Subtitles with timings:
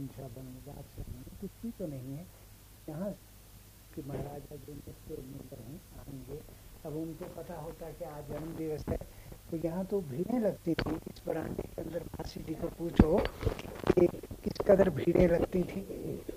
[0.00, 1.02] हिंसा बनवाद से
[1.40, 2.26] कुछ भी तो नहीं है।
[2.88, 3.10] यहाँ
[3.94, 6.40] कि महाराजा जो नेत्र हैं, आएँगे
[6.86, 8.98] अब उनको पता होता कि आज जन्म दिवस है।
[9.50, 14.06] तो यहाँ तो भीड़ें लगती थी, इस बरांडे के अंदर फांसी जी को पूछो कि
[14.44, 15.82] किस कदर भीड़ें लगती थी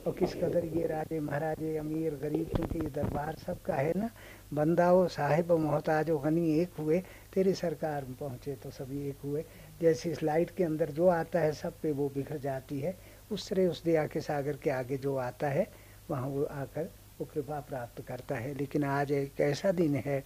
[0.08, 4.10] और किस कदर ये राजे, महाराजे, अमीर, गरीब, क्योंकि ये दरबार सबका है ना?
[4.54, 7.00] बंदाओ, साहिब, मोहताज, गनी एक हुए,
[7.34, 9.46] तेरी सरकार में पहुँचे तो सभी एक हुए।
[9.82, 12.98] जैसे इस लाइट के अंदर जो आता है, सब पे वो बिखर जाती है।
[13.34, 15.68] उस तरह उस दया के सागर के आगे जो आता है,
[16.10, 20.20] वहाँ वो आकर वो कृपा प्राप्त करता है। लेकिन आज एक ऐसा दिन है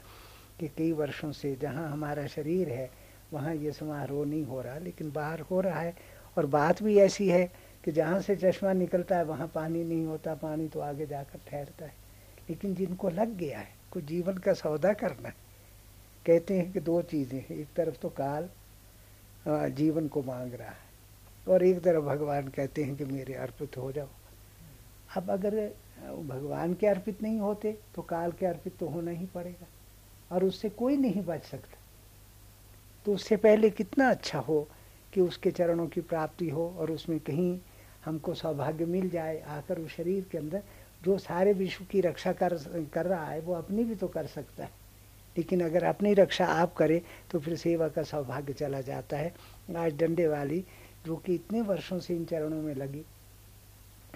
[0.59, 2.89] कि कई वर्षों से जहाँ हमारा शरीर है,
[3.33, 5.95] वहाँ ये समारोह नहीं हो रहा, लेकिन बाहर हो रहा है।
[6.37, 7.45] और बात भी ऐसी है
[7.83, 11.85] कि जहाँ से चश्मा निकलता है, वहाँ पानी नहीं होता, पानी तो आगे जाकर ठहरता
[11.85, 11.93] है।
[12.49, 15.35] लेकिन जिनको लग गया है, कुछ जीवन का सौदा करना है,
[16.25, 18.49] कहते हैं कि दो चीज़ें एक तरफ़ तो काल
[19.47, 20.85] जीवन को मांग रहा है।
[21.47, 24.07] और एक तरफ़ भगवान कहते हैं कि मेरे अर्पित हो जाओ।
[25.17, 25.55] अब अगर
[26.27, 29.67] भगवान के अर्पित नहीं होते तो काल के अर्पित तो होना ही पड़ेगा।
[30.31, 31.77] और उससे कोई नहीं बच सकता।
[33.05, 34.67] तो उससे पहले कितना अच्छा हो
[35.13, 37.59] कि उसके चरणों की प्राप्ति हो और उसमें कहीं
[38.05, 40.63] हमको सौभाग्य मिल जाए आकर उस शरीर के अंदर।
[41.03, 42.57] जो सारे विश्व की रक्षा कर
[42.93, 44.71] कर रहा है, वो अपनी भी तो कर सकता है।
[45.37, 49.33] लेकिन अगर अपनी रक्षा आप करें तो फिर सेवा का सौभाग्य चला जाता है।
[49.77, 50.63] आज डंडे वाली
[51.07, 53.03] जो कि इतने वर्षों से इन चरणों में लगी,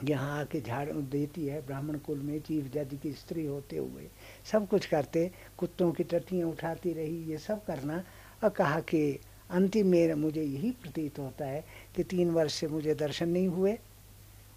[0.03, 4.08] यहाँ आके झाड़ देती है, ब्राह्मण कुल में चीफ जज की स्त्री होते हुए,
[4.52, 8.03] सब कुछ करते, कुत्तों की टट्टियाँ उठाती रही, ये सब करना,
[8.44, 9.19] और कहा कि
[9.50, 11.64] अंतिम में मुझे यही प्रतीत होता है
[11.95, 13.78] कि तीन वर्ष से मुझे दर्शन नहीं हुए,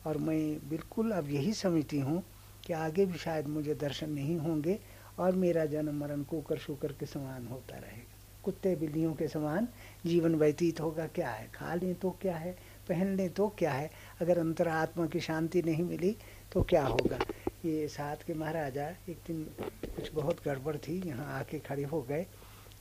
[0.06, 2.22] और मैं बिल्कुल अब यही समझती हूँ
[2.66, 4.78] कि आगे भी शायद मुझे दर्शन नहीं होंगे,
[5.18, 8.14] और मेरा जन्म मरण कुकर शुकर के समान होता रहेगा।
[8.45, 9.69] कुत्ते बिल्लियों के समान
[10.06, 11.48] जीवन व्यतीत होगा। क्या है?
[11.55, 12.53] खा लें तो क्या है?
[12.89, 13.91] पहन लें तो क्या है?
[14.20, 16.17] अगर अंतरात्मा की शांति नहीं मिली
[16.52, 17.18] तो क्या होगा?
[17.64, 19.42] ये साथ के महाराजा एक दिन
[19.86, 22.27] कुछ बहुत गड़बड़ थी। यहाँ आके खड़े हो गए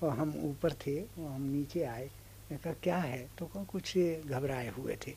[0.04, 2.10] और हम ऊपर थे और हम नीचे आए।
[2.52, 3.28] मैं कहा, क्या है?
[3.40, 5.12] तो कहा, कुछ घबराए हुए थे।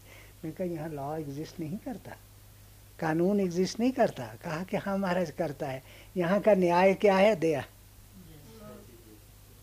[0.45, 2.17] मैं कहा, यहाँ लॉ एग्जिस्ट नहीं करता।
[2.99, 5.83] कानून एग्जिस्ट नहीं करता। कहा कि हाँ महाराज करता है।
[6.17, 7.35] यहाँ का न्याय क्या है?
[7.37, 7.65] दया।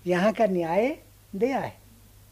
[0.05, 0.87] यहाँ का न्याय
[1.35, 1.75] दया है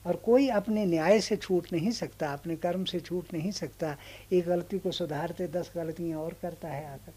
[0.05, 3.95] और कोई अपने न्याय से छूट नहीं सकता, अपने कर्म से छूट नहीं सकता।
[4.31, 7.13] एक गलती को सुधारते, दस गलतियाँ और करता है आकर।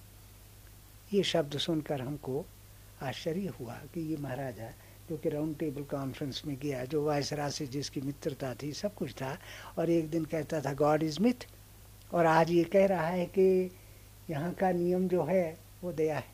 [1.12, 2.44] ये शब्द सुनकर हमको
[3.02, 4.70] आश्चर्य हुआ कि ये महाराजा
[5.10, 9.12] जो कि राउंड टेबल कॉन्फ्रेंस में गया, जो वायसरा से जिसकी मित्रता थी, सब कुछ
[9.12, 9.36] था।
[9.78, 11.46] और एक दिन कहता था गॉड इज़ मिथ
[12.14, 13.70] और आज ये कह रहा है कि
[14.30, 16.32] यहाँ का नियम जो है, वो दया है।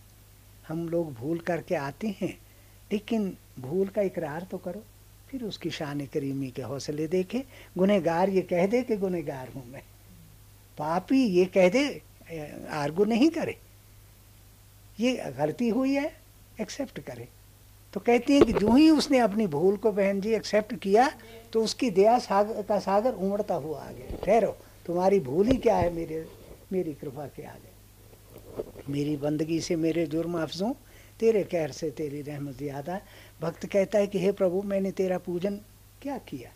[0.69, 2.37] हम लोग भूल करके आते हैं,
[2.93, 4.83] लेकिन भूल का इकरार तो करो,
[5.31, 7.43] फिर उसकी शान करीमी के हौसले देखे,
[7.79, 9.83] गुनहगार ये कह दे कि गुनहगार हूँ मैं।
[10.79, 11.83] पापी ये कह दे,
[12.73, 13.57] आर्गू नहीं करे।
[14.99, 16.11] ये गलती हुई है
[16.61, 17.29] एक्सेप्ट करे।
[17.95, 21.09] तो कहती है कि जो ही उसने अपनी भूल को बहन जी एक्सेप्ट किया
[21.53, 24.57] तो उसकी दया सागर का सागर उमड़ता हुआ आ गया। ठहरो,
[24.87, 26.25] तुम्हारी भूल ही क्या है मेरे,
[26.73, 27.69] मेरी कृपा के आगे?
[28.89, 30.73] मेरी बंदगी से मेरे जुर्म अफजों,
[31.21, 33.01] तेरे कहर से तेरी रहमत ज़्यादा।
[33.41, 35.57] भक्त कहता है कि, हे प्रभु, मैंने तेरा पूजन
[36.03, 36.51] क्या किया?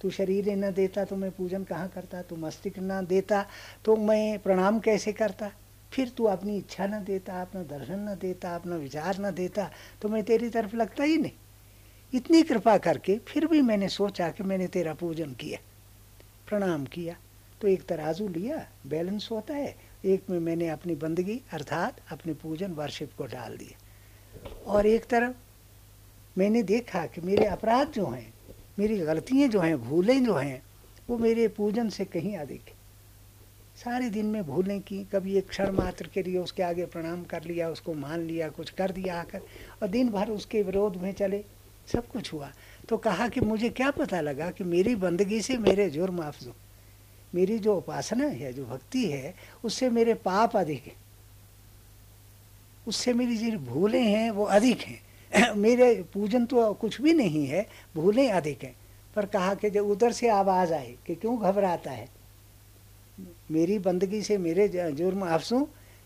[0.00, 2.22] तू शरीर न देता तो मैं पूजन कहाँ करता?
[2.22, 3.44] तू मस्तिष्क न देता
[3.84, 5.50] तो मैं प्रणाम कैसे करता?
[5.92, 9.70] फिर तू अपनी इच्छा न देता, अपना दर्शन न देता, अपना विचार न देता
[10.02, 11.32] तो मैं तेरी तरफ़ लगता ही नहीं।
[12.14, 15.58] इतनी कृपा करके फिर भी मैंने सोचा कि मैंने तेरा पूजन किया,
[16.48, 17.16] प्रणाम किया
[17.60, 19.74] तो एक तराजू लिया, बैलेंस होता है।
[20.04, 23.78] एक में मैंने अपनी बंदगी, अर्थात अपने पूजन वर्शिप को डाल दिया।
[24.66, 25.36] और एक तरफ़
[26.38, 28.34] मैंने देखा कि मेरे अपराध जो हैं,
[28.78, 30.62] मेरी गलतियाँ जो हैं, भूलें जो हैं,
[31.10, 32.74] वो मेरे पूजन से कहीं अधिक है।
[33.76, 37.44] सारे दिन में भूलें की कभी एक क्षण मात्र के लिए उसके आगे प्रणाम कर
[37.44, 39.40] लिया, उसको मान लिया, कुछ कर दिया आकर,
[39.82, 41.44] और दिन भर उसके विरोध में चले।
[41.92, 42.52] सब कुछ हुआ।
[42.88, 46.54] तो कहा कि मुझे क्या पता लगा कि मेरी बंदगी से मेरे जुर्म अफजो
[47.34, 50.92] मेरी जो उपासना है, जो भक्ति है, उससे मेरे पाप अधिक है।
[52.88, 55.03] उससे मेरी जो भूलें हैं, वो अधिक हैं।
[55.56, 58.74] मेरे पूजन तो कुछ भी नहीं है, भूलें अधिक हैं।
[59.16, 62.08] पर कहा कि जब उधर से आवाज़ आए कि क्यों घबराता है?
[63.50, 65.64] मेरी बंदगी से मेरे जुर्म अफसों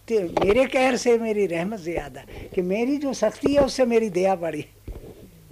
[0.09, 2.23] तो मेरे कहर से मेरी रहमत ज़्यादा,
[2.55, 4.65] कि मेरी जो सख्ती है उससे मेरी दया बढ़ी।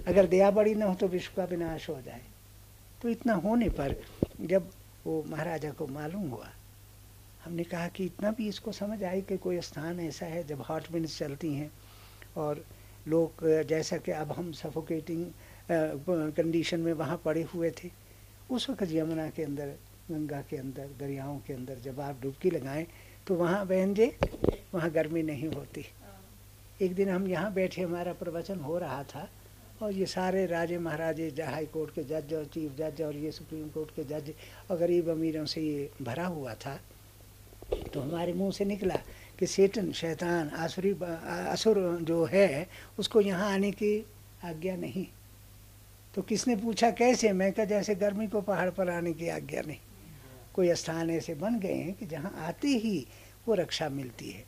[0.07, 2.21] अगर दया बढ़ी ना हो तो विश्व का विनाश हो जाए।
[3.01, 3.95] तो इतना होने पर
[4.41, 4.69] जब
[5.05, 6.49] वो महाराजा को मालूम हुआ,
[7.45, 10.91] हमने कहा कि इतना भी इसको समझ आई कि कोई स्थान ऐसा है जब हॉट
[10.93, 11.71] मिनट्स चलती हैं
[12.37, 12.63] और
[13.07, 15.25] लोग जैसा कि अब हम सफोकेटिंग
[15.69, 17.89] कंडीशन में वहाँ पड़े हुए थे,
[18.51, 19.73] उस वक्त यमुना के अंदर,
[20.11, 22.85] गंगा के अंदर, दरियाओं के अंदर जब आप डुबकी लगाएँ
[23.27, 24.11] तो वहाँ बहन जी
[24.73, 25.85] वहाँ गर्मी नहीं होती।
[26.81, 29.27] एक दिन हम यहाँ बैठे, हमारा प्रवचन हो रहा था,
[29.81, 33.67] और ये सारे राजे महाराजे, हाई कोर्ट के जज और चीफ जज और ये सुप्रीम
[33.69, 34.31] कोर्ट के जज
[34.71, 36.79] और गरीब अमीरों से ये भरा हुआ था
[37.93, 38.95] तो हमारे मुँह से निकला
[39.39, 40.91] कि सेटन शैतान, आसुरी
[41.49, 42.67] असुर जो है,
[42.99, 44.05] उसको यहाँ आने की
[44.43, 45.07] आज्ञा नहीं।
[46.15, 47.31] तो किसने पूछा कैसे?
[47.31, 49.77] मैं कहा, जैसे गर्मी को पहाड़ पर आने की आज्ञा नहीं।
[50.53, 53.07] कोई स्थान ऐसे बन गए हैं कि जहाँ आते ही
[53.47, 54.43] वो रक्षा मिलती है।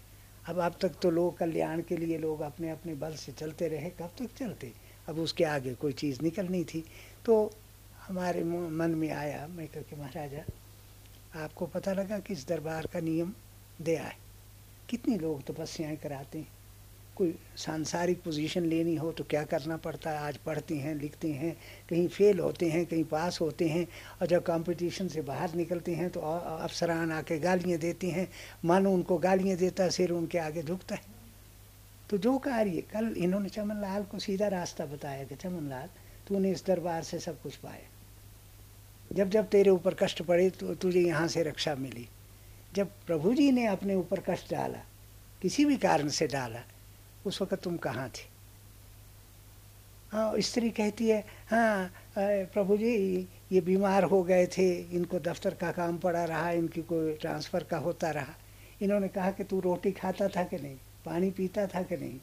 [0.47, 3.89] अब अब तक तो लोग कल्याण के लिए लोग अपने अपने बल से चलते रहे,
[3.89, 4.71] कब तक चलते?
[5.09, 6.83] अब उसके आगे कोई चीज़ निकलनी थी।
[7.25, 7.51] तो
[8.07, 10.43] हमारे मन में आया, मैं कह के महाराजा,
[11.43, 13.33] आपको पता लगा कि इस दरबार का नियम
[13.81, 14.28] दया है?
[14.89, 16.47] कितने लोग तपस्याएँ कराते हैं?
[17.15, 20.17] कोई सांसारिक पोजीशन लेनी हो तो क्या करना पड़ता है?
[20.17, 21.55] आज पढ़ते हैं, लिखते हैं,
[21.89, 23.85] कहीं फेल होते हैं, कहीं पास होते हैं
[24.21, 28.27] और जब कंपटीशन से बाहर निकलते हैं तो अफसरान आके गालियाँ देते हैं।
[28.65, 31.17] मन उनको गालियाँ देता है, सिर उनके आगे झुकता है।
[32.09, 35.89] तो जो कार्य, कल इन्होंने चमन लाल को सीधा रास्ता बताया कि चमन लाल
[36.27, 41.01] तूने इस दरबार से सब कुछ पाया। जब जब तेरे ऊपर कष्ट पड़े तो तुझे
[41.01, 42.07] यहाँ से रक्षा मिली।
[42.75, 44.79] जब प्रभु जी ने अपने ऊपर कष्ट डाला,
[45.41, 46.61] किसी भी कारण से डाला,
[47.25, 48.27] उस वक्त तुम कहाँ थे?
[50.11, 51.19] हाँ स्त्री कहती है
[51.51, 56.81] हाँ प्रभु जी, ये बीमार हो गए थे, इनको दफ्तर का काम पड़ा रहा, इनकी
[56.81, 58.35] कोई ट्रांसफ़र का होता रहा।
[58.81, 60.75] इन्होंने कहा कि तू रोटी खाता था कि नहीं?
[61.05, 62.19] पानी पीता था कि नहीं?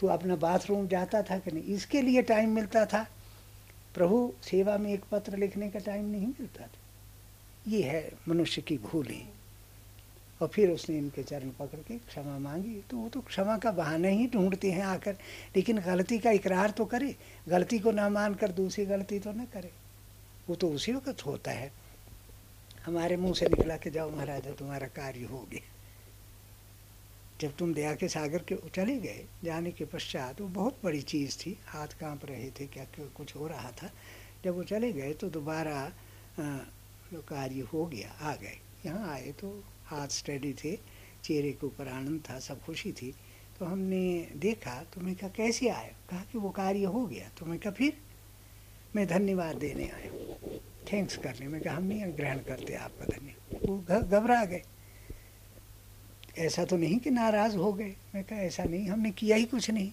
[0.00, 1.64] तू अपना बाथरूम जाता था कि नहीं?
[1.74, 3.06] इसके लिए टाइम मिलता था।
[3.94, 6.78] प्रभु, सेवा में एक पत्र लिखने का टाइम नहीं मिलता था।
[7.68, 9.28] ये है मनुष्य की भूलें
[10.40, 14.08] और फिर उसने इनके चरण पकड़ के क्षमा मांगी। तो वो तो क्षमा का बहाना
[14.08, 15.16] ही ढूंढते हैं आकर।
[15.56, 17.14] लेकिन गलती का इकरार तो करे।
[17.48, 19.70] गलती को ना मानकर दूसरी गलती तो ना करे।
[20.48, 21.72] वो तो उसी वक्त होता है।
[22.86, 25.60] हमारे मुँह से निकला के जाओ महाराजा तुम्हारा कार्य हो गया।
[27.40, 31.36] जब तुम दया के सागर के चले गए, जाने के पश्चात वो बहुत बड़ी चीज़
[31.38, 32.84] थी। हाथ काँप रहे थे क्या
[33.16, 33.90] कुछ हो रहा था।
[34.44, 35.92] जब वो चले गए तो दोबारा
[36.40, 39.48] कार्य हो गया, आ गए। यहाँ आए तो
[39.90, 40.78] हाथ स्टडी थे,
[41.24, 43.14] चेहरे के ऊपर आनंद था, सब खुशी थी।
[43.58, 45.94] तो हमने देखा तो मैं कहा, कैसे आए?
[46.10, 47.96] कहा कि, वो कार्य हो गया। तो मैं कहा, फिर?
[48.96, 50.36] मैं धन्यवाद देने आया।
[50.92, 54.62] थैंक्स करने। में कहा, हम नहीं ग्रहण करते आपका धन्यवाद वो घबरा गए।
[56.38, 57.96] ऐसा तो नहीं कि नाराज़ हो गए?
[58.14, 59.92] मैं कहा, ऐसा नहीं, हमने किया ही कुछ नहीं।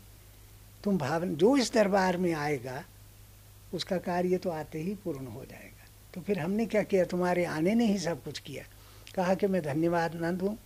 [0.83, 2.85] तुम भावन, जो इस दरबार में आएगा,
[3.73, 7.05] उसका कार्य तो आते ही पूर्ण हो जाएगा। तो फिर हमने क्या किया?
[7.05, 8.63] तुम्हारे आने ने ही सब कुछ किया।
[9.17, 10.57] कहा कि मैं धन्यवाद न दूँ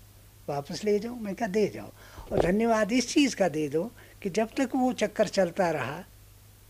[0.50, 1.92] वापस ले जाऊँ मैं कहा, दे जाओ।
[2.32, 3.84] और धन्यवाद इस चीज़ का दे दो
[4.22, 6.04] कि जब तक वो चक्कर चलता रहा,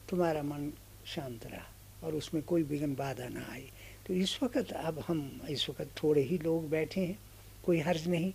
[0.10, 0.72] तुम्हारा मन
[1.06, 3.72] शांत रहा और उसमें कोई विघ्न बाधा ना आई।
[4.08, 7.18] तो इस वक्त अब हम, इस वक्त थोड़े ही लोग बैठे हैं,
[7.66, 8.34] कोई हर्ज नहीं।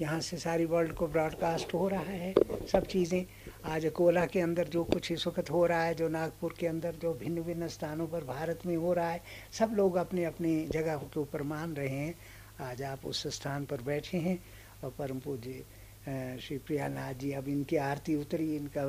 [0.00, 2.34] यहाँ से सारी वर्ल्ड को ब्रॉडकास्ट हो रहा है,
[2.72, 3.24] सब चीज़ें।
[3.64, 6.94] आज अकोला के अंदर जो कुछ इस वक्त हो रहा है, जो नागपुर के अंदर
[7.02, 9.20] जो भिन्न भिन्न स्थानों पर भारत में हो रहा है,
[9.52, 12.14] सब लोग अपने अपने जगह के ऊपर मान रहे हैं।
[12.62, 14.38] आज आप उस स्थान पर बैठे हैं
[14.84, 18.84] और परम पूज्य श्री प्रियानाथ जी, अब इनकी आरती उतरी, इनका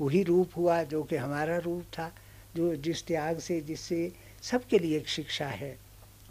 [0.00, 2.10] वही रूप हुआ जो कि हमारा रूप था,
[2.56, 5.76] जो जिस त्याग से, जिससे सबके लिए एक शिक्षा है।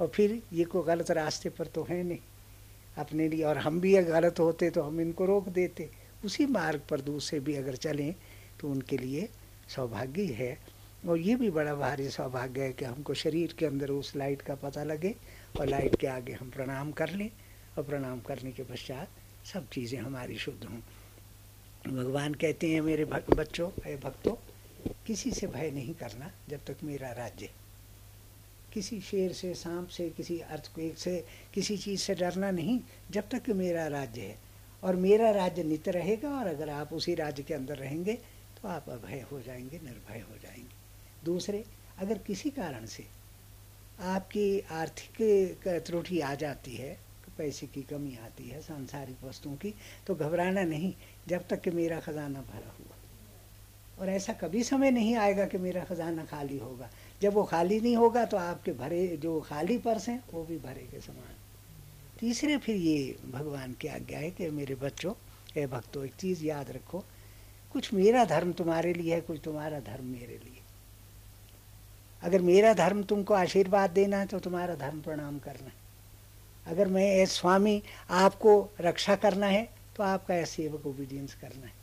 [0.01, 2.19] और फिर ये को गलत रास्ते पर तो है नहीं।
[2.97, 5.89] अपने लिए और हम भी अगर गलत होते तो हम इनको रोक देते।
[6.25, 8.13] उसी मार्ग पर दूसरे भी अगर चलें
[8.59, 9.27] तो उनके लिए
[9.75, 10.57] सौभाग्य है।
[11.07, 14.55] और ये भी बड़ा भारी सौभाग्य है कि हमको शरीर के अंदर उस लाइट का
[14.55, 15.15] पता लगे
[15.59, 17.31] और लाइट के आगे हम प्रणाम कर लें
[17.77, 19.07] और प्रणाम करने के पश्चात
[19.45, 20.79] सब चीज़ें हमारी शुद्ध हों।
[21.95, 24.33] भगवान कहते हैं, मेरे भक्त बच्चों अरे भक्तों,
[25.07, 27.49] किसी से भय नहीं करना जब तक मेरा राज्य।
[28.73, 32.79] किसी शेर से, सांप से, किसी अर्थक्वेक से, किसी चीज़ से डरना नहीं
[33.11, 34.37] जब तक मेरा राज्य है।
[34.83, 38.13] और मेरा राज्य नित्य रहेगा और अगर आप उसी राज्य के अंदर रहेंगे
[38.61, 40.75] तो आप अभय हो जाएँगे, निर्भय हो जाएँगे।
[41.25, 41.63] दूसरे,
[41.97, 43.05] अगर किसी कारण से
[43.99, 46.97] आपकी आर्थिक त्रुटि आ जाती है,
[47.37, 49.73] पैसे की कमी आती है, सांसारिक वस्तुओं की
[50.07, 50.93] तो घबराना नहीं,
[51.27, 52.95] जब तक कि मेरा खजाना भरा हुआ।
[53.99, 56.89] और ऐसा कभी समय नहीं आएगा कि मेरा खजाना खाली होगा।
[57.21, 60.87] जब वो खाली नहीं होगा तो आपके भरे, जो खाली पर्स हैं, वो भी भरे
[60.91, 61.35] के समान।
[62.19, 65.13] तीसरे फिर ये भगवान की आज्ञा है कि मेरे बच्चों
[65.57, 67.03] ए भक्तों, एक चीज़ याद रखो।
[67.73, 70.56] कुछ मेरा धर्म तुम्हारे लिए है, कुछ तुम्हारा धर्म मेरे लिए
[72.21, 75.75] अगर मेरा धर्म तुमको आशीर्वाद देना है तो तुम्हारा धर्म प्रणाम करना है।
[76.67, 81.73] अगर मैं एज स्वामी आपको रक्षा करना है तो आपका एज सेवक ओबीडियंस करना है।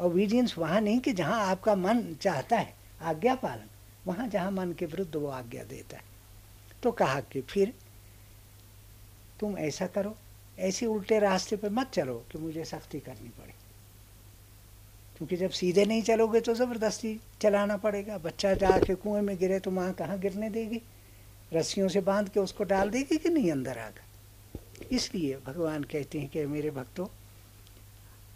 [0.00, 3.68] ओबीडियंस वहाँ नहीं कि जहाँ आपका मन चाहता है, आज्ञा पालन।
[4.06, 6.02] वहाँ जहाँ मन के विरुद्ध वो आज्ञा देता है।
[6.82, 7.72] तो कहा कि फिर
[9.40, 10.14] तुम ऐसा करो,
[10.58, 13.51] ऐसे उल्टे रास्ते पर मत चलो कि मुझे सख्ती करनी पड़े।
[15.22, 17.10] क्योंकि जब सीधे नहीं चलोगे तो ज़बरदस्ती
[17.40, 20.80] चलाना पड़ेगा। बच्चा जाके कुएँ में गिरे तो माँ कहाँ गिरने देगी?
[21.52, 24.88] रस्सियों से बाँध के उसको डाल देगी कि नहीं अंदर आकर?
[24.90, 27.06] इसलिए भगवान कहते हैं कि मेरे भक्तों,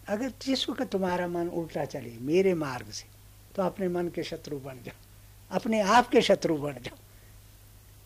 [0.08, 3.08] अगर जिस वक्त तुम्हारा मन उल्टा चले मेरे मार्ग से
[3.56, 4.94] तो अपने मन के शत्रु बन जाओ,
[5.50, 6.98] अपने आप के शत्रु बन जाओ।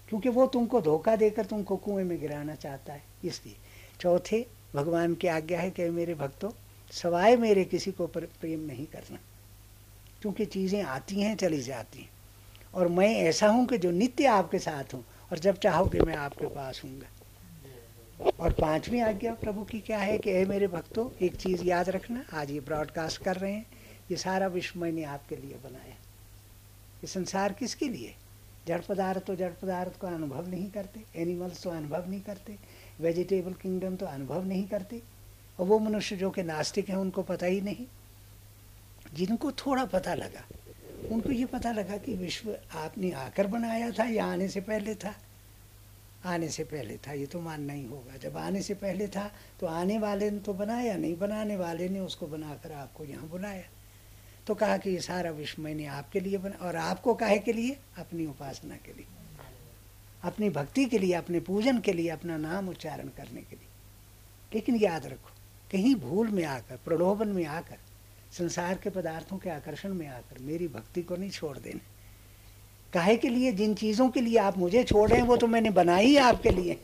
[0.08, 3.56] क्योंकि वो तुमको धोखा देकर तुमको कुएँ में गिराना चाहता है। इसलिए
[4.00, 4.44] चौथे,
[4.75, 6.50] भगवान की आज्ञा है कि मेरे भक्तों
[6.90, 9.18] सवाए मेरे किसी को प्रेम नहीं करना।
[10.23, 12.11] क्योंकि चीज़ें आती हैं, चली जाती हैं।
[12.75, 16.47] और मैं ऐसा हूँ कि जो नित्य आपके साथ हूँ, और जब चाहोगे मैं आपके
[16.47, 17.06] पास हूँगा।
[18.40, 22.50] और पांचवी आज्ञा प्रभु की क्या है कि मेरे भक्तों, एक चीज़ याद रखना, आज
[22.50, 23.66] ये ब्रॉडकास्ट कर रहे हैं।
[24.11, 25.94] ये सारा विश्व मैंने आपके लिए बनाया
[27.00, 28.14] ये संसार किसके लिए?
[28.66, 32.56] जड़ पदार्थ तो जड़ पदार्थ को अनुभव नहीं करते, एनिमल्स तो अनुभव नहीं करते,
[33.00, 35.02] वेजिटेबल किंगडम तो अनुभव नहीं करते
[35.61, 37.87] और वो मनुष्य जो कि नास्तिक हैं, उनको पता ही नहीं।
[39.14, 40.45] जिनको थोड़ा पता लगा,
[41.11, 45.14] उनको ये पता लगा कि विश्व आपने आकर बनाया था, या आने से पहले था।
[46.25, 49.67] आने से पहले था, ये तो मानना ही होगा। जब आने से पहले था तो
[49.67, 53.64] आने वाले ने तो बनाया, नहीं बनाने वाले ने उसको बनाकर आपको यहाँ बुलाया।
[54.47, 57.76] तो कहा कि ये सारा विश्व मैंने आपके लिए बना, और आपको काहे के लिए?
[57.99, 59.07] अपनी उपासना के लिए।
[60.23, 63.69] अपनी भक्ति के लिए, अपने पूजन के लिए, अपना नाम उच्चारण करने के लिए।
[64.55, 65.31] लेकिन याद रखो
[65.73, 67.77] कहीं भूल में आकर, प्रलोभन में आकर,
[68.33, 71.81] संसार के पदार्थों के आकर्षण में आकर मेरी भक्ति को नहीं छोड़ देने।
[72.93, 73.53] काहे के लिए?
[73.53, 76.50] जिन चीज़ों के लिए आप मुझे छोड़ रहे हैं, वो तो मैंने बनाई है आपके
[76.50, 76.79] लिए।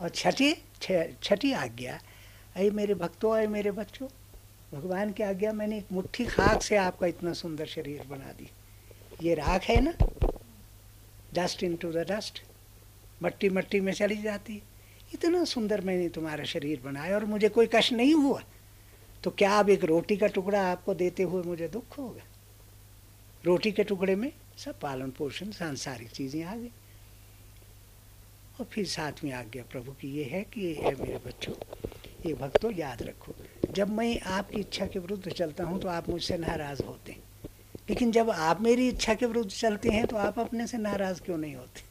[0.00, 0.52] और छठी
[1.22, 2.00] छठी आज्ञा,
[2.56, 4.08] अरे मेरे भक्तों, अरे मेरे बच्चों,
[4.74, 8.50] भगवान की आज्ञा मैंने एक मुट्ठी खाक से आपका इतना सुंदर शरीर बना दी।
[9.22, 9.94] ये राख है ना?
[11.34, 12.42] Dust into the dust
[13.22, 14.62] मट्टी मट्टी में चली जाती
[15.14, 18.42] इतना सुंदर मैंने तुम्हारा शरीर बनाया और मुझे कोई कष्ट नहीं हुआ।
[19.24, 22.22] तो क्या अब एक रोटी का टुकड़ा आपको देते हुए मुझे दुख होगा?
[23.44, 26.70] रोटी के टुकड़े में सब पालन पोषण, सांसारिक चीज़ें आ गई।
[28.60, 31.54] और फिर सातवीं आज्ञा प्रभु की ये है कि ये मेरे बच्चों,
[32.26, 33.34] ये भक्तों याद रखो,
[33.70, 37.22] जब मैं आपकी इच्छा के विरुद्ध चलता हूँ तो आप मुझसे नाराज़ होते हैं।
[37.90, 41.38] लेकिन जब आप मेरी इच्छा के विरुद्ध चलते हैं तो आप अपने से नाराज़ क्यों
[41.38, 41.82] नहीं होते?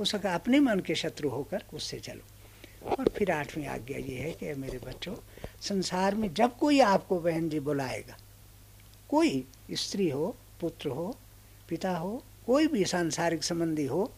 [0.00, 2.37] उस अपने मन के शत्रु होकर उससे चलो।
[2.86, 5.14] और फिर आठवीं आज्ञा ये है कि मेरे बच्चों,
[5.60, 8.16] संसार में जब कोई आपको बहन जी बुलाएगा,
[9.08, 11.16] कोई स्त्री हो, पुत्र हो,
[11.68, 14.12] पिता हो, कोई भी सांसारिक संबंधी हो,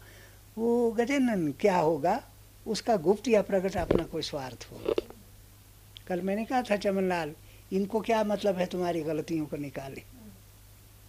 [0.59, 2.23] वो गजेनन क्या होगा?
[2.67, 4.95] उसका गुप्त या प्रकट अपना कोई स्वार्थ हो।
[6.07, 7.35] कल मैंने कहा था, चमनलाल,
[7.73, 10.03] इनको क्या मतलब है तुम्हारी गलतियों को निकाले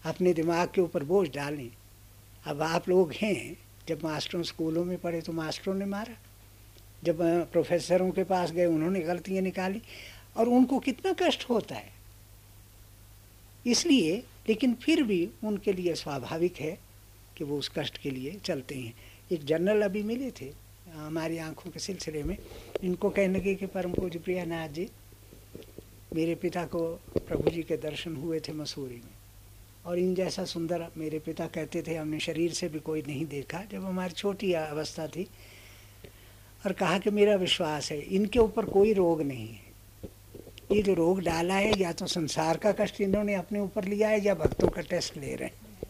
[0.05, 1.70] अपने दिमाग के ऊपर बोझ डालें
[2.46, 6.17] अब आप लोग हैं, जब मास्टरों स्कूलों में पढ़े तो मास्टरों ने मारा।
[7.03, 9.81] जब प्रोफेसरों के पास गए, उन्होंने गलतियाँ निकाली
[10.38, 11.91] और उनको कितना कष्ट होता है।
[13.67, 16.79] इसलिए, लेकिन फिर भी उनके लिए स्वाभाविक है
[17.38, 18.93] कि वो उस कष्ट के लिए चलते हैं।
[19.31, 20.51] एक जनरल अभी मिले थे,
[20.91, 22.38] हमारी आँखों के सिलसिले में।
[22.84, 24.89] इनको कहने के, कि परम पूज्य प्रियानाथ जी,
[26.15, 29.13] मेरे पिता को प्रभु जी के दर्शन हुए थे मसूरी में।
[29.86, 33.63] और इन जैसा सुंदर मेरे पिता कहते थे, हमने शरीर से भी कोई नहीं देखा।
[33.72, 35.27] जब हमारी छोटी अवस्था थी
[36.65, 39.72] और कहा कि मेरा विश्वास है, इनके ऊपर कोई रोग नहीं है।
[40.72, 44.25] ये जो रोग डाला है, या तो संसार का कष्ट इन्होंने अपने ऊपर लिया है,
[44.25, 45.88] या भक्तों का टेस्ट ले रहे हैं।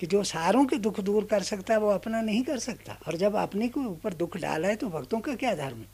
[0.00, 3.16] कि जो सारों के दुख दूर कर सकता है, वो अपना नहीं कर सकता। और
[3.16, 5.86] जब अपने को ऊपर दुख डाला है तो भक्तों का क्या धर्म है?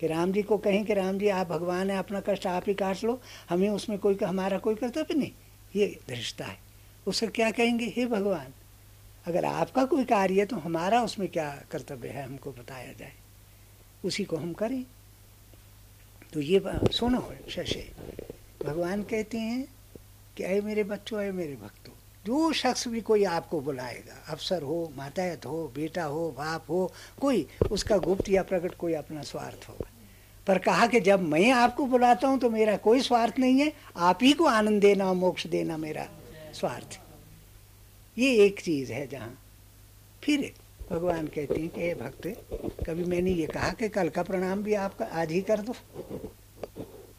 [0.00, 2.74] कि राम जी को कहें कि राम जी, आप भगवान है, अपना कष्ट आप ही
[2.74, 5.32] काट लो, हमें उसमें कोई, हमारा कोई कर्तव्य नहीं।
[5.76, 6.58] ये दृष्टा है।
[7.06, 7.92] उससे क्या कहेंगे?
[7.96, 8.46] हे भगवान
[9.26, 13.12] अगर आपका कोई कार्य है तो हमारा उसमें क्या कर्तव्य है, हमको बताया जाए।
[14.04, 14.84] उसी को हम करें।
[16.32, 17.90] तो ये सुनो, शशि,
[18.64, 19.64] भगवान कहते हैं
[20.36, 21.92] कि अरे मेरे बच्चों अरे मेरे भक्तों,
[22.26, 27.46] जो शख्स भी कोई आपको बुलाएगा, अफसर हो मातायत हो, बेटा हो, बाप हो, कोई,
[27.70, 29.90] उसका गुप्त या प्रकट कोई अपना स्वार्थ होगा।
[30.46, 34.18] पर कहा कि जब मैं आपको बुलाता हूँ तो मेरा कोई स्वार्थ नहीं है, आप
[34.22, 36.08] ही को आनंद देना, मोक्ष देना मेरा
[36.54, 36.98] स्वार्थ।
[38.16, 39.38] ये एक चीज़ है जहाँ।
[40.22, 40.52] फिर
[40.90, 42.26] भगवान कहते हैं कि भक्त,
[42.86, 45.74] कभी मैंने ये कहा कि कल का प्रणाम भी आपका आज ही कर दो।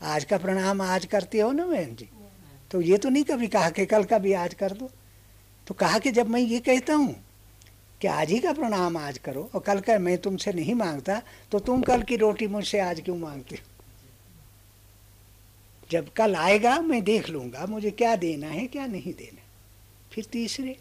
[0.03, 2.09] आज का प्रणाम आज करते हो ना बहन जी?
[2.71, 4.89] तो ये तो नहीं कभी कहा कि कल का भी आज कर दो।
[5.67, 7.15] तो कहा कि जब मैं ये कहता हूँ
[8.01, 11.21] कि आज ही का प्रणाम आज करो और कल का मैं तुमसे नहीं माँगता
[11.51, 13.61] तो तुम कल की रोटी मुझसे आज क्यों मांगते हो?
[15.91, 19.41] जब कल आएगा, मैं देख लूँगा, मुझे क्या देना है, क्या नहीं देना
[20.13, 20.77] फिर तीसरे,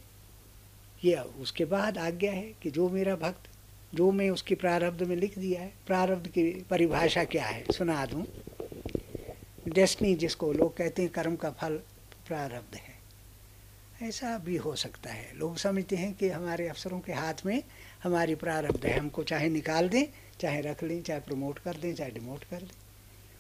[1.05, 3.51] ये उसके बाद आज्ञा है कि जो मेरा भक्त,
[3.95, 8.27] जो मैं उसकी प्रारब्ध में लिख दिया है, प्रारब्ध की परिभाषा क्या है, सुना दूँ।
[9.69, 11.77] डेस्टनी जिसको लोग कहते हैं कर्म का फल
[12.27, 12.93] प्रारब्ध है।
[14.09, 17.63] ऐसा भी हो सकता है। लोग समझते हैं कि हमारे अफसरों के हाथ में
[18.03, 20.07] हमारी प्रारब्ध है। हमको चाहे निकाल दें,
[20.41, 22.77] चाहे रख लें, चाहे प्रमोट कर दें, चाहे डिमोट कर दें।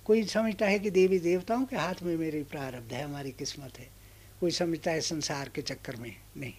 [0.05, 4.02] कोई समझता है कि देवी देवताओं के हाथ में मेरी प्रारब्ध है, हमारी किस्मत है।
[4.43, 6.17] कोई समझता है संसार के चक्कर में?
[6.37, 6.53] नहीं।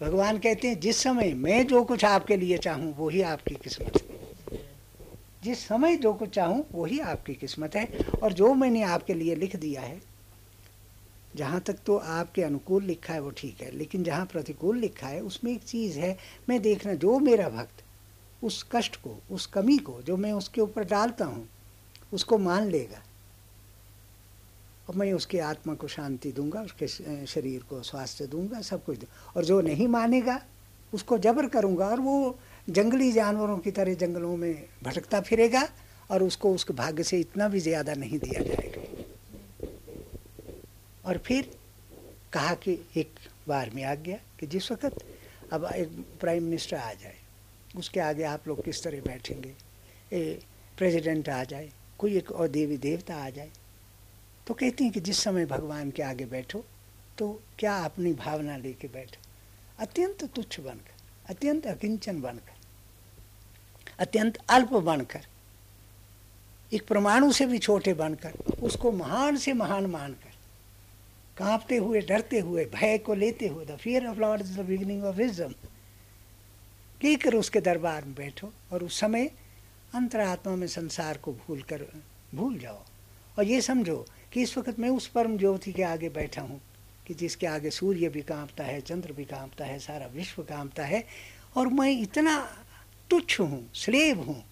[0.00, 4.18] भगवान कहते हैं, जिस समय मैं जो कुछ आपके लिए चाहूँ वही आपकी किस्मत है।
[5.44, 7.88] जिस समय जो कुछ चाहूँ वही आपकी किस्मत है।
[8.22, 10.02] और जो मैंने आपके लिए लिख दिया है,
[11.36, 15.20] जहाँ तक तो आपके अनुकूल लिखा है, वो ठीक है। लेकिन जहाँ प्रतिकूल लिखा है,
[15.20, 17.82] उसमें एक चीज़ है, मैं देखना, जो मेरा भक्त,
[18.44, 21.48] उस कष्ट को, उस कमी को, जो मैं उसके ऊपर डालता हूँ,
[22.12, 23.02] उसको मान लेगा।
[24.88, 26.86] और मैं उसकी आत्मा को शांति दूँगा, उसके
[27.26, 30.40] शरीर को स्वास्थ्य दूँगा, सब कुछ दूँगा और जो नहीं मानेगा,
[30.92, 32.38] उसको जबर करूँगा और वो
[32.70, 35.68] जंगली जानवरों की तरह जंगलों में भटकता फिरेगा
[36.10, 38.80] और उसको उसके भाग्य से इतना भी ज़्यादा नहीं दिया जाएगा।
[41.04, 41.50] और फिर
[42.32, 45.04] कहा कि एक बार में आ गया कि जिस वक्त
[45.52, 45.88] अब एक
[46.20, 47.16] प्राइम मिनिस्टर आ जाए,
[47.76, 49.52] उसके आगे आप लोग किस तरह बैठेंगे?
[50.12, 50.38] ए,
[50.78, 53.50] प्रेसिडेंट आ जाए, कोई एक और देवी देवता आ जाए
[54.46, 56.64] तो कहती हैं कि जिस समय भगवान के आगे बैठो
[57.18, 59.20] तो क्या अपनी भावना लेके बैठो?
[59.78, 60.94] अत्यंत तुच्छ बनकर,
[61.28, 62.56] अत्यंत अकिंचन बनकर,
[63.98, 65.26] अत्यंत अल्प बनकर,
[66.72, 68.32] एक परमाणु से भी छोटे बनकर,
[68.62, 70.30] उसको महान से महान मानकर,
[71.36, 75.04] कांपते हुए, डरते हुए, भय को लेते हुए the fear of Lord is the beginning
[75.04, 75.54] of wisdom
[77.04, 79.30] लेकर उसके दरबार में बैठो और उस समय
[79.94, 81.86] अंतरात्मा में संसार को भूल कर
[82.34, 82.82] भूल जाओ।
[83.38, 86.60] और ये समझो कि इस वक्त मैं उस परम ज्योति के आगे बैठा हूँ,
[87.06, 91.04] कि जिसके आगे सूर्य भी कांपता है, चंद्र भी कांपता है, सारा विश्व कांपता है,
[91.56, 92.38] और मैं इतना
[93.10, 94.44] तुच्छ हूँ स्लेव हूँ,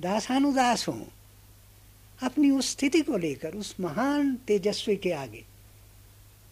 [0.00, 1.06] दासानुदास हूँ,
[2.22, 5.44] अपनी उस स्थिति को लेकर, उस महान तेजस्वी के आगे,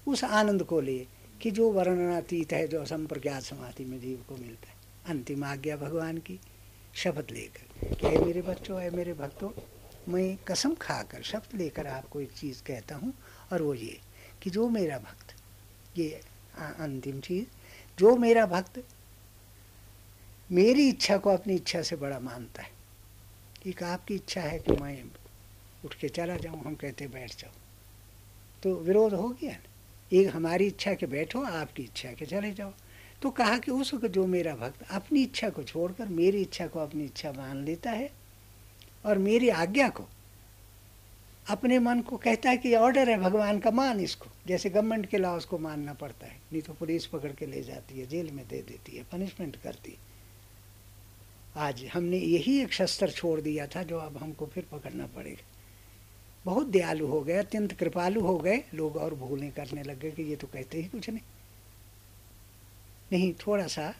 [0.09, 1.07] उस आनंद को ले,
[1.43, 4.77] कि जो वर्णनातीत है, जो असंप्रज्ञात समाधि में जीव को मिलता है।
[5.09, 6.41] अंतिम आज्ञा भगवान की,
[6.95, 9.49] शपथ लेकर, कि मेरे बच्चों, है मेरे भक्तों
[10.09, 13.13] मैं कसम खाकर शब्द लेकर आपको एक चीज़ कहता हूँ,
[13.53, 13.99] और वो ये
[14.43, 15.35] कि जो मेरा भक्त,
[15.99, 16.09] ये
[16.57, 17.47] अंतिम चीज़,
[17.99, 18.83] जो मेरा भक्त
[20.51, 22.71] मेरी इच्छा को अपनी इच्छा से बड़ा मानता है।
[23.67, 25.03] एक आपकी इच्छा है कि मैं
[25.85, 27.53] उठ के चला जाऊँ, हम कहते बैठ जाओ।
[28.63, 29.71] तो विरोध हो गया ना?
[30.13, 32.73] एक हमारी इच्छा के बैठो, आपकी इच्छा के चले जाओ।
[33.23, 37.05] तो कहा कि उस जो मेरा भक्त अपनी इच्छा को छोड़कर मेरी इच्छा को अपनी
[37.05, 38.11] इच्छा मान लेता है
[39.07, 40.05] और मेरी आज्ञा को।
[41.49, 45.17] अपने मन को कहता है कि ऑर्डर है, भगवान का, मान इसको। जैसे गवर्नमेंट के
[45.17, 48.49] लॉ उसको मानना पड़ता है, नहीं तो पुलिस पकड़ के ले जाती है, जेल में
[48.49, 49.99] दे देती है पनिशमेंट करती है।
[51.57, 55.45] आज हमने यही एक शस्त्र छोड़ दिया था, जो अब हमको फिर पकड़ना पड़ेगा।
[56.45, 60.23] बहुत दयालु हो गए, अत्यंत कृपालु हो गए। लोग और भूलें करने लग गए कि
[60.23, 61.23] ये तो कहते ही कुछ नहीं।
[63.13, 63.95] नहीं, थोड़ा सा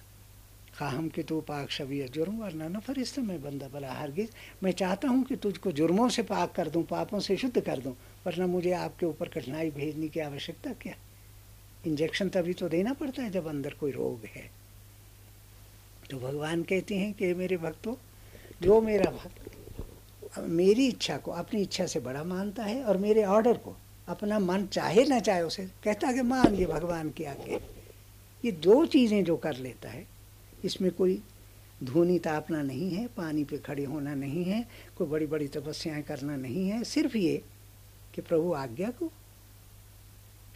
[0.85, 4.31] हम कि तू पाक शबी जुर्म, वरना न फरिश्त, में बंदा भला हरगिज।
[4.63, 7.93] मैं चाहता हूँ कि तुझको जुर्मों से पाक कर दूँ, पापों से शुद्ध कर दूँ,
[8.27, 10.95] वरना मुझे आपके ऊपर कठिनाई भेजने की आवश्यकता क्या?
[11.87, 14.51] इंजेक्शन तभी तो देना पड़ता है जब अंदर कोई रोग है।
[16.11, 17.95] तो भगवान कहते हैं कि मेरे भक्तों,
[18.63, 23.57] जो मेरा भक्त मेरी इच्छा को, अपनी इच्छा से बड़ा मानता है और मेरे ऑर्डर
[23.57, 23.75] को,
[24.09, 27.59] अपना मन चाहे ना चाहे उसे कहता है कि मान ये भगवान के आगे
[28.45, 30.05] ये दो चीज़ें जो कर लेता है
[30.65, 31.23] इसमें कोई
[31.85, 36.37] धूनी तापना नहीं है, पानी पे खड़े होना नहीं है, कोई बड़ी बड़ी तपस्याएँ करना
[36.37, 37.43] नहीं है, सिर्फ़ ये
[38.15, 39.13] कि प्रभु आज्ञा को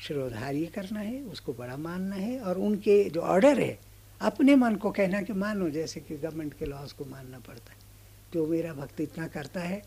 [0.00, 3.78] श्रोधार्य करना है, उसको बड़ा मानना है और उनके जो ऑर्डर है,
[4.20, 7.78] अपने मन को कहना कि मानो जैसे कि गवर्नमेंट के लॉज को मानना पड़ता है।
[8.34, 9.82] जो मेरा भक्त इतना करता है,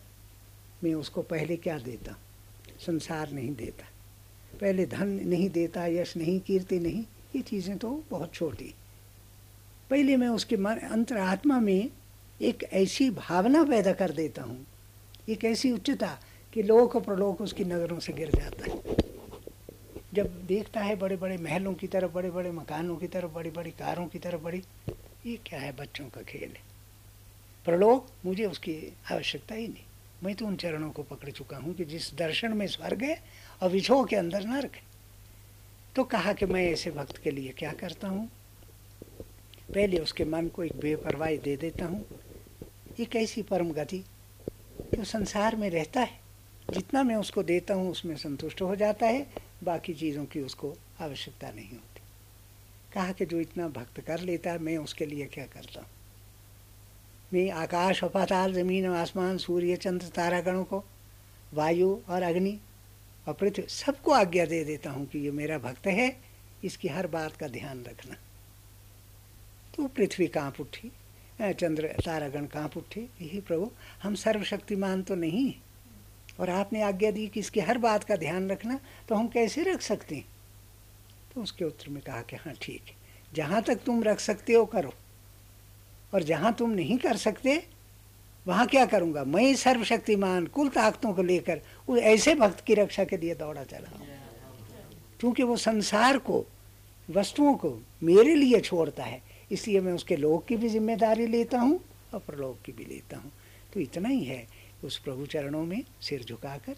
[0.84, 2.16] मैं उसको पहले क्या देता?
[2.86, 3.84] संसार नहीं देता।
[4.60, 7.04] पहले धन नहीं देता, यश नहीं, कीर्ति नहीं,
[7.36, 8.74] ये चीज़ें तो बहुत छोटी
[9.90, 11.90] पहले मैं उसके मन, अंतरात्मा में
[12.40, 14.66] एक ऐसी भावना पैदा कर देता हूँ,
[15.28, 16.18] एक ऐसी उच्चता
[16.52, 18.82] कि लोक प्रलोक उसकी नज़रों से गिर जाता है।
[20.14, 23.70] जब देखता है बड़े बड़े महलों की तरफ़ बड़े बड़े मकानों की तरफ़ बड़ी बड़ी
[23.70, 24.62] कारों की तरफ़, बड़ी,
[25.26, 26.48] ये क्या है बच्चों का खेल?
[26.48, 26.62] है
[27.66, 28.76] प्रलोक मुझे उसकी
[29.12, 29.84] आवश्यकता ही नहीं।
[30.24, 33.18] मैं तो उन चरणों को पकड़ चुका हूँ कि जिस दर्शन में स्वर्ग है
[33.62, 34.82] और विछोह के अंदर नर्क है।
[35.96, 38.28] तो कहा कि मैं ऐसे भक्त के लिए क्या करता हूँ?
[39.74, 42.06] पहले उसके मन को एक बेपरवाही दे देता हूँ।
[43.00, 43.98] एक ऐसी परम गति?
[44.94, 46.20] जो संसार में रहता है?
[46.70, 49.26] जितना मैं उसको देता हूँ, उसमें संतुष्ट हो जाता है।
[49.64, 52.00] बाकी चीज़ों की उसको आवश्यकता नहीं होती।
[52.92, 55.88] कहा कि जो इतना भक्त कर लेता है, मैं उसके लिए क्या करता हूँ?
[57.32, 60.84] मैं आकाश और पाताल, ज़मीन और आसमान, सूर्य, चंद्र, तारागणों को,
[61.54, 62.60] वायु और अग्नि
[63.28, 66.20] और पृथ्वी, सबको आज्ञा दे देता हूँ कि ये मेरा भक्त है।
[66.64, 68.16] इसकी हर बात का ध्यान रखना।
[69.74, 70.92] तो पृथ्वी काँप उठी?
[71.42, 73.00] चंद्र, तारागण काँप उठे?
[73.00, 73.70] यही प्रभु,
[74.02, 75.54] हम सर्वशक्तिमान तो नहीं
[76.40, 79.80] और आपने आज्ञा दी कि इसकी हर बात का ध्यान रखना तो हम कैसे रख
[79.82, 80.24] सकते हैं?
[81.34, 82.94] तो उसके उत्तर में कहा कि हाँ ठीक है।
[83.34, 84.92] जहाँ तक तुम रख सकते हो, करो।
[86.14, 87.62] और जहाँ तुम नहीं कर सकते,
[88.46, 89.24] वहाँ क्या करूँगा?
[89.24, 94.00] मैं सर्वशक्तिमान, कुल ताकतों को लेकर, उस ऐसे भक्त की रक्षा के लिए दौड़ा चला
[95.20, 96.44] क्योंकि वो संसार को,
[97.10, 101.80] वस्तुओं को मेरे लिए छोड़ता है। इसलिए मैं उसके लोक की भी ज़िम्मेदारी लेता हूँ
[102.14, 103.30] और प्रलोक की भी लेता हूँ।
[103.74, 104.46] तो इतना ही है,
[104.84, 106.76] उस प्रभु चरणों में सिर झुकाकर,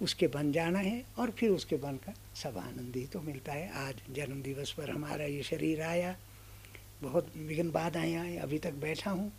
[0.00, 3.70] उसके बन जाना है और फिर उसके बन का सब आनंद ही तो मिलता है
[3.78, 6.14] आज जन्म दिवस पर हमारा ये शरीर आया,
[7.02, 9.30] बहुत विघ्न बाधाएँ आए अभी तक बैठा हूँ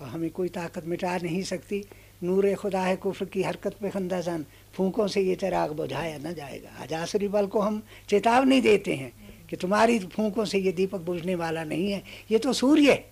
[0.00, 1.84] और हमें कोई ताकत मिटा नहीं सकती।
[2.22, 6.32] नूर खुदा है कुफ्र की हरकत पे खंदा जान, फूकों से ये चिराग बुझाया ना
[6.32, 9.12] जाएगा। अजासरी बल को हम चेतावनी देते हैं
[9.50, 13.04] कि तुम्हारी फूकों से ये दीपक बुझने वाला नहीं है, ये तो सूर्य है,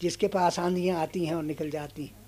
[0.00, 2.24] जिसके पास आंधियाँ आती हैं और निकल जाती हैं।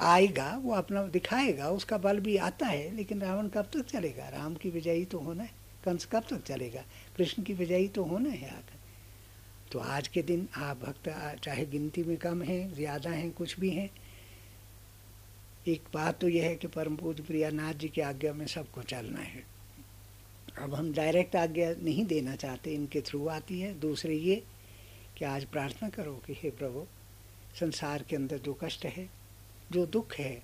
[0.00, 4.28] आएगा, वो अपना दिखाएगा, उसका बल भी आता है, लेकिन रावण कब तक चलेगा?
[4.28, 5.50] राम की विजयी तो होना है,
[5.84, 6.82] कंस कब तक चलेगा?
[7.16, 8.74] कृष्ण की विजयी तो होना है आकर
[9.72, 11.08] तो आज के दिन आप भक्त,
[11.44, 13.90] चाहे गिनती में कम हैं, ज़्यादा हैं, कुछ भी हैं,
[15.68, 19.20] एक बात तो यह है कि परम पूज प्रियानाथ जी की आज्ञा में सबको चलना
[19.20, 19.42] है।
[20.58, 24.42] अब हम डायरेक्ट आज्ञा नहीं देना चाहते, इनके थ्रू आती है। दूसरे ये
[25.18, 26.84] कि आज प्रार्थना करो कि हे प्रभु,
[27.60, 29.08] संसार के अंदर जो कष्ट है,
[29.72, 30.42] जो दुख है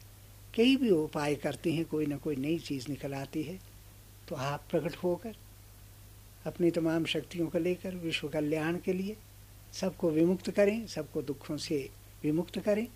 [0.55, 3.59] कई भी उपाय करते हैं, कोई ना कोई नई चीज़ निकल आती है
[4.29, 5.35] तो आप प्रकट होकर
[6.47, 9.17] अपनी तमाम शक्तियों को लेकर विश्व कल्याण के लिए
[9.73, 11.89] सबको विमुक्त करें, सबको दुखों से
[12.23, 12.87] विमुक्त करें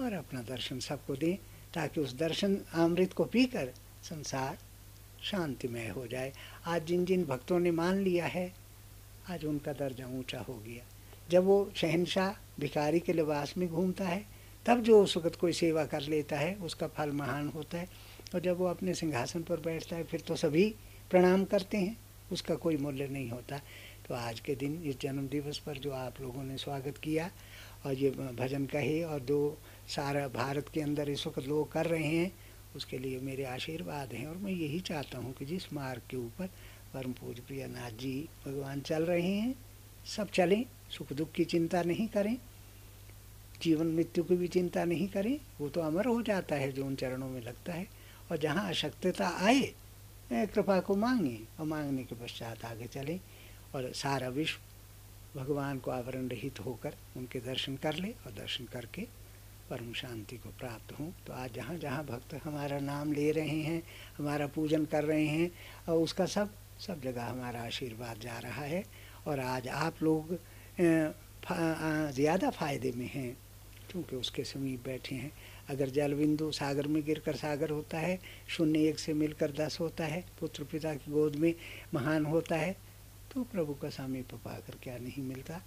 [0.00, 1.36] और अपना दर्शन सबको दें,
[1.74, 4.58] ताकि उस दर्शन अमृत को पीकर संसार
[5.22, 6.32] शांतिमय हो जाए।
[6.66, 8.54] आज जिन जिन भक्तों ने मान लिया है,
[9.30, 10.84] आज उनका दर्जा ऊँचा हो गया।
[11.30, 14.26] जब वो शहनशाह भिखारी के लिबास में घूमता है,
[14.66, 17.88] तब जो उस वक्त कोई सेवा कर लेता है, उसका फल महान होता है।
[18.34, 20.74] और जब वो अपने सिंहासन पर बैठता है, फिर तो सभी
[21.10, 21.96] प्रणाम करते हैं,
[22.32, 23.58] उसका कोई मूल्य नहीं होता।
[24.08, 27.30] तो आज के दिन, इस जन्म दिवस पर जो आप लोगों ने स्वागत किया,
[27.86, 32.04] और ये भजन कहे, और जो सारा भारत के अंदर इस वक्त लोग कर रहे
[32.04, 36.16] हैं उसके लिए मेरे आशीर्वाद हैं और मैं यही चाहता हूँ कि जिस मार्ग के
[36.16, 36.46] ऊपर
[36.94, 39.54] परम पूज प्रियनाथ जी भगवान चल रहे हैं,
[40.06, 42.36] सब चलें, सुख दुख की चिंता नहीं करें,
[43.62, 46.94] जीवन मृत्यु की भी चिंता नहीं करें, वो तो अमर हो जाता है जो उन
[46.94, 47.86] चरणों में लगता है।
[48.30, 49.62] और जहाँ अशक्तता आए
[50.32, 53.18] कृपा को मांगे और मांगने के पश्चात आगे चलें
[53.74, 59.06] और सारा विश्व भगवान को आवरण रहित होकर उनके दर्शन कर ले और दर्शन करके
[59.70, 63.82] परम शांति को प्राप्त हूँ। तो आज जहाँ जहाँ भक्त हमारा नाम ले रहे हैं,
[64.18, 65.50] हमारा पूजन कर रहे हैं,
[65.88, 68.84] और उसका सब सब जगह हमारा आशीर्वाद जा रहा है।
[69.26, 70.38] और आज आप लोग
[72.12, 73.36] ज़्यादा फ़ायदे में हैं,
[73.90, 75.32] क्योंकि उसके समीप बैठे हैं।
[75.70, 80.04] अगर जल बिंदु सागर में गिरकर सागर होता है, शून्य एक से मिलकर दस होता
[80.04, 81.54] है, पुत्र पिता की गोद में
[81.94, 82.76] महान होता है
[83.30, 85.60] तो प्रभु का समीप पाकर क्या नहीं मिलता।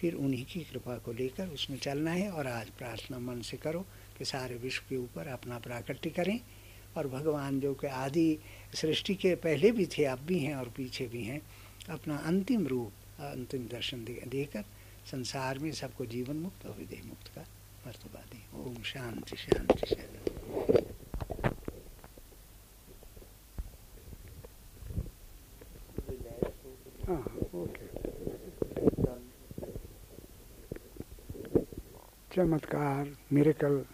[0.00, 3.84] फिर उन्हीं की कृपा को लेकर उसमें चलना है और आज प्रार्थना मन से करो
[4.18, 6.38] कि सारे विश्व के ऊपर अपना प्राकट्य करें
[6.96, 8.38] और भगवान जो कि आदि
[8.74, 11.40] सृष्टि के पहले भी थे, अब भी हैं और पीछे भी हैं,
[11.90, 14.64] अपना अंतिम रूप, अंतिम दर्शन दे, देकर
[15.10, 17.44] संसार में सबको जीवन मुक्त और विदेह मुक्त का
[17.86, 20.84] मर्तबा दें। ओम शांति शांति शांति
[27.06, 27.84] हाँ ओके
[32.36, 33.84] चमत्कार मेरेकल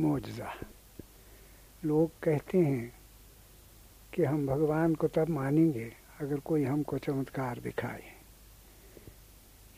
[0.00, 0.52] मोजा।
[1.84, 2.92] लोग कहते हैं
[4.14, 8.02] कि हम भगवान को तब मानेंगे अगर कोई हमको चमत्कार दिखाए।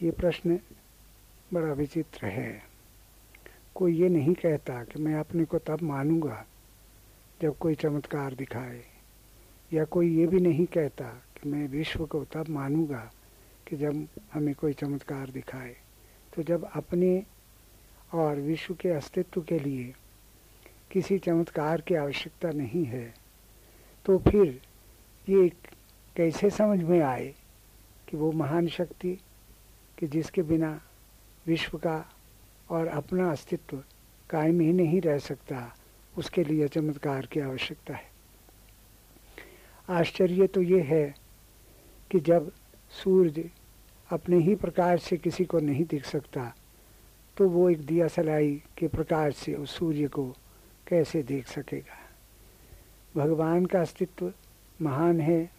[0.03, 0.59] ये प्रश्न
[1.55, 2.63] बड़ा विचित्र है।
[3.75, 6.45] कोई ये नहीं कहता कि मैं अपने को तब मानूँगा
[7.43, 8.85] जब कोई चमत्कार दिखाए,
[9.73, 13.11] या कोई ये भी नहीं कहता कि मैं विश्व को तब मानूँगा
[13.69, 15.77] कि जब हमें कोई चमत्कार दिखाए।
[16.37, 17.32] तो जब अपने
[18.15, 19.93] और विश्व के अस्तित्व के लिए
[20.91, 23.15] किसी चमत्कार की आवश्यकता नहीं है।
[24.07, 24.61] तो फिर
[25.29, 25.49] ये
[26.17, 27.35] कैसे समझ में आए
[28.09, 29.19] कि वो महान शक्ति
[29.99, 30.81] कि जिसके बिना
[31.47, 32.13] विश्व का
[32.71, 33.83] और अपना अस्तित्व
[34.31, 35.77] कायम ही नहीं रह सकता,
[36.19, 38.11] उसके लिए चमत्कार की आवश्यकता है?
[39.89, 41.15] आश्चर्य तो ये है
[42.11, 42.53] कि जब
[42.91, 43.51] सूर्य
[44.11, 46.55] अपने ही प्रकाश से किसी को नहीं दिख सकता
[47.37, 50.35] तो वो एक दिया सलाई के प्रकाश से उस सूर्य को
[50.89, 51.99] कैसे देख सकेगा?
[53.17, 54.33] भगवान का अस्तित्व
[54.83, 55.51] महान है।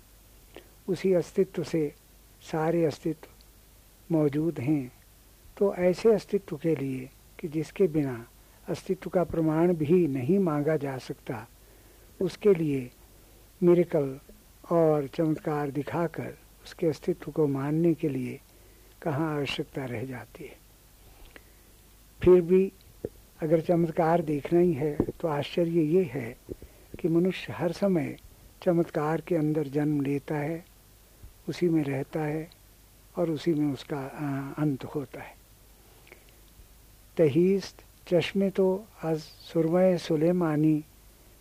[0.87, 1.93] उसी अस्तित्व से
[2.41, 3.29] सारे अस्तित्व
[4.11, 4.91] मौजूद हैं।
[5.57, 7.09] तो ऐसे अस्तित्व के लिए
[7.39, 8.25] कि जिसके बिना
[8.69, 11.47] अस्तित्व का प्रमाण भी नहीं मांगा जा सकता,
[12.21, 12.91] उसके लिए
[13.63, 14.19] मिरेकल
[14.71, 18.39] और चमत्कार दिखाकर उसके अस्तित्व को मानने के लिए
[19.01, 20.62] कहाँ आवश्यकता रह जाती है?
[22.23, 22.71] फिर भी
[23.41, 26.35] अगर चमत्कार देखना ही है तो आश्चर्य ये है
[26.99, 28.15] कि मनुष्य हर समय
[28.63, 30.63] चमत्कार के अंदर जन्म लेता है,
[31.49, 32.49] उसी में रहता है
[33.17, 34.05] और उसी में उसका
[34.57, 35.35] अंत होता है।
[37.17, 40.83] तहीस्त चश्मे तो आज सुरमय सुलेमानी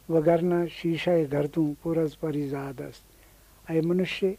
[0.09, 4.37] वगरना शीशा गर्दू पुरज परिजादस्त अय मनुष्य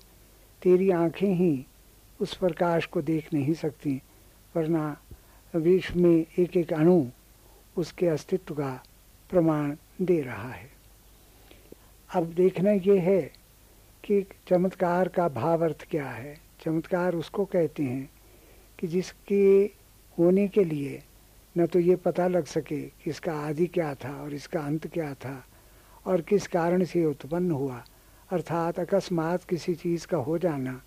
[0.61, 1.65] तेरी आँखें ही
[2.19, 4.01] उस प्रकाश को देख नहीं सकती,
[4.55, 4.97] वरना
[5.53, 7.03] विश्व में एक एक अणु
[7.77, 8.71] उसके अस्तित्व का
[9.29, 10.69] प्रमाण दे रहा है।
[12.09, 13.21] अब देखना ये है
[14.03, 18.09] कि चमत्कार का भाव अर्थ क्या है। चमत्कार उसको कहते हैं
[18.79, 19.43] कि जिसके
[20.17, 21.01] होने के लिए
[21.55, 25.13] न तो ये पता लग सके कि इसका आदि क्या था और इसका अंत क्या
[25.15, 25.43] था
[26.05, 27.83] और किस कारण से उत्पन्न हुआ।
[28.31, 30.81] अर्थात अकस्मात किसी चीज़ का हो जाना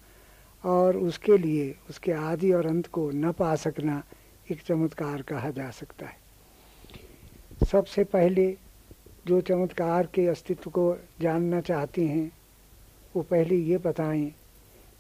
[0.65, 4.03] और उसके लिए उसके आदि और अंत को न पा सकना
[4.51, 6.17] एक चमत्कार कहा जा सकता है।
[7.67, 8.57] सबसे पहले
[9.27, 12.33] जो चमत्कार के अस्तित्व को जानना चाहते हैं,
[13.17, 14.27] वो पहले ये बताएँ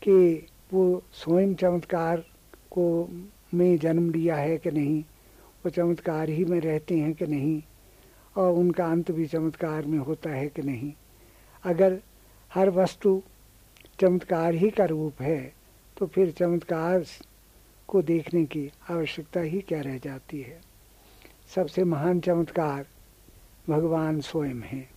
[0.02, 2.16] कि वो स्वयं चमत्कार
[2.70, 3.08] को
[3.54, 5.00] में जन्म लिया है कि नहीं,
[5.64, 7.62] वो चमत्कार ही में रहते हैं कि नहीं,
[8.36, 10.92] और उनका अंत भी चमत्कार में होता है कि नहीं।
[11.64, 12.00] अगर
[12.54, 13.22] हर वस्तु
[14.00, 15.52] चमत्कार ही का रूप है
[15.96, 17.04] तो फिर चमत्कार
[17.88, 20.60] को देखने की आवश्यकता ही क्या रह जाती है?
[21.54, 22.86] सबसे महान चमत्कार
[23.68, 24.88] भगवान स्वयं हैं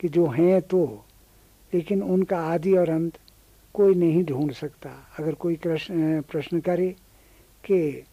[0.00, 0.84] कि जो हैं तो
[1.72, 3.18] लेकिन उनका आदि और अंत
[3.74, 6.88] कोई नहीं ढूंढ सकता। अगर कोई प्रश्न करे
[7.64, 8.04] कि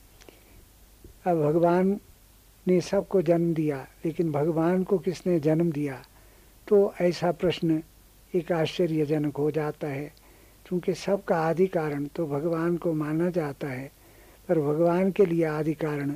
[1.27, 1.99] अब भगवान
[2.65, 6.01] ने सबको जन्म दिया, लेकिन भगवान को किसने जन्म दिया?
[6.67, 7.81] तो ऐसा प्रश्न
[8.33, 10.11] एक आश्चर्यजनक हो जाता है।
[10.71, 13.91] क्योंकि सबका आदि कारण तो भगवान को माना जाता है,
[14.49, 16.13] पर भगवान के लिए आदि कारण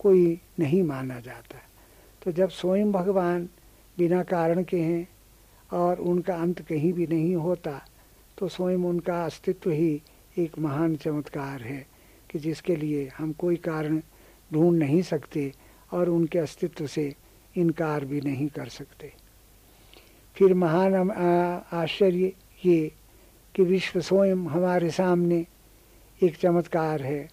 [0.00, 1.58] कोई नहीं माना जाता।
[2.22, 3.48] तो जब स्वयं भगवान
[3.98, 5.08] बिना कारण के हैं
[5.70, 7.80] और उनका अंत कहीं भी नहीं होता
[8.38, 10.00] तो स्वयं उनका अस्तित्व ही
[10.38, 11.86] एक महान चमत्कार है
[12.30, 14.00] कि जिसके लिए हम कोई कारण
[14.50, 15.52] ढूंढ नहीं सकते
[15.92, 17.12] और उनके अस्तित्व से
[17.56, 19.12] इनकार भी नहीं कर सकते।
[20.36, 22.32] फिर महान आश्चर्य
[22.64, 22.92] ये
[23.54, 25.44] कि विश्व स्वयं हमारे सामने
[26.20, 27.28] एक चमत्कार है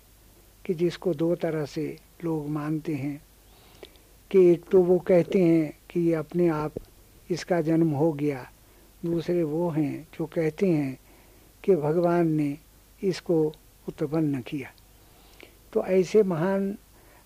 [0.65, 1.85] कि जिसको दो तरह से
[2.23, 3.21] लोग मानते हैं
[4.31, 6.73] कि एक तो वो कहते हैं कि ये अपने आप
[7.31, 8.47] इसका जन्म हो गया,
[9.05, 10.97] दूसरे वो हैं जो कहते हैं
[11.63, 12.57] कि भगवान ने
[13.01, 13.43] इसको
[13.87, 14.71] उत्पन्न किया।
[15.73, 16.75] तो ऐसे महान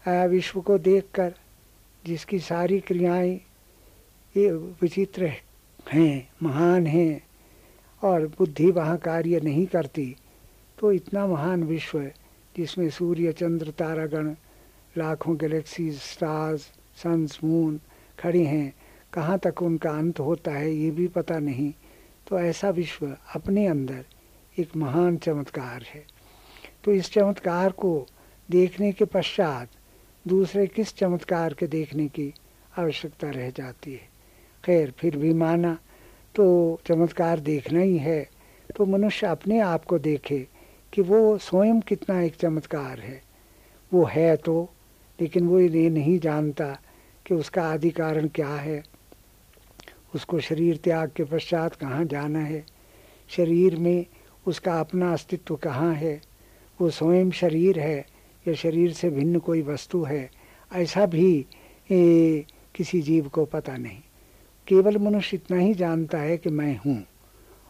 [0.06, 1.34] विश्व को देखकर
[2.04, 3.34] जिसकी सारी क्रियाएँ
[4.36, 5.32] ये विचित्र
[5.94, 7.22] हैं, महान हैं
[8.04, 10.16] और बुद्धि वहाँ कार्य नहीं करती
[10.80, 12.12] तो इतना महान विश्व
[12.58, 14.36] जिसमें सूर्य, चंद्र, तारागण,
[14.98, 16.62] लाखों गैलेक्सीज स्टार्स
[16.96, 17.80] सन्स मून
[18.20, 18.74] खड़ी हैं।
[19.14, 21.74] कहाँ तक उनका अंत होता है, ये भी पता नहीं।
[22.28, 24.06] तो ऐसा विश्व अपने अंदर
[24.60, 26.06] एक महान चमत्कार है।
[26.84, 28.08] तो इस चमत्कार को
[28.52, 29.70] देखने के पश्चात
[30.28, 32.34] दूसरे किस चमत्कार के देखने की
[32.78, 34.10] आवश्यकता रह जाती है?
[34.66, 35.78] खैर, फिर भी माना
[36.40, 38.30] तो चमत्कार देखना ही है
[38.76, 40.48] तो मनुष्य अपने आप को देखे
[40.94, 43.22] कि वो स्वयं कितना एक चमत्कार है।
[43.94, 44.70] वो है तो
[45.22, 46.66] लेकिन वो ये नहीं जानता
[47.26, 48.84] कि उसका आदि कारण क्या है।
[50.16, 52.66] उसको शरीर त्याग के पश्चात कहाँ जाना है?
[53.30, 54.06] शरीर में
[54.48, 56.22] उसका अपना अस्तित्व कहाँ है?
[56.82, 58.06] वो स्वयं शरीर है
[58.48, 60.30] या शरीर से भिन्न कोई वस्तु है?
[60.76, 61.46] ऐसा भी
[61.92, 64.02] ए, किसी जीव को पता नहीं।
[64.70, 67.04] केवल मनुष्य इतना ही जानता है कि मैं हूँ,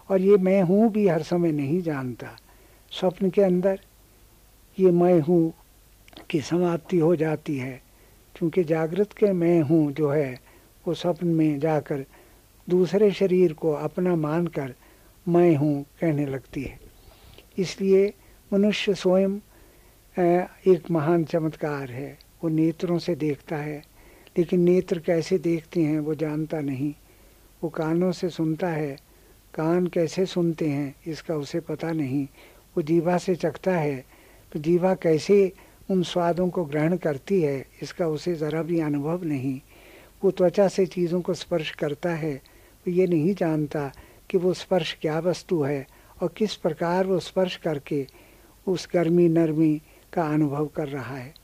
[0.09, 2.35] और ये मैं हूँ भी हर समय नहीं जानता।
[2.91, 3.79] स्वप्न के अंदर
[4.77, 5.53] ये मैं हूँ
[6.29, 7.81] की समाप्ति हो जाती है,
[8.35, 10.39] क्योंकि जागृत के मैं हूँ जो है,
[10.85, 12.05] वो स्वप्न में जाकर
[12.67, 14.73] दूसरे शरीर को अपना मानकर
[15.25, 16.79] मैं हूँ कहने लगती है।
[17.57, 18.13] इसलिए
[18.51, 19.39] मनुष्य स्वयं
[20.67, 23.81] एक महान चमत्कार है। वो नेत्रों से देखता है
[24.37, 26.93] लेकिन नेत्र कैसे देखते हैं वो जानता नहीं।
[27.63, 28.97] वो कानों से सुनता है।
[29.53, 32.27] कान कैसे सुनते हैं, इसका उसे पता नहीं।
[32.77, 34.05] वो जीवा से चखता है।
[34.53, 35.53] तो जीवा कैसे
[35.91, 39.61] उन स्वादों को ग्रहण करती है, इसका उसे ज़रा भी अनुभव नहीं।
[40.23, 43.91] वो त्वचा से चीज़ों को स्पर्श करता है। वो ये नहीं जानता
[44.29, 45.87] कि वो स्पर्श क्या वस्तु है
[46.21, 48.07] और किस प्रकार वो स्पर्श करके
[48.67, 49.81] उस गर्मी नरमी
[50.13, 51.38] का अनुभव कर रहा है।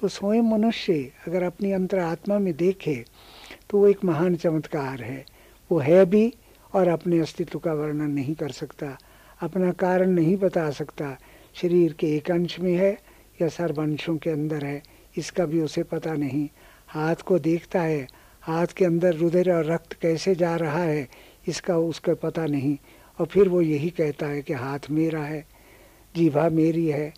[0.00, 0.92] तो स्वयं मनुष्य,
[1.26, 2.94] अगर अपनी अंतर आत्मा में देखे
[3.70, 5.24] तो वो एक महान चमत्कार है।
[5.70, 6.32] वो है भी
[6.74, 8.96] और अपने अस्तित्व का वर्णन नहीं कर सकता,
[9.40, 11.16] अपना कारण नहीं बता सकता।
[11.54, 12.92] शरीर के एक अंश में है
[13.42, 14.82] या सर्व अंशों के अंदर है,
[15.16, 16.48] इसका भी उसे पता नहीं।
[16.88, 18.06] हाथ को देखता है,
[18.42, 21.08] हाथ के अंदर रुधिर और रक्त कैसे जा रहा है,
[21.48, 22.76] इसका उसका पता नहीं।
[23.18, 25.44] और फिर वो यही कहता है कि हाथ मेरा है,
[26.14, 27.12] जीभा मेरी है,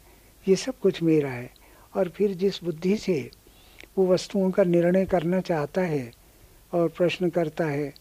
[0.46, 1.50] ये सब कुछ मेरा है।
[1.94, 3.30] और फिर जिस बुद्धि से
[3.98, 6.10] वो वस्तुओं का निर्णय करना चाहता है
[6.72, 7.92] और प्रश्न करता है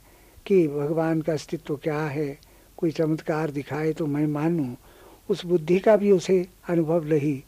[0.45, 2.38] कि भगवान का अस्तित्व क्या है,
[2.77, 4.73] कोई चमत्कार दिखाए तो मैं मानूं,
[5.30, 7.41] उस बुद्धि का भी उसे अनुभव नहीं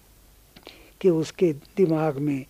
[1.02, 2.46] कि उसके दिमाग में,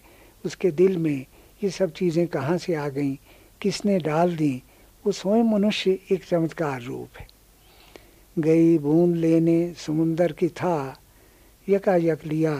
[0.45, 1.25] उसके दिल में
[1.63, 3.15] ये सब चीज़ें कहाँ से आ गईं,
[3.61, 4.61] किसने डाल दी,
[5.05, 7.27] वो स्वयं मनुष्य एक चमत्कार रूप है।
[8.37, 10.97] गई बूंद लेने समुंदर की था,
[11.67, 12.55] यकायक लिया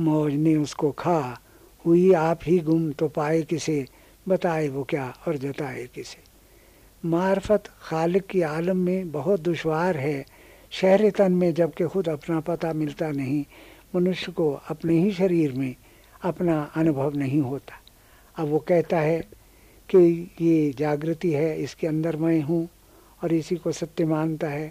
[0.00, 1.38] मौज ने उसको खा।
[1.84, 3.86] हुई आप ही गुम तो पाए किसे?
[4.28, 6.18] बताए वो क्या और जताए किसे?
[7.04, 10.24] मार्फत खालिक की आलम में बहुत दुशवार है।
[10.70, 13.44] शहर तन में जबकि खुद अपना पता मिलता नहीं,
[13.94, 15.74] मनुष्य को अपने ही शरीर में
[16.22, 17.80] अपना अनुभव नहीं होता।
[18.36, 19.20] अब वो कहता है
[19.88, 22.68] कि ये जागृति है, इसके अंदर मैं हूँ
[23.22, 24.70] और इसी को सत्य मानता है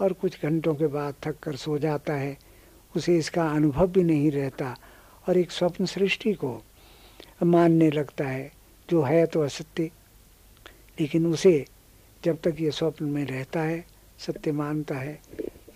[0.00, 2.36] और कुछ घंटों के बाद थक कर सो जाता है।
[2.96, 4.76] उसे इसका अनुभव भी नहीं रहता
[5.28, 6.62] और एक स्वप्न सृष्टि को
[7.42, 8.52] मानने लगता है,
[8.90, 9.90] जो है तो असत्य।
[11.00, 11.66] लेकिन उसे
[12.24, 13.84] जब तक ये स्वप्न में रहता है,
[14.18, 15.20] सत्य मानता है,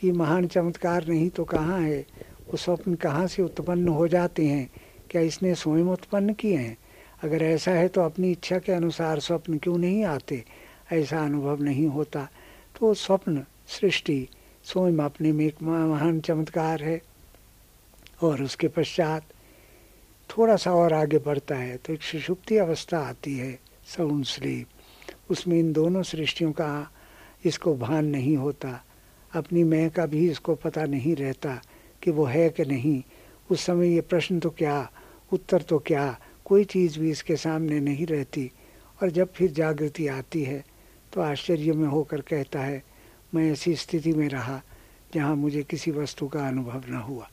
[0.05, 2.07] ये महान चमत्कार नहीं तो कहाँ है?
[2.49, 4.71] वो स्वप्न कहाँ से उत्पन्न हो जाते हैं?
[5.11, 6.79] क्या इसने स्वयं उत्पन्न किए हैं?
[7.23, 10.45] अगर ऐसा है तो अपनी इच्छा के अनुसार स्वप्न क्यों नहीं आते?
[10.93, 12.29] ऐसा अनुभव नहीं होता।
[12.81, 14.29] तो स्वप्न सृष्टि
[14.65, 17.03] स्वयं अपने में एक महान चमत्कार है।
[18.23, 19.23] और उसके पश्चात
[20.31, 23.53] थोड़ा सा और आगे बढ़ता है तो एक सुषुप्ति अवस्था आती है
[23.87, 26.91] साउंड स्लीप उसमें इन दोनों सृष्टियों का
[27.45, 28.83] इसको भान नहीं होता।
[29.33, 31.55] अपनी मैं का भी इसको पता नहीं रहता
[32.03, 33.03] कि वो है कि नहीं।
[33.51, 34.91] उस समय ये प्रश्न तो क्या,
[35.33, 36.19] उत्तर तो क्या?
[36.45, 38.51] कोई चीज़ भी इसके सामने नहीं रहती।
[39.03, 40.65] और जब फिर जागृति आती है
[41.13, 42.83] तो आश्चर्य में होकर कहता है,
[43.35, 44.61] मैं ऐसी स्थिति में रहा
[45.15, 47.29] जहाँ मुझे किसी वस्तु का अनुभव न हुआ।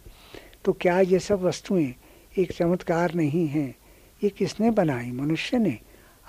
[0.66, 1.94] तो क्या ये सब वस्तुएँ
[2.38, 3.76] एक चमत्कार नहीं हैं?
[4.22, 5.12] ये किसने बनाई?
[5.12, 5.78] मनुष्य ने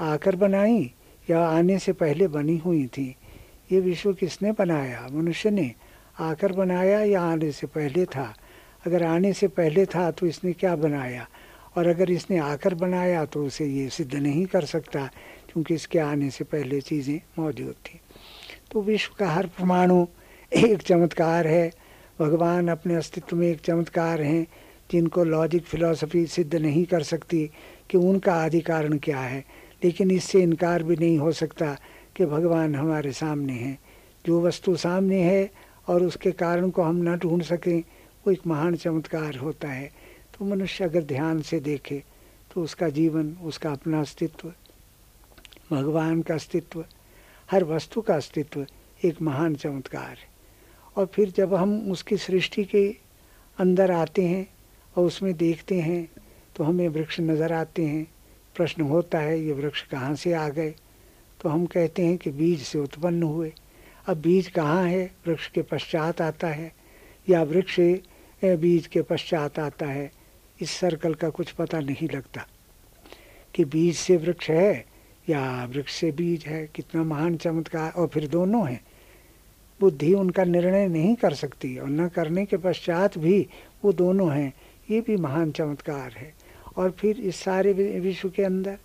[0.00, 0.92] आकर बनाई
[1.30, 3.14] या आने से पहले बनी हुई थी?
[3.72, 5.06] ये विश्व किसने बनाया?
[5.12, 5.72] मनुष्य ने
[6.20, 8.34] आकर बनाया या आने से पहले था?
[8.86, 11.26] अगर आने से पहले था तो इसने क्या बनाया?
[11.76, 15.06] और अगर इसने आकर बनाया तो उसे ये सिद्ध नहीं कर सकता,
[15.52, 18.00] क्योंकि इसके आने से पहले चीज़ें मौजूद थी।
[18.72, 20.06] तो विश्व का हर परमाणु
[20.52, 21.85] एक चमत्कार है
[22.20, 24.46] भगवान अपने अस्तित्व में एक चमत्कार हैं,
[24.90, 27.50] जिनको लॉजिक फिलॉसफी सिद्ध नहीं कर सकती
[27.90, 29.44] कि उनका आदि कारण क्या है।
[29.84, 31.76] लेकिन इससे इनकार भी नहीं हो सकता
[32.16, 33.78] कि भगवान हमारे सामने हैं।
[34.26, 35.50] जो वस्तु सामने है
[35.88, 39.92] और उसके कारण को हम न ढूंढ सकें, वो एक महान चमत्कार होता है।
[40.38, 42.02] तो मनुष्य अगर ध्यान से देखे
[42.54, 44.52] तो उसका जीवन, उसका अपना अस्तित्व,
[45.70, 46.84] भगवान का अस्तित्व,
[47.50, 48.66] हर वस्तु का अस्तित्व
[49.04, 50.35] एक महान चमत्कार है।
[50.96, 52.86] और फिर जब हम उसकी सृष्टि के
[53.58, 54.46] अंदर आते हैं
[54.96, 56.08] और उसमें देखते हैं
[56.56, 58.06] तो हमें वृक्ष नज़र आते हैं।
[58.56, 60.74] प्रश्न होता है, ये वृक्ष कहाँ से आ गए?
[61.40, 63.52] तो हम कहते हैं कि बीज से उत्पन्न हुए।
[64.06, 65.04] अब बीज कहाँ है?
[65.26, 66.72] वृक्ष के पश्चात आता है,
[67.28, 67.78] या वृक्ष
[68.42, 70.10] बीज के पश्चात आता है?
[70.58, 72.46] इस सर्कल का कुछ पता नहीं लगता
[73.54, 74.84] कि बीज से वृक्ष है
[75.28, 78.80] या वृक्ष से बीज है। कितना महान चमत्कार। और फिर दोनों हैं।
[79.80, 83.46] बुद्धि उनका निर्णय नहीं कर सकती और न करने के पश्चात भी
[83.84, 84.52] वो दोनों हैं।
[84.90, 86.34] ये भी महान चमत्कार है।
[86.76, 88.78] और फिर इस सारे विश्व के अंदर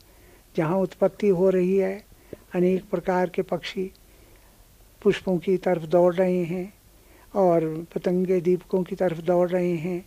[0.55, 2.03] जहाँ उत्पत्ति हो रही है,
[2.55, 3.91] अनेक प्रकार के पक्षी
[5.01, 6.73] पुष्पों की तरफ़ दौड़ रहे हैं
[7.35, 10.05] और पतंगे दीपकों की तरफ़ दौड़ रहे हैं।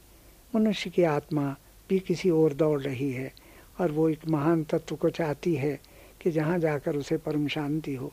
[0.57, 1.57] मनुष्य की आत्मा
[1.89, 3.33] भी किसी और दौड़ रही है
[3.81, 5.81] और वो एक महान तत्व को चाहती है
[6.21, 8.13] कि जहाँ जाकर उसे परम शांति हो।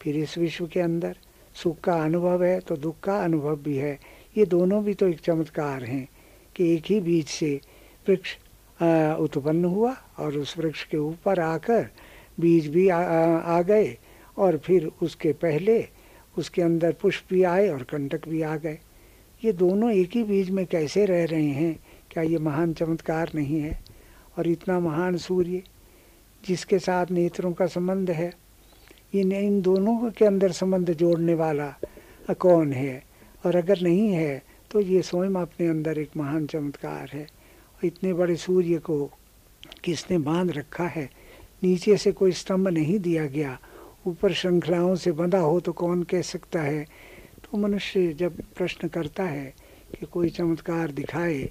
[0.00, 1.16] फिर इस विश्व के अंदर
[1.62, 3.98] सुख का अनुभव है तो दुख का अनुभव भी है।
[4.36, 6.08] ये दोनों भी तो एक चमत्कार हैं
[6.56, 7.60] कि एक ही बीज से
[8.08, 8.36] वृक्ष
[9.20, 11.88] उत्पन्न हुआ और उस वृक्ष के ऊपर आकर
[12.40, 13.96] बीज भी आ, आ, गए
[14.38, 15.88] और फिर उसके पहले
[16.38, 18.78] उसके अंदर पुष्प भी आए और कंटक भी आ गए।
[19.44, 21.78] ये दोनों एक ही बीज में कैसे रह रहे हैं
[22.10, 23.80] क्या ये महान चमत्कार नहीं है?
[24.38, 25.62] और इतना महान सूर्य
[26.44, 28.32] जिसके साथ नेत्रों का संबंध है
[29.12, 31.74] इन इन दोनों के अंदर संबंध जोड़ने वाला
[32.38, 33.02] कौन है?
[33.46, 37.26] और अगर नहीं है तो ये स्वयं अपने अंदर एक महान चमत्कार है।
[37.84, 39.04] इतने बड़े सूर्य को
[39.84, 41.08] किसने बाँध रखा है?
[41.62, 43.58] नीचे से कोई स्तंभ नहीं दिया गया।
[44.06, 46.84] ऊपर श्रृंखलाओं से बंधा हो तो कौन कह सकता है?
[47.44, 49.54] तो मनुष्य जब प्रश्न करता है
[49.98, 51.42] कि कोई चमत्कार दिखाए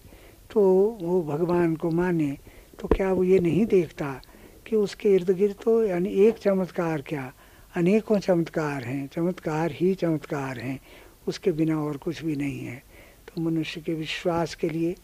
[0.51, 0.61] तो
[1.01, 2.37] वो भगवान को माने
[2.79, 4.21] तो क्या वो ये नहीं देखता
[4.67, 7.31] कि उसके इर्द गिर्द तो यानी एक चमत्कार क्या
[7.75, 10.79] अनेकों चमत्कार हैं, चमत्कार ही चमत्कार हैं,
[11.27, 12.83] उसके बिना और कुछ भी नहीं है।
[13.27, 14.95] तो मनुष्य के विश्वास के लिए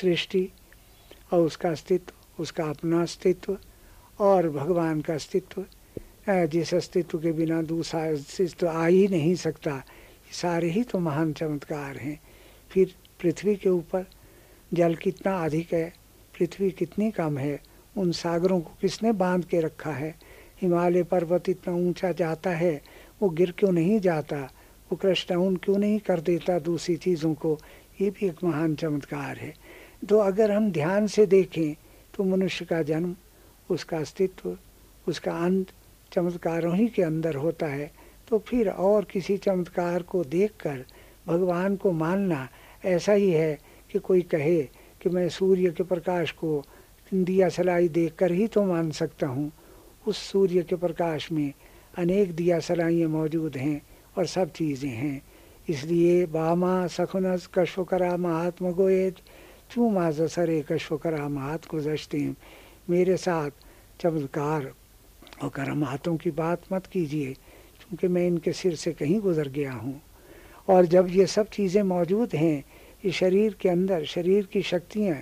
[0.00, 0.48] सृष्टि
[1.32, 3.58] और उसका अस्तित्व, उसका अपना अस्तित्व
[4.18, 5.64] और भगवान का अस्तित्व
[6.28, 9.82] जिस अस्तित्व के बिना दूसरा अस्तित्व आ ही नहीं सकता
[10.32, 12.20] सारे ही तो महान चमत्कार हैं।
[12.70, 14.06] फिर पृथ्वी के ऊपर
[14.74, 15.92] जल कितना अधिक है,
[16.38, 17.60] पृथ्वी कितनी कम है,
[17.96, 20.14] उन सागरों को किसने बाँध के रखा है?
[20.64, 22.80] हिमालय पर्वत इतना ऊँचा जाता है,
[23.22, 24.36] वो गिर क्यों नहीं जाता?
[24.90, 27.58] वो कृष्ण क्यों नहीं कर देता दूसरी चीज़ों को?
[28.00, 29.52] ये भी एक महान चमत्कार है।
[30.08, 31.74] तो अगर हम ध्यान से देखें
[32.14, 33.14] तो मनुष्य का जन्म,
[33.70, 34.56] उसका अस्तित्व,
[35.06, 35.66] उसका अंत
[36.12, 37.90] चमत्कारों ही के अंदर होता है।
[38.28, 40.84] तो फिर और किसी चमत्कार को देखकर
[41.26, 42.48] भगवान को मानना
[42.84, 43.58] ऐसा ही है
[43.90, 44.62] कि कोई कहे
[45.02, 46.62] कि मैं सूर्य के प्रकाश को
[47.12, 49.50] दिया सलाई देख कर ही तो मान सकता हूँ।
[50.06, 51.52] उस सूर्य के प्रकाश में
[51.98, 53.80] अनेक दिया सलाइयाँ मौजूद हैं
[54.18, 55.22] और सब चीज़ें हैं।
[55.68, 59.20] इसलिए बामा सखुनस कश्वकरा महात्म गोएद
[59.70, 61.80] चूमा जसरे कश्वकरा महात को
[62.90, 63.50] मेरे साथ
[64.00, 64.72] चमत्कार
[65.42, 65.50] और
[65.84, 70.00] हाथों की बात मत कीजिए, क्योंकि मैं इनके सिर से कहीं गुजर गया हूँ।
[70.68, 72.64] और जब ये सब चीज़ें मौजूद हैं
[73.04, 75.16] इस शरीर के अंदर, शरीर की शक्तियाँ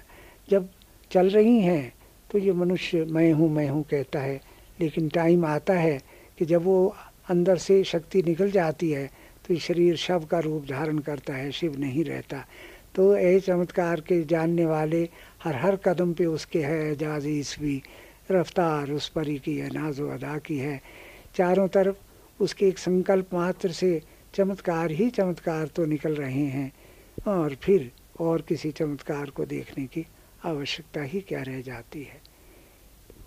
[0.48, 0.68] जब
[1.10, 1.92] चल रही हैं
[2.30, 4.40] तो ये मनुष्य मैं हूँ मैं हूँ कहता है।
[4.82, 5.98] लेकिन टाइम आता है
[6.38, 6.94] कि जब वो
[7.30, 9.10] अंदर से शक्ति निकल जाती है
[9.48, 12.44] तो शरीर शव का रूप धारण करता है, शिव नहीं रहता।
[12.94, 15.02] तो ए चमत्कार के जानने वाले
[15.44, 17.82] हर हर कदम पे उसके है एजाज ईसवी
[18.30, 20.80] रफ्तार उस परी की है, नाजो अदा की है।
[21.34, 24.00] चारों तरफ़ उसके एक संकल्प मात्र से
[24.34, 26.72] चमत्कार ही चमत्कार तो निकल रहे हैं।
[27.26, 30.06] और फिर और किसी चमत्कार को देखने की
[30.44, 32.21] आवश्यकता ही क्या रह जाती है?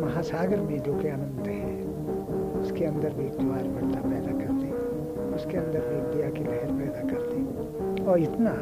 [0.00, 1.74] महासागर में जो कि अनंत है,
[2.60, 4.70] उसके अंदर भी एक ज्वार बढ़ता पैदा कर दे
[5.36, 7.40] उसके अंदर भी एक दिया की लहर पैदा कर दे
[8.04, 8.52] और इतना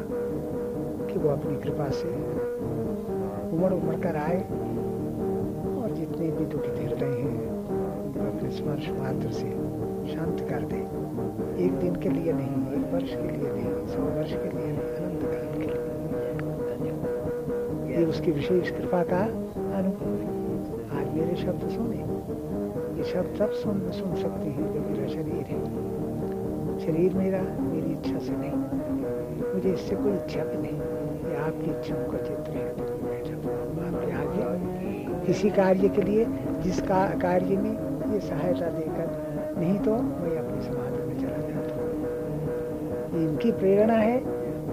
[1.07, 2.09] कि वो अपनी कृपा से
[3.55, 4.39] उमड़ उमड़ कर आए,
[5.75, 7.37] और जितने भी दुखित हृदय हैं
[8.05, 9.49] उनको अपने स्पर्श मात्र से
[10.13, 10.81] शांत कर दे।
[11.65, 14.77] एक दिन के लिए नहीं, एक वर्ष के लिए नहीं, सौ वर्ष के लिए नहीं,
[14.97, 15.73] अनंत काल के लिए।
[17.97, 19.21] ये उसकी विशेष कृपा का
[21.35, 21.97] मेरे शब्द सुने।
[22.97, 28.19] ये शब्द तब सुन सुन सकते हैं जो मेरा शरीर है। शरीर मेरा, मेरी इच्छा
[28.19, 30.77] से नहीं। मुझे इससे कोई इच्छा भी नहीं।
[31.29, 32.69] ये आपकी इच्छाओं का चित्र है।
[33.85, 36.25] आपके आगे इसी कार्य के लिए,
[36.63, 37.71] जिस का, कार्य में
[38.13, 39.07] ये सहायता देकर,
[39.59, 44.19] नहीं तो मैं अपने समाधि में चला जाता हूँ। इनकी प्रेरणा है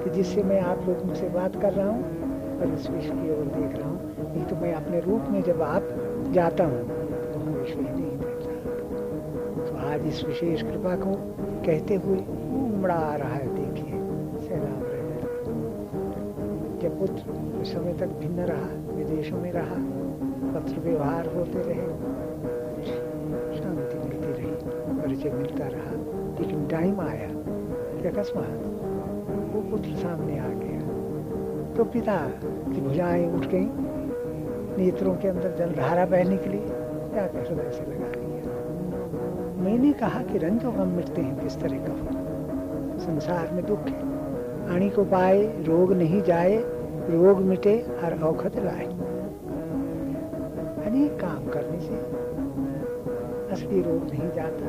[0.05, 3.45] कि जिससे मैं आप लोगों से बात कर रहा हूँ और इस विश्व की ओर
[3.59, 4.01] देख रहा हूँ।
[4.33, 5.89] नहीं तो मैं अपने रूप में जब आप
[6.33, 7.39] जाता हूँ। तो
[7.81, 8.17] नहीं
[9.67, 11.15] तो आज इस विशेष कृपा को
[11.67, 13.95] कहते हुए उमड़ा आ रहा है, देखिए,
[14.49, 15.03] सैलाब रहे
[16.89, 17.23] पुत्र
[17.59, 19.77] कुछ समय तक भिन्न रहा, विदेशों में रहा,
[20.53, 21.87] पत्र व्यवहार होते रहे,
[23.57, 24.51] शांति मिलती रही,
[25.03, 25.91] परिचय मिलता रहा,
[26.41, 27.29] लेकिन टाइम आया
[28.11, 28.59] अकस्मात
[29.55, 30.81] वो पुत्र सामने आ गया।
[31.75, 32.19] तो पिता
[32.75, 33.92] की भुजाएँ उठ गई
[34.79, 36.67] नेत्रों के अंदर जलधारा बहने के लिए
[37.15, 38.31] जाकर हृदय से लगा लिया
[39.63, 44.01] मैंने कहा कि रंजो गम मिटते हैं, किस तरह का हो संसार में दुख है।
[44.75, 46.57] आणी को पाए, रोग नहीं जाए,
[47.11, 48.87] रोग मिटे हर औखत लाए।
[50.87, 51.95] अनेक काम करने से
[53.55, 54.67] असली रोग नहीं जाता।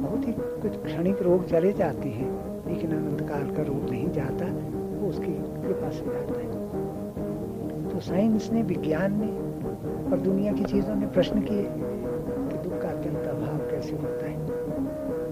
[0.00, 0.32] बहुत ही
[0.62, 2.30] कुछ क्षणिक रोग चले जाते हैं,
[2.68, 4.46] लेकिन अनंत काल का रोग नहीं जाता,
[5.00, 5.32] वो उसकी
[5.62, 6.47] कृपा से जाता है।
[7.98, 9.28] तो साइंस ने, विज्ञान ने
[10.10, 14.36] और दुनिया की चीज़ों ने प्रश्न किए कि दुख का अत्यंत अभाव कैसे होता है?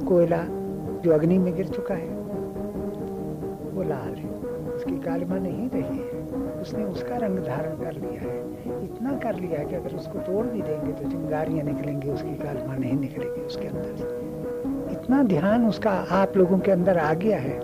[0.07, 0.45] कोयला
[1.01, 2.09] जो अग्नि में गिर चुका है,
[3.71, 4.31] वो लाल है।
[4.71, 6.11] उसकी कालिमा नहीं रही है।
[6.61, 8.41] उसने उसका रंग धारण कर लिया है।
[8.85, 12.75] इतना कर लिया है कि अगर उसको तोड़ भी देंगे तो चिंगारियाँ निकलेंगी, उसकी कालिमा
[12.75, 17.61] नहीं निकलेगी उसके अंदर से। इतना ध्यान उसका आप लोगों के अंदर आ गया है,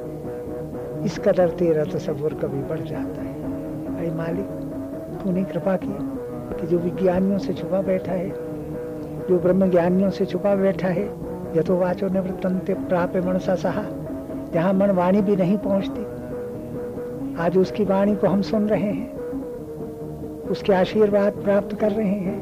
[1.04, 3.42] इस कदर तेरा तस्वुर कभी बढ़ जाता है।
[3.96, 4.61] अरे मालिक
[5.24, 5.94] तूने कृपा की
[6.56, 8.28] कि जो विज्ञानियों से छुपा बैठा है,
[9.28, 11.04] जो ब्रह्म ज्ञानियों से छुपा बैठा है
[11.56, 13.84] यथो वाचो निवृत्तंते प्राप्य मनसा सहा,
[14.54, 16.04] जहाँ मन वाणी भी नहीं पहुँचती।
[17.42, 19.12] आज उसकी वाणी को हम सुन रहे हैं,
[20.42, 22.40] उसके आशीर्वाद प्राप्त कर रहे हैं।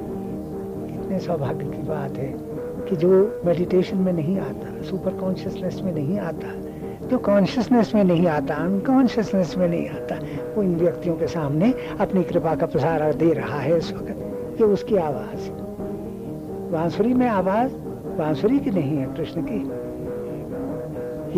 [0.87, 2.35] कितने सौभाग्य की बात है
[2.89, 6.59] कि जो मेडिटेशन में नहीं आता सुपर कॉन्शियसनेस में नहीं आता
[7.11, 10.14] जो कॉन्शियसनेस में नहीं आता अनकॉन्शियसनेस में नहीं आता,
[10.56, 14.11] वो इन व्यक्तियों के सामने अपनी कृपा का प्रसार दे रहा है इस वक्त।
[14.61, 15.50] ये उसकी आवाज़।
[16.72, 17.72] बांसुरी में आवाज़?
[18.18, 19.58] बांसुरी की नहीं है, कृष्ण की।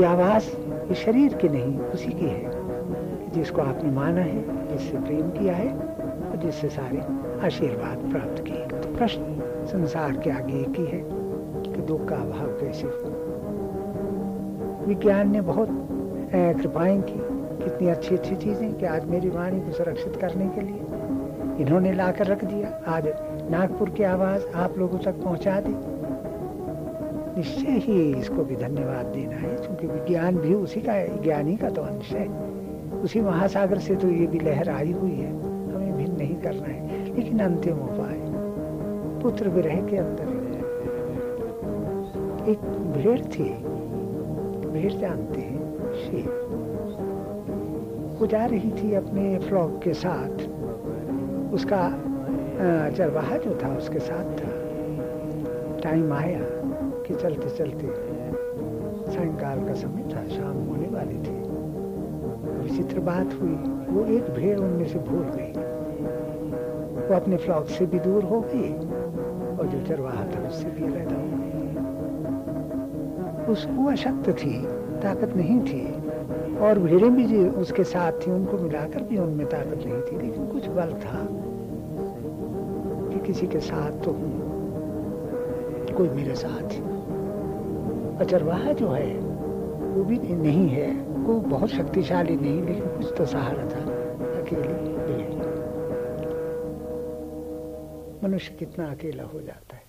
[0.01, 0.45] ये आवाज़
[0.89, 2.51] ये शरीर की नहीं, उसी की है,
[3.33, 5.75] जिसको आपने माना है, जिससे प्रेम किया है
[6.31, 6.99] और जिससे सारे
[7.47, 9.23] आशीर्वाद प्राप्त किए। तो प्रश्न
[9.65, 11.05] संसार के आगे एक ही है
[11.73, 12.87] कि दुख का अभाव कैसे
[14.83, 15.69] विज्ञान ने बहुत
[16.33, 17.19] कृपाएँ की,
[17.59, 20.81] कितनी अच्छी अच्छी चीज़ें कि आज मेरी वाणी को सुरक्षित करने के लिए
[21.61, 23.09] इन्होंने लाकर रख दिया। आज
[23.51, 25.75] नागपुर की आवाज़ आप लोगों तक पहुँचा दी।
[27.37, 31.71] निश्चय ही इसको भी धन्यवाद देना है, क्योंकि विज्ञान भी उसी का है, ज्ञानी का
[31.71, 32.29] तो अंश है।
[33.01, 35.31] उसी महासागर से तो ये भी लहर आई हुई है,
[35.73, 38.17] हमें भिन्न नहीं करना है, लेकिन अंतिम उपाय,
[39.23, 40.41] पुत्र विरह के अंदर।
[42.51, 42.59] एक
[42.95, 43.49] भेड़ थी
[44.73, 46.41] भेड़ जानते हैं, शेर।
[48.21, 50.35] वो जा रही थी अपने फ्लॉक के साथ।
[51.55, 51.83] उसका
[52.91, 54.51] चरवाहा जो था, उसके साथ था।
[55.81, 56.41] टाइम आया
[57.07, 57.87] कि चलते चलते
[59.13, 61.37] सायकाल का समय था, शाम होने वाली थी।
[62.63, 63.57] विचित्र बात हुई,
[63.91, 65.53] वो एक भेड़ उनमें से भूल गई।
[67.03, 68.73] वो अपने फ्लॉक से भी दूर हो गई
[69.57, 71.42] और जो चरवाहा था, उससे भी अलग हो गई।
[73.53, 74.59] उसको अशक्त थी,
[75.03, 75.85] ताकत नहीं थी,
[76.59, 80.47] और भेड़ें भी जो उसके साथ थी, उनको मिलाकर भी उनमें ताकत नहीं थी, लेकिन
[80.47, 81.27] कुछ बल था
[83.09, 84.41] कि किसी के साथ तो हूँ,
[85.97, 86.81] कोई मेरे साथ
[88.13, 89.13] और चरवाहा जो है,
[89.95, 93.83] वो भी नहीं है, वो बहुत शक्तिशाली नहीं, लेकिन कुछ तो सहारा था,
[94.41, 94.81] अकेले
[98.23, 99.83] मनुष्य कितना अकेला हो जाता है,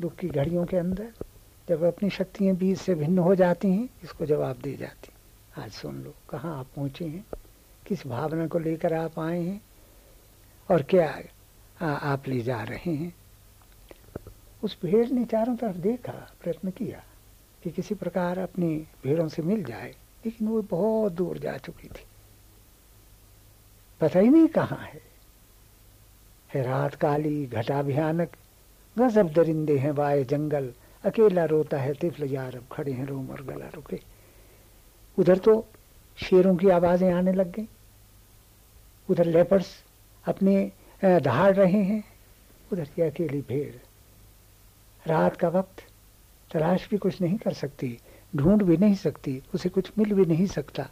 [0.00, 1.08] दुख की घड़ियों के अंदर
[1.68, 5.12] जब अपनी शक्तियाँ बीज से भिन्न हो जाती हैं इसको जवाब दे जाती
[5.62, 7.24] आज सुन लो कहाँ आप पहुँचे हैं?
[7.86, 9.60] किस भावना को लेकर आप आए हैं?
[10.70, 11.22] और क्या
[11.82, 13.14] आ, आप ले जा रहे हैं?
[14.62, 17.02] उस भेड़ ने चारों तरफ़ देखा प्रयत्न किया
[17.62, 19.94] कि किसी प्रकार अपनी भेड़ों से मिल जाए
[20.24, 22.04] लेकिन वो बहुत दूर जा चुकी थी।
[24.00, 25.02] पता ही नहीं कहाँ है।
[26.54, 28.28] है रात काली घटा भयानक
[28.98, 30.72] गजब दरिंदे हैं वाए जंगल
[31.04, 34.00] अकेला रोता है, तिफल यारब खड़े हैं, रोम और गला रुके।
[35.18, 35.64] उधर तो
[36.16, 37.68] शेरों की आवाज़ें आने लग गई।
[39.08, 39.84] उधर लेपर्स
[40.24, 40.72] अपने
[41.04, 42.04] दहाड़ रहे हैं।
[42.72, 43.74] उधर की अकेली भेड़।
[45.06, 45.82] रात का वक्त,
[46.52, 47.98] तलाश भी कुछ नहीं कर सकती,
[48.36, 50.88] ढूंढ भी नहीं सकती, उसे कुछ मिल भी नहीं सकता।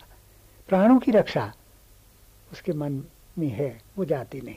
[0.68, 1.52] प्राणों की रक्षा
[2.52, 3.02] उसके मन
[3.38, 4.56] में है, वो जाती नहीं।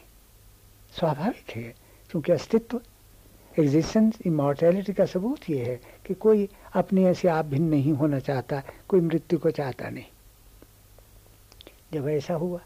[0.91, 1.75] स्वाभाविक है,
[2.09, 2.81] क्योंकि अस्तित्व
[3.59, 8.61] एग्जिस्टेंस इमोर्टैलिटी का सबूत ये है कि कोई अपने ऐसे आप भिन्न नहीं होना चाहता,
[8.89, 10.05] कोई मृत्यु को चाहता नहीं।
[11.93, 12.59] जब ऐसा हुआ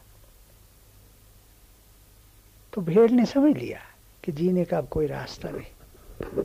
[2.73, 3.79] तो भेड़ ने समझ लिया
[4.23, 6.43] कि जीने का अब कोई रास्ता नहीं।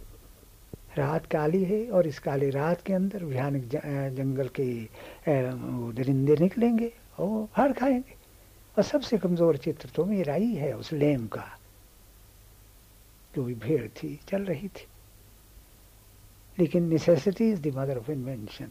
[0.98, 3.62] रात काली है और इस काली रात के अंदर भयानक
[4.16, 4.66] जंगल के
[5.94, 8.14] दरिंदे निकलेंगे और हर खाएँगे।
[8.76, 11.44] और सबसे कमज़ोर चित्र तो मेरा ही है उस लेम का।
[13.36, 14.86] जो भी भीड़ थी, चल रही थी।
[16.58, 18.68] लेकिन necessity is the mother of invention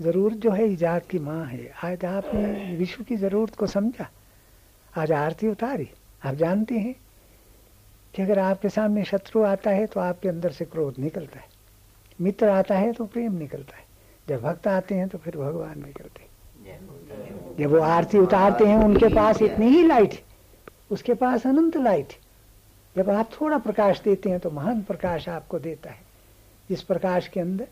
[0.00, 4.08] ज़रूरत जो है, ईजाद की माँ है। आज आपने विश्व की ज़रूरत को समझा।
[4.98, 5.88] आज आरती उतारी।
[6.24, 6.94] आप जानते हैं
[8.14, 11.48] कि अगर आपके सामने शत्रु आता है तो आपके अंदर से क्रोध निकलता है।
[12.20, 13.84] मित्र आता है तो प्रेम निकलता है।
[14.28, 16.30] जब भक्त आते हैं तो फिर भगवान निकलते
[17.58, 20.20] जब वो आरती उतारते हैं, उनके पास इतनी ही लाइट
[20.90, 22.12] उसके पास अनंत लाइट
[22.96, 26.00] जब आप थोड़ा प्रकाश देते हैं तो महान प्रकाश आपको देता है।
[26.68, 27.68] जिस प्रकाश के अंदर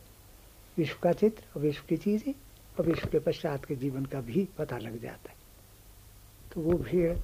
[0.77, 2.33] विश्व का चित्र और विश्व की चीज़ें
[2.79, 5.37] और विश्व के पश्चात के जीवन का भी पता लग जाता है।
[6.53, 7.17] तो वो भीड़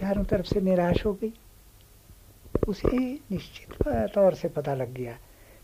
[0.00, 1.32] चारों तरफ़ से निराश हो गई।
[2.68, 2.98] उसे
[3.30, 5.18] निश्चित तौर से पता लग गया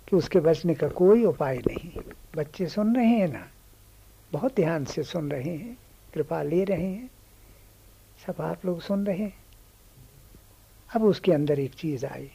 [0.08, 2.00] कि उसके बचने का कोई उपाय नहीं।
[2.36, 3.46] बच्चे सुन रहे हैं ना?
[4.32, 5.76] बहुत ध्यान से सुन रहे हैं,
[6.14, 7.10] कृपा ले रहे हैं।
[8.26, 9.47] सब आप लोग सुन रहे हैं।
[10.94, 12.30] अब उसके अंदर एक चीज़ आई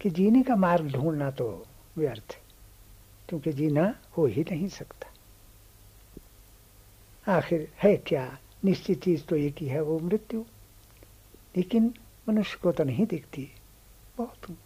[0.00, 2.38] कि जीने का मार्ग ढूंढना तो व्यर्थ,
[3.28, 5.06] क्योंकि जीना हो ही नहीं सकता।
[7.36, 8.38] आखिर है क्या?
[8.64, 10.44] निश्चित चीज़ तो एक ही है, वो मृत्यु।
[11.56, 11.94] लेकिन
[12.28, 13.48] मनुष्य को तो नहीं दिखती,
[14.16, 14.56] बहुत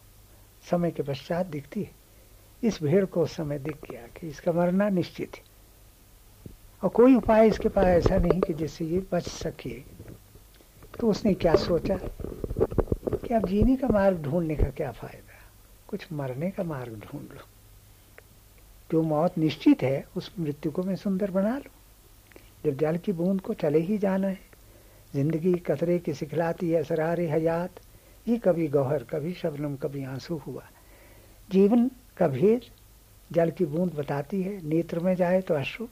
[0.70, 1.90] समय के पश्चात दिखती है।
[2.62, 5.42] इस भेड़ को उस समय दिख गया कि इसका मरना निश्चित है।
[6.82, 9.82] और कोई उपाय इसके पास ऐसा नहीं कि जिससे ये बच सके।
[11.02, 11.96] तो उसने क्या सोचा?
[13.26, 15.52] कि अब जीने का मार्ग ढूँढने का क्या फ़ायदा?
[15.88, 17.48] कुछ मरने का मार्ग ढूंढ लो।
[18.92, 21.70] जो मौत निश्चित है, उस मृत्यु को मैं सुंदर बना लू।
[22.64, 24.40] जब जल की बूंद को चले ही जाना है,
[25.14, 27.70] ज़िंदगी कतरे की सिखलाती है सरारे हयात,
[28.28, 30.62] ये कभी गौहर, कभी शबनम, कभी आँसू हुआ।
[31.50, 32.60] जीवन का भेद
[33.32, 35.86] जल की बूंद बताती है, नेत्र में जाए तो अश्रु,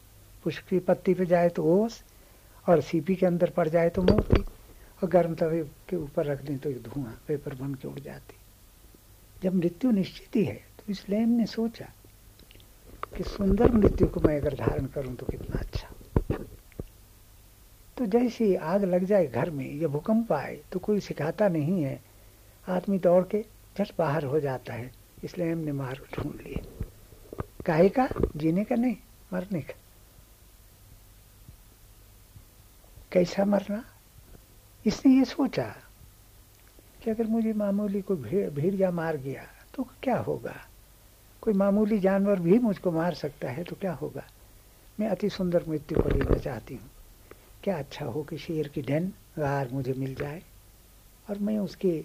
[0.45, 2.05] पुष्प की पत्ती पे जाए तो ओस,
[2.69, 4.45] और सीपी के अंदर पड़ जाए तो मोती।
[5.03, 8.35] और गर्म तवे के ऊपर रख दें तो धुआँ, पेपर बन के उड़ जाती।
[9.43, 11.87] जब मृत्यु निश्चित ही है तो इस लेम ने सोचा
[13.17, 15.89] कि सुंदर मृत्यु को मैं अगर धारण करूँ तो कितना अच्छा।
[17.99, 22.01] तो जैसे आग लग जाए घर में या भूकंप आए तो कोई सिखाता नहीं है।
[22.69, 23.45] आदमी दौड़ के
[23.79, 24.91] झट बाहर हो जाता है।
[25.25, 26.63] इसलिए हमने मार्ग ढूंढ लिए।
[27.67, 28.09] काहे का?
[28.37, 28.97] जीने का नहीं,
[29.33, 29.75] मरने का।
[33.13, 33.90] कैसा मरना?
[34.85, 35.65] इसने ये सोचा
[37.03, 40.55] कि अगर मुझे मामूली कोई भीड़ भीड़िया मार गया तो क्या होगा?
[41.43, 44.23] कोई मामूली जानवर भी मुझको मार सकता है तो क्या होगा?
[44.99, 46.91] मैं अति सुंदर मृत्यु को लेना चाहती हूँ।
[47.63, 50.43] क्या अच्छा हो कि शेर की ढन गार मुझे मिल जाए?
[51.27, 52.03] और मैं उसके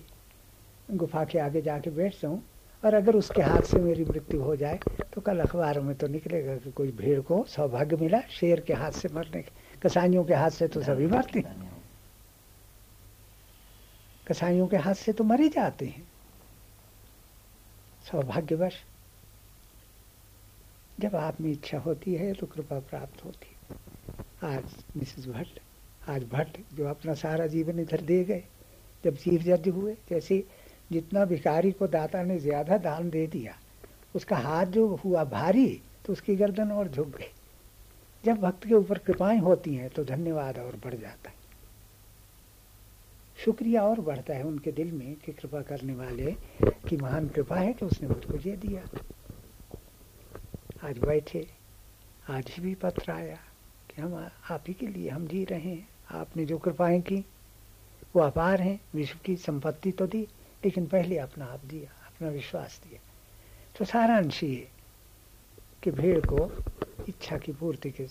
[0.89, 2.41] गुफा के आगे जाके बैठ जाऊँ,
[2.83, 4.79] और अगर उसके हाथ से मेरी मृत्यु हो जाए
[5.13, 8.91] तो कल अखबारों में तो निकलेगा कि कोई भीड़ को सौभाग्य मिला, शेर के हाथ
[8.91, 11.43] से मरने के कसाईयों के हाथ से तो सभी मरते
[14.27, 16.03] कसाईयों के हाथ से तो मरे जाते हैं।
[18.05, 18.73] सौभाग्यवश,
[20.97, 23.55] जब आप में इच्छा होती है तो कृपा प्राप्त होती है।
[24.49, 24.63] आज
[24.97, 25.59] मिसेस भट्ट,
[26.07, 28.43] आज भट्ट जो अपना सारा जीवन इधर दे गए,
[29.03, 30.43] जब चीफ जज हुए, जैसे
[30.91, 33.55] जितना भिखारी को दाता ने ज़्यादा दान दे दिया,
[34.15, 37.31] उसका हाथ जो हुआ भारी तो उसकी गर्दन और झुक गई।
[38.23, 41.35] जब भक्त के ऊपर कृपाएँ होती हैं तो धन्यवाद और बढ़ जाता है।
[43.37, 46.31] शुक्रिया और बढ़ता है उनके दिल में कि कृपा करने वाले
[46.63, 48.83] की महान कृपा है कि उसने मुझको ये दिया।
[50.83, 51.47] आज बैठे,
[52.29, 53.35] आज ही भी पत्र आया
[53.89, 54.15] कि हम
[54.49, 57.23] आप ही के लिए हम जी रहे हैं। आपने जो कृपाएँ की,
[58.15, 60.21] वो अपार हैं। विश्व की संपत्ति तो दी,
[60.65, 62.99] लेकिन पहले अपना आप दिया, अपना विश्वास दिया।
[63.77, 64.67] तो सारा अंश ये
[65.83, 66.49] कि भेड़ को
[67.09, 68.07] इच्छा की पूर्ति के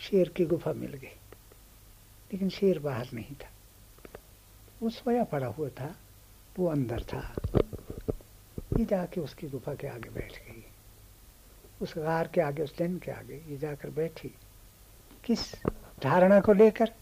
[0.00, 1.16] शेर की गुफा मिल गई,
[2.30, 3.50] लेकिन शेर बाहर नहीं था।
[4.82, 5.94] वो सोया पड़ा हुआ था,
[6.58, 7.20] वो अंदर था।
[8.78, 10.64] ये जाके उसकी गुफा के आगे बैठ गई।
[11.82, 14.34] उस गार के आगे, उस दिन के आगे ये जाकर बैठी।
[15.24, 15.40] किस
[16.02, 16.92] धारणा को लेकर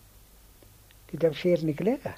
[1.11, 2.15] कि जब शेर निकलेगा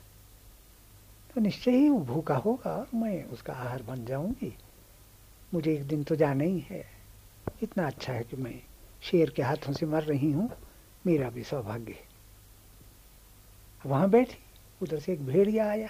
[1.34, 4.56] तो निश्चय ही वो भूखा होगा और मैं उसका आहार बन जाऊँगी।
[5.54, 6.84] मुझे एक दिन तो जाना ही है।
[7.62, 8.60] इतना अच्छा है कि मैं
[9.02, 10.50] शेर के हाथों से मर रही हूँ।
[11.06, 11.94] मेरा भी सौभाग्य
[13.86, 14.44] वहाँ बैठी।
[14.80, 15.88] उधर से एक भेड़िया आया।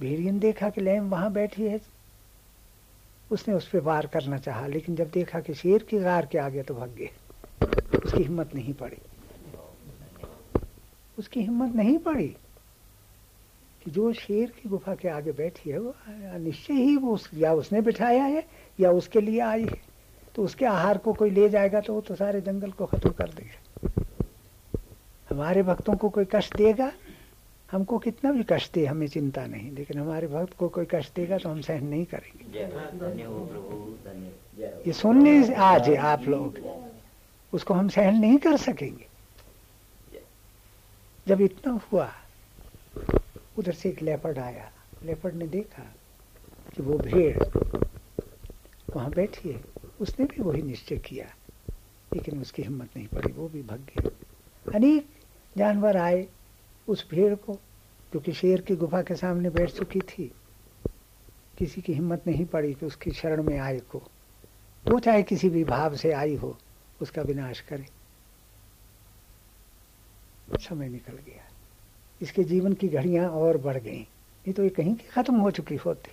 [0.00, 1.80] भेड़िए ने देखा कि लैम वहाँ बैठी है।
[3.30, 6.62] उसने उस पर वार करना चाहा लेकिन जब देखा कि शेर की गार के आगे
[6.62, 7.10] तो भाग गए
[7.96, 8.96] उसकी हिम्मत नहीं पड़ी।
[11.18, 12.28] उसकी हिम्मत नहीं पड़ी
[13.82, 15.94] कि जो शेर की गुफा के आगे बैठी है वो
[16.38, 18.44] निश्चय ही वो उस, या उसने बिठाया है
[18.78, 19.80] या उसके लिए आई है।
[20.34, 23.28] तो उसके आहार को कोई ले जाएगा तो वो तो सारे जंगल को खत्म कर
[23.30, 23.90] देगा।
[25.28, 26.92] हमारे भक्तों को कोई कष्ट देगा?
[27.72, 31.38] हमको कितना भी कष्ट दे हमें चिंता नहीं। लेकिन हमारे भक्त को कोई कष्ट देगा
[31.38, 32.44] तो हम सहन नहीं करेंगे।
[34.86, 36.58] ये सुनने आज है आप लोग
[37.52, 39.06] उसको हम सहन नहीं कर सकेंगे।
[41.26, 42.10] जब इतना हुआ
[43.58, 44.70] उधर से एक लेपर्ड आया।
[45.04, 45.82] लेपर्ड ने देखा
[46.76, 47.38] कि वो भेड़
[48.94, 49.60] वहाँ बैठी है।
[50.00, 51.26] उसने भी वही निश्चय किया
[52.12, 54.10] लेकिन उसकी हिम्मत नहीं पड़ी। वो भी भग गया।
[54.74, 55.06] अनेक
[55.56, 56.26] जानवर आए
[56.88, 57.58] उस भेड़ को,
[58.12, 60.32] जो कि शेर की गुफा के सामने बैठ चुकी थी,
[61.58, 64.02] किसी की हिम्मत नहीं पड़ी कि उसकी शरण में आए को।
[64.88, 66.58] वो चाहे किसी भी भाव से आई हो,
[67.02, 67.86] उसका विनाश करे।
[70.60, 71.52] समय निकल गया।
[72.22, 75.76] इसके जीवन की घड़ियाँ और बढ़ गई। नहीं तो ये कहीं की खत्म हो चुकी
[75.76, 76.10] होती।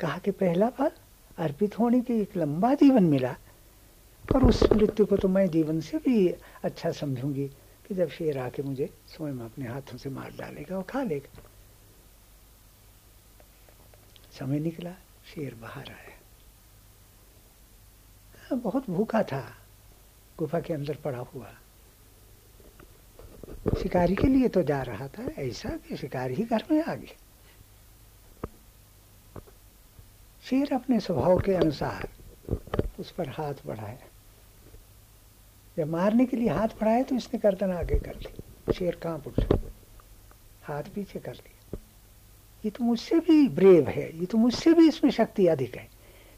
[0.00, 0.90] कहा कि पहला फल
[1.38, 3.36] अर्पित होने की एक लंबा जीवन मिला,
[4.34, 6.28] और उस मृत्यु को तो मैं जीवन से भी
[6.64, 7.50] अच्छा समझूँगी।
[7.86, 11.42] कि जब शेर आके मुझे स्वयं अपने हाथों से मार डालेगा और खा लेगा।
[14.38, 14.92] समय निकला
[15.26, 16.18] शेर बाहर आया।
[18.42, 19.40] हाँ, बहुत भूखा था।
[20.38, 21.52] गुफा के अंदर पड़ा हुआ।
[23.82, 27.16] शिकारी के लिए तो जा रहा था ऐसा कि शिकारी ही घर में आ गए
[30.44, 32.08] शेर अपने स्वभाव के अनुसार
[33.00, 34.05] उस पर हाथ बढ़ाया।
[35.76, 39.58] जब मारने के लिए हाथ बढ़ाया तो इसने गर्दन आगे कर ली। शेर काँप उठा।
[40.62, 41.78] हाथ पीछे कर लिया
[42.64, 45.88] ये तो मुझसे भी ब्रेव है। ये तो मुझसे भी इसमें शक्ति अधिक है।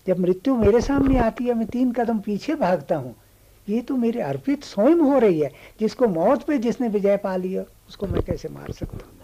[0.07, 3.15] जब मृत्यु मेरे सामने आती है, मैं तीन कदम पीछे भागता हूँ।
[3.69, 7.65] ये तो मेरे अर्पित स्वयं हो रही है। जिसको मौत पे जिसने विजय पा लिया,
[7.89, 9.15] उसको मैं कैसे मार सकता हूँ?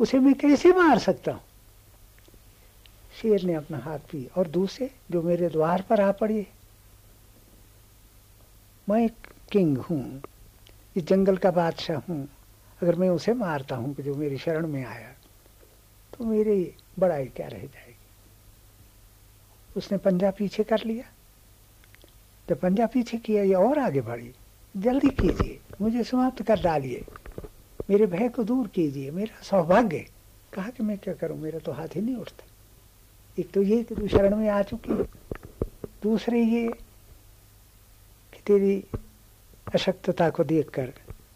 [0.00, 1.40] उसे मैं कैसे मार सकता हूँ?
[3.22, 6.46] शेर ने अपना हाथ पी और दूसरे, जो मेरे द्वार पर आ पड़ी
[8.90, 10.20] मैं एक किंग हूँ,
[10.96, 12.28] इस जंगल का बादशाह हूँ।
[12.80, 15.12] अगर मैं उसे मारता हूँ जो मेरी शरण में आया
[16.12, 17.94] तो मेरी बड़ाई क्या रह जाएगी?
[19.76, 21.04] उसने पंजा पीछे कर लिया।
[22.48, 24.32] तो पंजा पीछे किया, ये और आगे बढ़ी।
[24.74, 27.04] जल्दी कीजिए, मुझे समाप्त कर डालिए।
[27.90, 30.04] मेरे भय को दूर कीजिए, मेरा सौभाग्य।
[30.52, 31.38] कहा कि मैं क्या करूँ?
[31.38, 32.44] मेरा तो हाथ ही नहीं उठता।
[33.38, 35.02] एक तो ये कि तू शरण में आ चुकी,
[36.02, 36.68] दूसरे ये
[38.50, 38.76] तेरी
[39.74, 40.92] अशक्तता को देखकर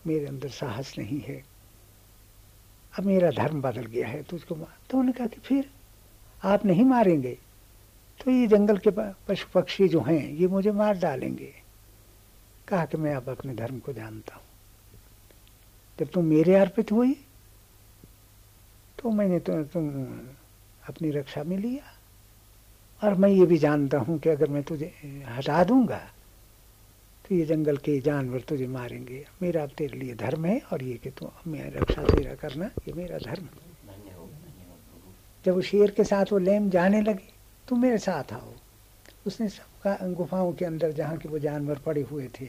[0.06, 1.42] मेरे अंदर साहस नहीं है।
[2.92, 5.68] अब मेरा धर्म बदल गया है तुझको तो उन्होंने कहा कि फिर
[6.44, 7.36] आप नहीं मारेंगे
[8.20, 11.52] तो ये जंगल के पशु पक्षी जो हैं, ये मुझे मार डालेंगे।
[12.68, 14.42] कहा कि मैं अब अपने धर्म को जानता हूँ।
[15.98, 17.14] जब तुम मेरे अर्पित हुई
[18.98, 19.88] तो मैंने तो तुम
[20.88, 21.92] अपनी रक्षा में लिया।
[23.02, 24.92] और मैं ये भी जानता हूँ कि अगर मैं तुझे
[25.28, 26.00] हटा दूँगा
[27.28, 31.10] तो ये जंगल के जानवर तुझे मारेंगे। मेरा तेरे लिए धर्म है और ये कि
[31.10, 33.48] तू मैं रक्षा तेरा करना, ये मेरा धर्म।
[35.44, 37.32] जब वो शेर के साथ वो लेम जाने लगे
[37.68, 38.52] तुम मेरे साथ आओ।
[39.26, 42.48] उसने सबका गुफाओं के अंदर जहाँ के वो जानवर पड़े हुए थे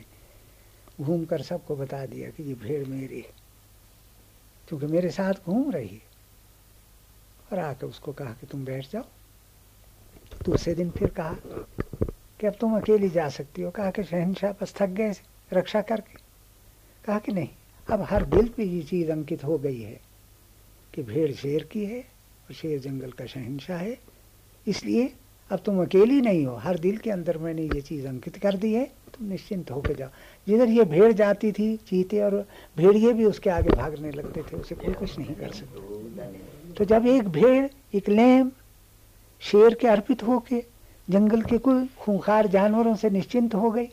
[1.01, 3.33] घूम कर सबको बता दिया कि ये भेड़ मेरी है।
[4.67, 6.01] क्योंकि मेरे साथ घूम रही है।
[7.51, 9.03] और आकर उसको कहा कि तुम बैठ जाओ।
[10.45, 11.35] दूसरे दिन फिर कहा
[12.45, 15.13] कि अब तुम अकेली जा सकती हो। कहा कि शहनशाह बस थक गए
[15.53, 16.17] रक्षा करके।
[17.05, 17.47] कहा कि नहीं,
[17.89, 19.99] अब हर दिल पे ये चीज़ अंकित हो गई है
[20.93, 23.97] कि भेड़ शेर की है और शेर जंगल का शहनशाह है।
[24.67, 25.13] इसलिए
[25.49, 28.73] अब तुम अकेली नहीं हो, हर दिल के अंदर मैंने ये चीज़ अंकित कर दी
[28.73, 30.09] है, तुम निश्चिंत होकर जाओ।
[30.47, 34.75] जिधर ये भेड़ जाती थी, चीते और भेड़िए भी उसके आगे भागने लगते थे, उसे
[34.75, 38.51] कोई कुछ नहीं कर सकते। तो जब एक भेड़, एक लेम,
[39.41, 40.74] शेर के अर्पित होके
[41.07, 43.87] जंगल के कोई खूंखार जानवरों से निश्चिंत हो गए।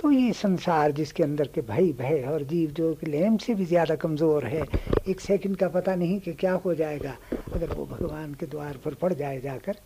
[0.00, 3.64] तो ये संसार जिसके अंदर के भय भय और जीव जो कि लेम से भी
[3.64, 4.66] ज़्यादा कमज़ोर है
[5.08, 7.16] एक सेकंड का पता नहीं कि क्या हो जाएगा।
[7.54, 9.76] अगर वो भगवान के द्वार पर पड़ जाए जाकर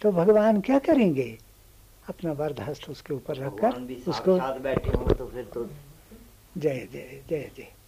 [0.00, 1.36] तो भगवान क्या करेंगे?
[2.04, 5.64] अपना वर्द हस्त उसके ऊपर रखकर उसको बैठे तो फिर तो
[6.54, 7.81] जय जय जय जय।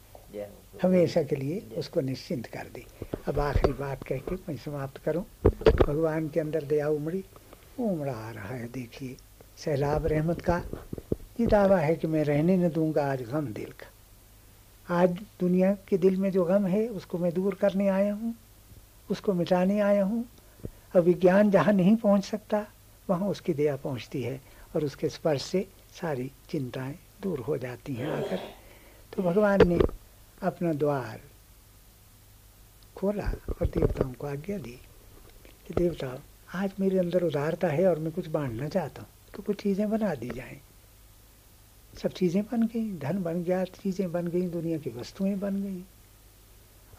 [0.82, 2.85] हमेशा के लिए उसको निश्चिंत कर दी।
[3.28, 5.24] अब आखिरी बात कह के मैं समाप्त करूँ।
[5.87, 7.24] भगवान के अंदर दया उमड़ी,
[7.80, 9.16] उमड़ा आ रहा है, देखिए।
[9.57, 10.62] सैलाब रहमत का,
[11.41, 13.91] ये दावा है कि मैं रहने न दूँगा आज गम दिल का।
[14.89, 15.11] आज
[15.41, 18.35] दुनिया के दिल में जो गम है, उसको मैं दूर करने आया हूँ,
[19.11, 20.24] उसको मिटाने आया हूँ।
[20.97, 22.66] अब विज्ञान जहाँ नहीं पहुँच सकता,
[23.11, 24.41] वहाँ उसकी दया पहुँचती है
[24.76, 25.66] और उसके स्पर्श से
[26.01, 28.41] सारी चिंताएँ दूर हो जाती हैं आकर।
[29.16, 29.78] तो भगवान ने
[30.45, 31.20] अपना द्वार
[32.97, 33.26] खोला
[33.61, 34.80] और देवताओं को आज्ञा दी
[35.66, 36.22] कि देवता,
[36.55, 40.14] आज मेरे अंदर उदारता है और मैं कुछ बांटना चाहता हूँ तो कुछ चीज़ें बना
[40.14, 40.61] दी जाएँ।
[41.97, 45.84] सब चीज़ें बन गई, धन बन गया, चीज़ें बन गई, दुनिया की वस्तुएँ बन गई।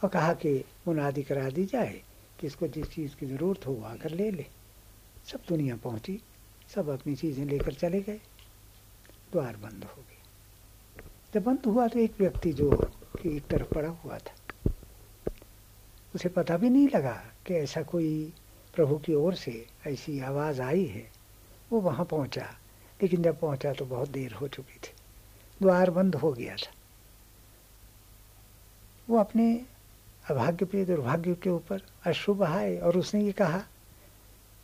[0.02, 2.02] और कहा कि मुनादी करा दी जाए
[2.38, 4.46] कि इसको जिस चीज़ की ज़रूरत हो, वो आकर ले ले।
[5.24, 6.20] सब दुनिया पहुँची,
[6.68, 8.20] सब अपनी चीज़ें लेकर चले गए।
[9.32, 10.22] द्वार बंद हो गए।
[11.34, 12.70] जब बंद हुआ तो एक व्यक्ति जो
[13.24, 14.70] एक तरफ़ पड़ा हुआ था।
[16.14, 18.32] उसे पता भी नहीं लगा कि ऐसा कोई
[18.74, 21.10] प्रभु की ओर से ऐसी आवाज़ आई है।
[21.72, 22.46] वो वहाँ पहुँचा,
[23.02, 24.92] लेकिन जब पहुँचा तो बहुत देर हो चुकी थी।
[25.62, 26.72] द्वार बंद हो गया था।
[29.10, 29.64] वो अपने
[30.30, 33.58] अभाग्य पे दुर्भाग्य के ऊपर अश्रु बहाए और उसने ये कहा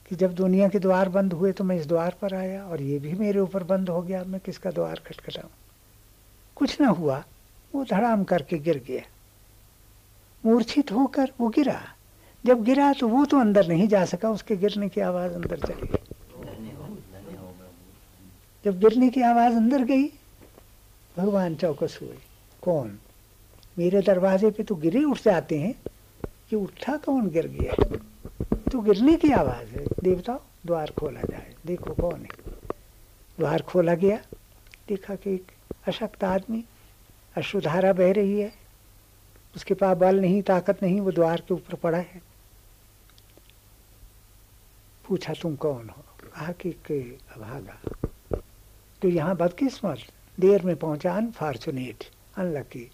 [0.08, 2.98] कि जब दुनिया के द्वार बंद हुए तो मैं इस द्वार पर आया और ये
[2.98, 5.50] भी मेरे ऊपर बंद हो गया। मैं किसका द्वार खटखटाऊं?
[6.56, 7.24] कुछ ना हुआ।
[7.74, 9.02] वो धड़ाम करके गिर गया।
[10.46, 11.82] मूर्छित होकर वो गिरा।
[12.46, 15.88] जब गिरा तो वो तो अंदर नहीं जा सका, उसके गिरने की आवाज़ अंदर चली
[15.88, 15.98] गई।
[18.64, 20.04] जब गिरने की आवाज़ अंदर गई,
[21.16, 22.18] भगवान चौकस हुए।
[22.62, 22.98] कौन?
[23.78, 25.74] मेरे दरवाजे पे तो गिरे उठ जाते हैं
[26.50, 27.96] कि उठा कौन गिर गया?
[28.72, 32.52] तो गिरने की आवाज़ है। देवता द्वार खोला जाए। देखो कौन है।
[33.38, 34.16] द्वार खोला गया।
[34.88, 35.52] देखा कि एक
[35.88, 36.64] अशक्त आदमी
[37.36, 38.52] अश्रुधारा बह रही है।
[39.56, 42.22] उसके पास बल नहीं, ताकत नहीं, वो द्वार के ऊपर पड़ा है।
[45.08, 46.04] पूछा, तुम कौन हो?
[46.34, 47.80] कहा कि अभागा।
[49.02, 49.98] तो यहाँ बदकिस्मत
[50.40, 52.04] देर में पहुँचा अनफॉर्चुनेट
[52.36, 52.90] अनलकी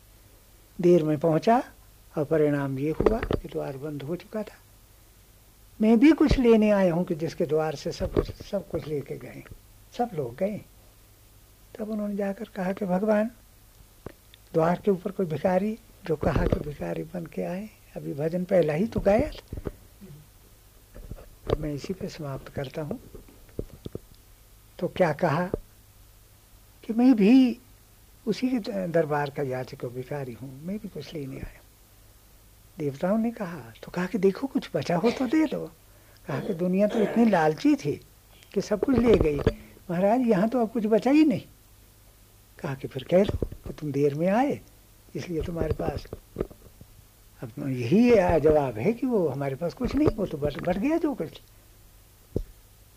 [0.80, 1.62] देर में पहुँचा
[2.18, 4.56] और परिणाम ये हुआ कि द्वार बंद हो चुका था।
[5.82, 9.18] मैं भी कुछ लेने आया हूँ कि जिसके द्वार से सब कुछ सब कुछ लेके
[9.18, 9.44] गए।
[9.98, 10.60] सब लोग गए।
[11.78, 13.30] तब उन्होंने जाकर कहा कि, भगवान
[14.58, 18.72] द्वार के ऊपर कोई भिखारी, जो कहा कि भिखारी बन के आए, अभी भजन पहला
[18.72, 19.60] ही तो गाया था।
[21.58, 22.98] मैं इसी पे समाप्त करता हूँ।
[24.78, 25.44] तो क्या कहा
[26.84, 27.34] कि मैं भी
[28.26, 31.62] उसी के दरबार का याचक भिखारी हूँ, मैं भी कुछ लेने आया।
[32.78, 35.66] देवताओं ने कहा तो कहा कि देखो, कुछ बचा हो तो दे दो।
[36.26, 37.92] कहा कि दुनिया तो इतनी लालची थी
[38.54, 39.38] कि सब कुछ ले गई।
[39.90, 41.42] महाराज, यहाँ तो अब कुछ बचा ही नहीं।
[42.58, 44.60] कहा कि फिर कह दो। कि तुम देर में आए,
[45.14, 46.06] इसलिए तुम्हारे पास
[47.42, 50.96] अब यही जवाब है कि वो हमारे पास कुछ नहीं, वो तो बढ़ बढ़ गया
[50.96, 51.40] जो कुछ।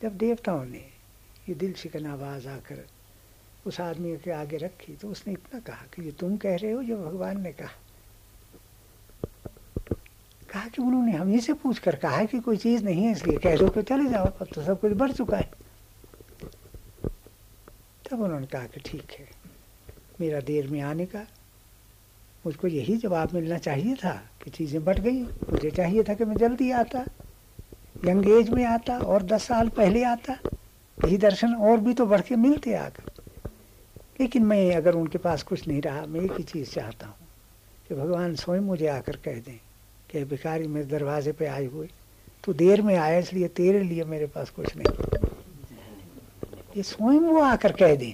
[0.02, 0.86] जब देवताओं ने
[1.50, 2.84] ये दिल शिकन आवाज़ आकर
[3.66, 6.84] उस आदमी के आगे रखी तो उसने इतना कहा कि ये तुम कह रहे हो
[6.84, 7.70] जो भगवान ने कहा।
[10.50, 13.38] कहा कि उन्होंने हम ही से पूछ कर कहा कि कोई चीज़ नहीं है, इसलिए
[13.38, 15.52] कह दो कि चले जाओ, अब तो सब कुछ बढ़ चुका है।
[18.10, 19.41] तब उन्होंने कहा कि ठीक है।
[20.22, 21.26] मेरा देर में आने का।
[22.46, 26.36] मुझको यही जवाब मिलना चाहिए था कि चीज़ें बढ़ गई। मुझे चाहिए था कि मैं
[26.38, 27.04] जल्दी आता,
[28.06, 30.38] यंग एज में आता और दस साल पहले आता।
[30.98, 33.10] यही दर्शन और भी तो बढ़ के मिलते आकर
[34.20, 37.16] लेकिन मैं अगर उनके पास कुछ नहीं रहा, मैं एक ही चीज़ चाहता हूँ
[37.88, 39.58] कि भगवान स्वयं मुझे आकर कह दें
[40.10, 41.88] कि भिखारी मेरे दरवाजे पे आए हुए।
[42.44, 45.20] तो देर में आया, इसलिए तेरे लिए मेरे पास कुछ नहीं।
[46.78, 48.14] ये स्वयं वो आकर कह दें।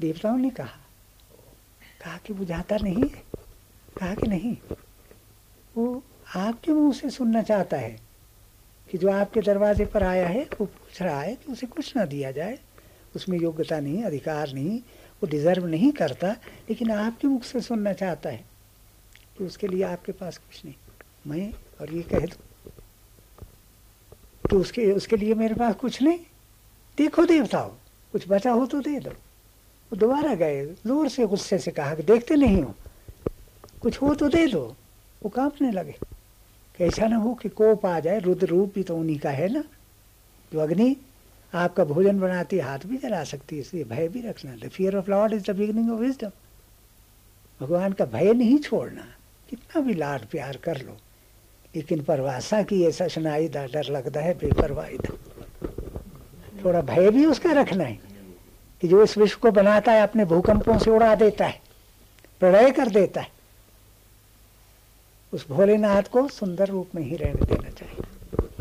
[0.00, 0.78] देवताओं ने कहा
[2.04, 3.22] कहा कि बुझाता नहीं है,
[3.98, 4.56] कहा कि नहीं?
[5.76, 6.02] वो
[6.36, 8.00] आपके मुँह से सुनना चाहता है
[8.90, 12.04] कि जो आपके दरवाजे पर आया है, वो पूछ रहा है कि उसे कुछ ना
[12.04, 12.58] दिया जाए।
[13.16, 14.78] उसमें योग्यता नहीं, अधिकार नहीं,
[15.22, 16.28] वो डिज़र्व नहीं करता,
[16.68, 18.44] लेकिन आपके मुख से सुनना चाहता है
[19.38, 20.74] कि उसके लिए आपके पास कुछ नहीं।
[21.26, 22.70] मैं और ये कह दो
[24.50, 26.18] तो उसके उसके लिए मेरे पास कुछ नहीं?
[26.98, 27.70] देखो देवताओं,
[28.12, 29.10] कुछ बचा हो तो दे दो।
[29.92, 32.74] वो दोबारा गए, ज़ोर से गुस्से से कहा कि देखते नहीं हो।
[33.82, 34.76] कुछ हो तो दे दो।
[35.22, 35.94] वो कांपने लगे।
[36.78, 39.64] कैसा ना हो कि कोप आ जाए रुद्र रूप भी तो उन्हीं का है ना?
[40.52, 40.96] जो अग्नि
[41.54, 45.10] आपका भोजन बनाती, हाथ भी जला सकती है, इसलिए भय भी रखना। The fear of
[45.10, 46.30] Lord is the beginning of wisdom
[47.60, 49.06] भगवान का भय नहीं छोड़ना।
[49.50, 50.96] कितना भी लाड प्यार कर लो।
[51.76, 55.14] लेकिन परवासा की ऐसा सुनाई डर लगता है, बेपरवाही था
[56.64, 58.07] थोड़ा भय भी उसका रखना है।
[58.80, 61.62] कि जो इस विश्व को बनाता है, अपने भूकंपों से उड़ा देता है,
[62.40, 63.30] प्रलय कर देता है,
[65.32, 68.04] उस भोलेनाथ को सुंदर रूप में ही रहने देना चाहिए,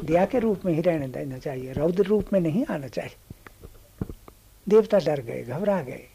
[0.05, 3.15] दिया के रूप में ही रहने देना चाहिए, रौद्र रूप में नहीं आना चाहिए।
[4.69, 6.07] देवता डर गए, घबरा गए।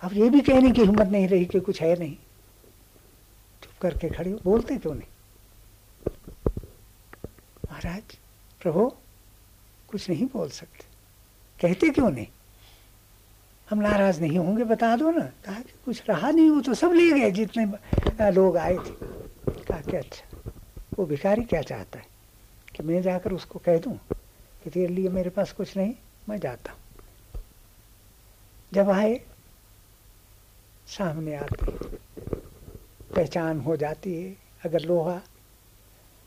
[0.00, 2.16] अब ये भी कहने की हिम्मत नहीं रही कि कुछ है नहीं।
[3.62, 5.08] चुप करके खड़े हो, बोलते क्यों नहीं?
[7.70, 8.18] महाराज,
[8.60, 8.92] प्रभु,
[9.88, 10.84] कुछ नहीं बोल सकते।
[11.60, 12.26] कहते क्यों नहीं?
[13.70, 16.92] हम नाराज़ नहीं होंगे, बता दो ना। कहा कि कुछ रहा नहीं, वो तो सब
[16.92, 18.94] ले गए, जितने लोग आए थे।
[19.68, 20.26] कहा कि अच्छा
[20.98, 22.06] वो भिखारी क्या चाहता है?
[22.74, 23.98] कि मैं जाकर उसको कह दूँ
[24.64, 25.94] कि तेरे लिए मेरे पास कुछ नहीं,
[26.28, 26.80] मैं जाता हूँ।
[28.72, 29.20] जब आए,
[30.86, 31.66] सामने आते,
[33.16, 35.20] पहचान हो जाती है। अगर लोहा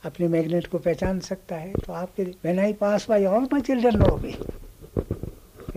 [0.04, 3.98] अपने मैग्नेट को पहचान सकता है तो आपके when I pass by all my children
[3.98, 4.36] no भी।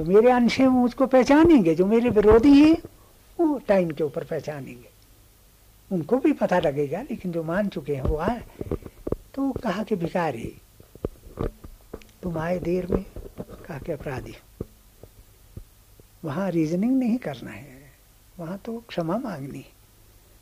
[0.00, 2.76] जो मेरे अंश हैं वो उसको पहचानेंगे, जो मेरे विरोधी हैं,
[3.40, 4.90] वो टाइम के ऊपर पहचानेंगे।
[5.92, 8.42] उनको भी पता लगेगा, लेकिन जो मान चुके हैं, वो आए।
[9.34, 10.56] तो कहा कि, भिखारी,
[12.22, 13.04] तुम आए देर में?
[13.40, 14.34] कहा कि, अपराधी,
[16.24, 17.92] वहाँ रीजनिंग नहीं करना है।
[18.38, 19.64] वहाँ तो क्षमा मांगनी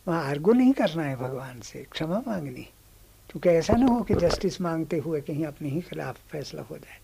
[0.09, 2.69] वहाँ आर्गो नहीं करना है भगवान से, क्षमा मांगनी
[3.31, 6.99] क्योंकि ऐसा ना हो कि जस्टिस मांगते हुए कहीं अपने ही खिलाफ फैसला हो जाए।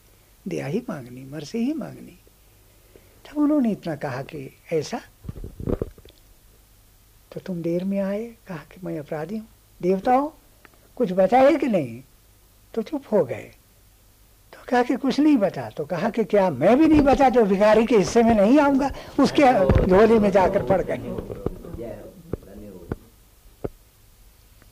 [0.48, 2.18] दया ही मांगनी, मर से ही मांगनी।
[3.24, 5.00] तब उन्होंने इतना कहा कि ऐसा?
[7.32, 9.46] तो तुम देर में आए कहा कि मैं अपराधी हूँ।
[9.82, 10.28] देवताओं
[10.96, 12.02] कुछ बचा है कि नहीं?
[12.74, 13.50] तो चुप हो गए।
[14.52, 17.28] तो कहा कि कुछ नहीं बचा। तो कहा कि क्या मैं भी नहीं बचा?
[17.28, 18.90] जो भिखारी के हिस्से में नहीं आऊँगा
[19.20, 19.42] उसके
[19.86, 20.98] झोली में जाकर पड़ गए।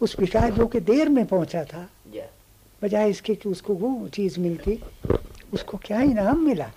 [0.01, 1.89] उस भिखारी जो कि देर में पहुँचा था
[2.83, 4.79] बजाय इसके कि उसको वो चीज़ मिलती
[5.53, 6.71] उसको क्या इनाम मिला?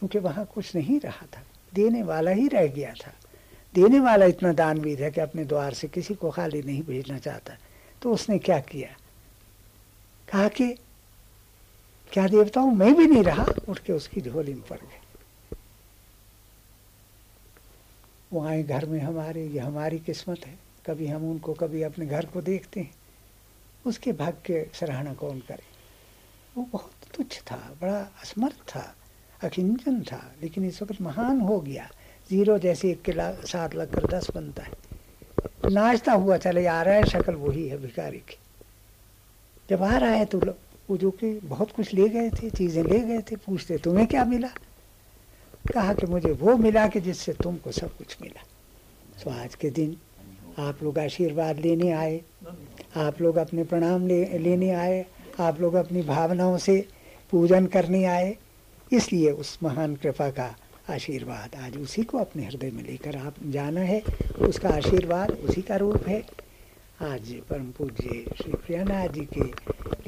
[0.00, 1.42] क्योंकि वहाँ कुछ नहीं रहा था।
[1.74, 3.12] देने वाला ही रह गया था।
[3.74, 7.56] देने वाला इतना दानवीर है कि अपने द्वार से किसी को खाली नहीं भेजना चाहता।
[8.02, 8.88] तो उसने क्या किया?
[10.32, 10.72] कहा कि,
[12.12, 13.46] क्या देवताओं मैं भी नहीं रहा?
[13.68, 15.00] उठ के उसकी झोली में पड़ गए।
[18.32, 22.26] वो आए घर में हमारे, ये हमारी किस्मत है। कभी हम उनको, कभी अपने घर
[22.26, 22.94] को देखते हैं।
[23.86, 25.62] उसके भाग्य सराहना कौन करे?
[26.56, 28.96] वो बहुत तुच्छ था, बड़ा असमर्थ था।
[29.42, 31.88] अकिंचन था, लेकिन इस वक्त महान हो गया।
[32.30, 33.12] ज़ीरो जैसे एक के
[33.46, 38.18] साथ लगकर दस बनता है। नाचता हुआ चले आ रहा है, शक्ल वही है भिखारी
[38.18, 38.36] की।
[39.70, 40.38] जब आ रहा है तो
[40.90, 44.24] वो जो कि बहुत कुछ ले गए थे, चीज़ें ले गए थे, पूछते, तुम्हें क्या
[44.24, 44.48] मिला?
[45.74, 48.42] कहा कि, मुझे वो मिला कि जिससे तुमको सब कुछ मिला।
[49.24, 49.96] तो आज के दिन
[50.58, 52.20] आप लोग आशीर्वाद लेने आए,
[52.96, 55.06] आप लोग अपने प्रणाम ले लेने आए,
[55.40, 56.88] आप लोग अपनी भावनाओं से
[57.30, 58.36] पूजन करने आए।
[58.92, 60.56] इसलिए उस महान कृपा का
[60.90, 64.02] आशीर्वाद आज उसी को अपने हृदय में लेकर आप जाना है।
[64.40, 66.22] उसका आशीर्वाद उसी का रूप है।
[67.02, 69.44] आज परम पूज्य श्री प्रियानाथ जी के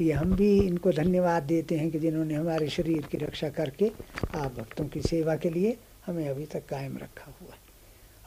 [0.03, 3.91] लिए हम भी इनको धन्यवाद देते हैं कि जिन्होंने हमारे शरीर की रक्षा करके
[4.35, 7.59] आप भक्तों की सेवा के लिए हमें अभी तक कायम रखा हुआ है।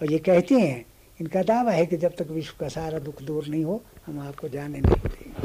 [0.02, 0.84] और ये कहते हैं,
[1.20, 4.48] इनका दावा है कि जब तक विश्व का सारा दुख दूर नहीं हो, हम आपको
[4.48, 5.44] जाने नहीं देंगे।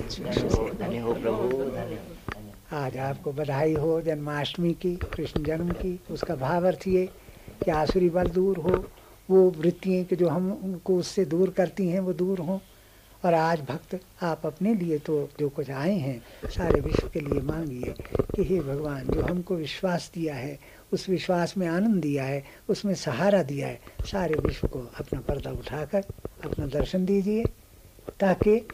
[2.73, 7.09] आज आपको बधाई हो, जन्माष्टमी की, कृष्ण जन्म की। उसका भाव अर्थ ये
[7.65, 8.87] कि आसुरी बल दूर हो।
[9.29, 12.59] वो वृत्तियाँ कि जो हम उनको उससे दूर करती हैं, वो दूर हों।
[13.25, 17.41] और आज भक्त आप अपने लिए तो जो कुछ आए हैं, सारे विश्व के लिए
[17.41, 17.93] मांगिए
[18.35, 20.59] कि हे भगवान, जो हमको विश्वास दिया है,
[20.93, 25.51] उस विश्वास में आनंद दिया है, उसमें सहारा दिया है, सारे विश्व को अपना पर्दा
[25.51, 26.03] उठाकर
[26.43, 27.45] अपना दर्शन दीजिए,
[28.19, 28.67] ताकि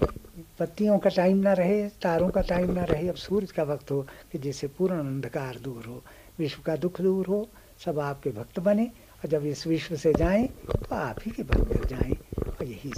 [0.60, 4.02] पत्तियों का टाइम ना रहे, तारों का टाइम ना रहे, अब सूरज का वक्त हो
[4.32, 6.04] कि जिससे पूर्ण अंधकार दूर हो,
[6.40, 7.48] विश्व का दुख दूर हो,
[7.86, 11.88] सब आपके भक्त बने। और जब इस विश्व से जाएँ तो आप ही के भक्त
[11.88, 12.18] जाएँ।
[12.60, 12.92] और यही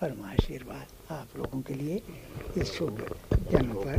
[0.00, 2.02] परम आशीर्वाद आप लोगों के लिए
[2.56, 3.04] इस शुभ
[3.50, 3.96] जन्म पर।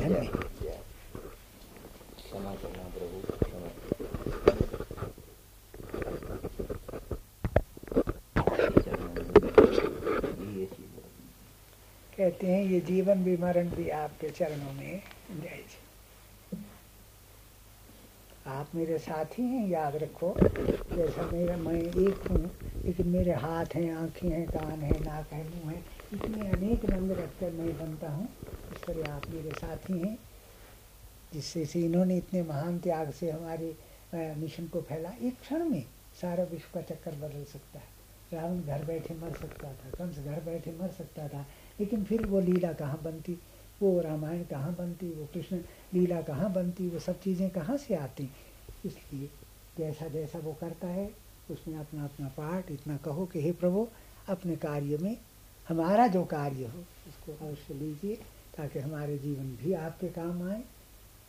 [0.00, 0.57] धन्यवाद।
[12.18, 15.00] कहते हैं, ये जीवन भी मरण भी आपके चरणों में
[15.32, 15.76] जायज़
[18.46, 20.30] आप मेरे साथी हैं, याद रखो।
[20.94, 22.50] जैसा मेरा, मैं एक हूँ,
[22.84, 25.82] लेकिन मेरे हाथ हैं, आँखें हैं, कान हैं, नाक है, मुँह है,
[26.12, 28.28] इतने अनेक रंग रखकर मैं बनता हूँ।
[28.72, 30.16] इस तरह आप मेरे साथी हैं,
[31.32, 33.76] जिससे से इन्होंने इतने महान त्याग से हमारे
[34.14, 35.82] मिशन को फैला। एक क्षण में
[36.20, 37.96] सारा विश्व का चक्कर बदल सकता है।
[38.32, 41.44] रावण घर बैठे मर सकता था, कंस घर बैठे मर सकता था।
[41.80, 43.38] लेकिन फिर वो लीला कहाँ बनती?
[43.82, 45.10] वो रामायण कहाँ बनती?
[45.10, 45.56] वो कृष्ण
[45.94, 46.88] लीला कहाँ बनती?
[46.88, 48.30] वो सब चीज़ें कहाँ से आती?
[48.84, 49.30] इसलिए
[49.78, 51.14] जैसा जैसा वो करता है,
[51.50, 53.88] उसमें अपना अपना पाठ इतना कहो कि हे प्रभु,
[54.28, 55.16] अपने कार्य में
[55.68, 56.78] हमारा जो कार्य हो,
[57.08, 58.16] उसको अवश्य लीजिए,
[58.56, 60.62] ताकि हमारे जीवन भी आपके काम आए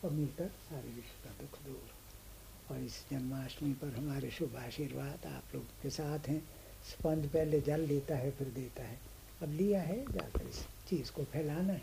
[0.04, 5.56] और मिलकर सारे विश्व का दुख दूर और इस जन्माष्टमी पर हमारे शुभ आशीर्वाद आप
[5.56, 6.42] लोग के साथ हैं।
[6.92, 9.09] स्पंज पहले जल लेता है, फिर देता है।
[9.44, 11.82] अब लिया है जाकर इस चीज़ को फैलाना है।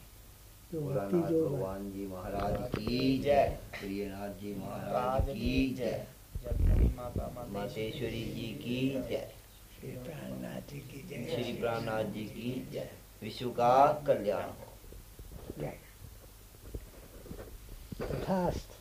[0.73, 6.07] जो भक्ति जो भगवान जी महाराज की जय प्रियनाथ जी महाराज की जय।
[7.49, 9.33] मातेश्वरी जी की जय।
[9.81, 12.91] श्री प्राणनाथ जी की जय। श्री प्राणनाथ जी की जय।
[13.23, 14.73] विश्व का कल्याण हो।
[15.59, 15.79] जय।
[18.03, 18.76] तथास्तु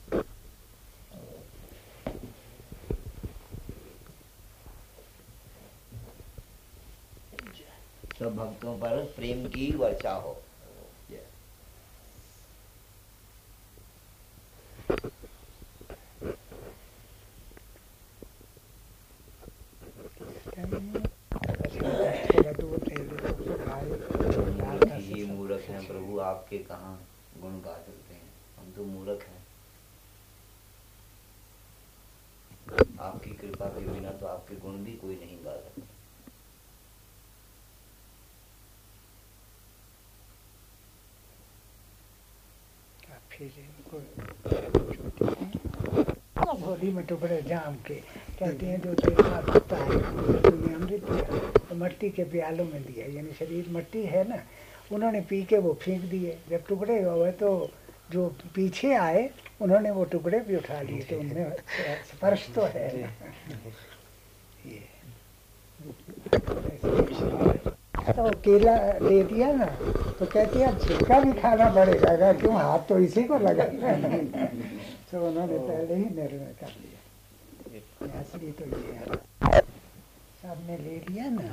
[8.19, 10.37] सब भक्तों पर प्रेम की वर्षा हो।
[24.81, 27.03] तो ही मूर्ख हैं प्रभु, आपके कहाँ
[27.37, 28.29] गुण गा सकते हैं?
[28.59, 29.45] हम तो मूर्ख हैं।
[32.99, 35.94] आपकी कृपा के बिना तो आपके गुण भी कोई नहीं गा सकता।
[43.35, 43.97] फिर इनको
[46.51, 47.95] अब होली में टुकड़े जाम के
[48.39, 49.99] कहते हैं जो देखा होता है
[50.43, 51.39] तूने अमृत दिया
[51.69, 54.39] तो मट्टी के प्यालों में दिया यानी शरीर मट्टी है ना
[54.93, 57.49] उन्होंने पी के वो फेंक दिए जब टुकड़े हुए तो
[58.11, 59.29] जो पीछे आए
[59.61, 61.55] उन्होंने वो टुकड़े भी उठा लिए तो उनमें
[62.11, 62.87] स्पर्श तो है
[64.65, 64.83] ये।
[68.05, 69.65] तो केला दे दिया ना
[70.19, 73.65] तो कहती है छिलका भी खाना पड़ेगा क्यों हाथ तो इसी को लगा
[75.11, 76.99] तो उन्होंने पहले ही निर्णय कर लिया।
[78.21, 79.05] असली तो ये है।
[80.41, 81.45] सबने ले लिया ना।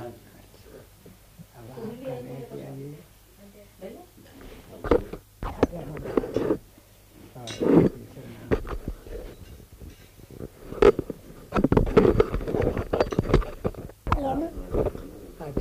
[1.57, 2.89] अब आपका ले
[15.43, 15.55] आज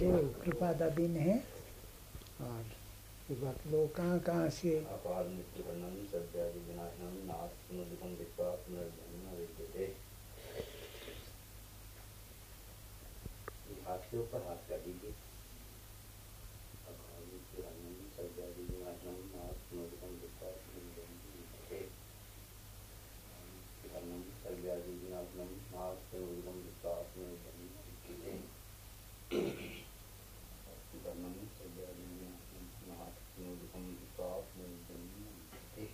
[0.44, 1.34] कृपा का दिन है।
[2.46, 2.64] और
[3.30, 4.70] ये बात लोग कहाँ कहाँ से
[13.86, 15.10] हाथ के ऊपर हाथ कर दीजिए
[16.90, 21.80] अपार मृत्यु वर्णन सत्यादि विनाशनम नास्ति दुखम दिक्वा पुनर्जन्म विद्यते
[23.92, 28.32] वर्णन सत्यादि विनाशनम नास्ति दुखम दिक्वा पुनर्जन्म विद्यते
[31.04, 35.10] वर्णन सत्यादि विनाशनम नास्ति दुखम दिक्वा पुनर्जन्म
[35.42, 35.90] विद्यते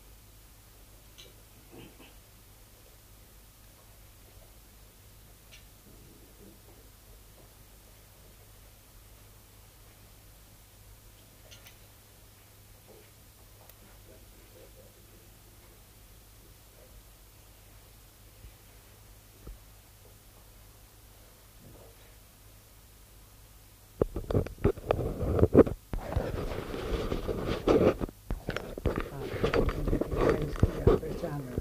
[30.98, 31.54] पहचाना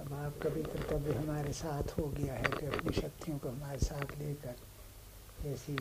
[0.00, 4.18] अब आपका भी कर्तव्य हमारे साथ हो गया है कि अपनी शक्तियों को हमारे साथ
[4.18, 4.54] लेकर
[5.46, 5.74] ऐसी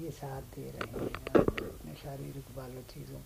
[0.00, 3.18] ये साथ दे रहे हैं। अपने शारीरिक बालों चीज़ों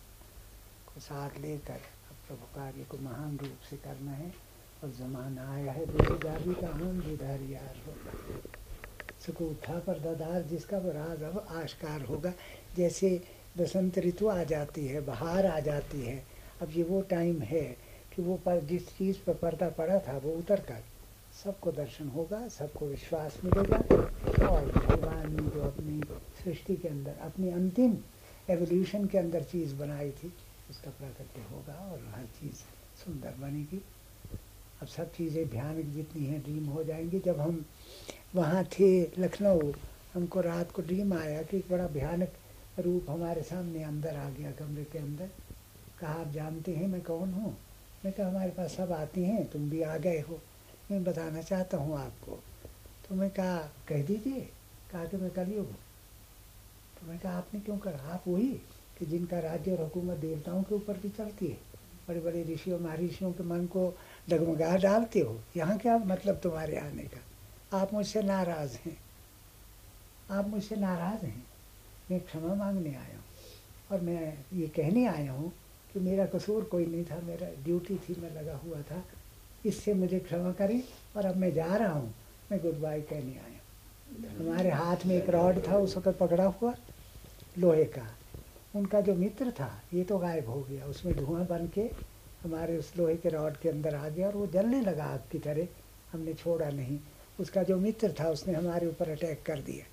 [0.86, 1.80] को साथ लेकर
[2.10, 4.32] अब प्रभु कार्य को महान रूप से करना है
[4.84, 8.12] और जमाना आया है बेरोजगारी का हम जिधर यार होगा।
[9.26, 12.32] सुख उठा पर ददार जिसका राज अब आश्कार होगा।
[12.76, 13.10] जैसे
[13.58, 16.22] बसंत ऋतु आ जाती है, बहार आ जाती है,
[16.62, 17.64] अब ये वो टाइम है
[18.14, 20.82] कि वो पर जिस चीज़ पर पर्दा पड़ा था वो उतर कर
[21.32, 23.76] सबको दर्शन होगा, सबको विश्वास मिलेगा,
[24.48, 26.00] और भगवान ने जो अपनी
[26.44, 27.96] सृष्टि के अंदर, अपनी अंतिम
[28.50, 30.32] एवोल्यूशन के अंदर चीज़ बनाई थी,
[30.70, 32.54] उसका प्राकट्य होगा और हर चीज़
[33.04, 33.82] सुंदर बनेगी।
[34.82, 37.64] अब सब चीज़ें भयानक जितनी हैं ड्रीम हो जाएँगी। जब हम
[38.34, 39.72] वहाँ थे लखनऊ,
[40.14, 42.32] हमको रात को ड्रीम आया कि एक बड़ा भयानक
[42.78, 45.28] रूप हमारे सामने अंदर आ गया कमरे के अंदर।
[46.00, 47.56] कहा, आप जानते हैं मैं कौन हूँ?
[48.04, 50.40] मैं कहा, हमारे पास सब आती हैं, तुम भी आ गए हो।
[50.90, 52.42] मैं बताना चाहता हूँ आपको।
[53.08, 54.40] तो मैं कहा, कह दीजिए।
[54.92, 55.76] कहा कि मैं कलयुग हूँ।
[57.00, 58.14] तो मैं कहा, आपने क्यों कहा?
[58.14, 58.48] आप वही
[58.98, 61.58] कि जिनका राज्य और हुकूमत देवताओं के ऊपर भी चलती है।
[62.08, 63.98] बड़े बड़े ऋषियों, महर्षियों के मन को
[64.30, 67.20] डगमगा डालते हो। यहाँ क्या मतलब तुम्हारे आने का?
[67.78, 68.98] आप मुझसे नाराज़ हैं।
[70.30, 71.46] आप मुझसे नाराज़ हैं।
[72.10, 73.24] मैं क्षमा मांगने आया हूँ।
[73.90, 75.52] और मैं ये कहने आया हूँ
[75.92, 79.04] कि मेरा कसूर कोई नहीं था। मेरा ड्यूटी थी, मैं लगा हुआ था।
[79.66, 80.82] इससे मुझे क्षमा करें
[81.16, 82.14] और अब मैं जा रहा हूँ,
[82.50, 83.60] मैं गुड बाय कहने आया
[84.38, 86.74] हमारे हाथ में एक रॉड था, उस वक्त पकड़ा हुआ,
[87.58, 88.06] लोहे का।
[88.76, 91.90] उनका जो मित्र था, ये तो गायब हो गया। उसमें धुआँ बन के
[92.44, 95.38] हमारे उस लोहे के रॉड के अंदर आ गया और वो जलने लगा आग की
[95.38, 95.66] तरह।
[96.12, 96.98] हमने छोड़ा नहीं।
[97.40, 99.84] उसका जो मित्र था, उसने हमारे ऊपर अटैक कर दिया।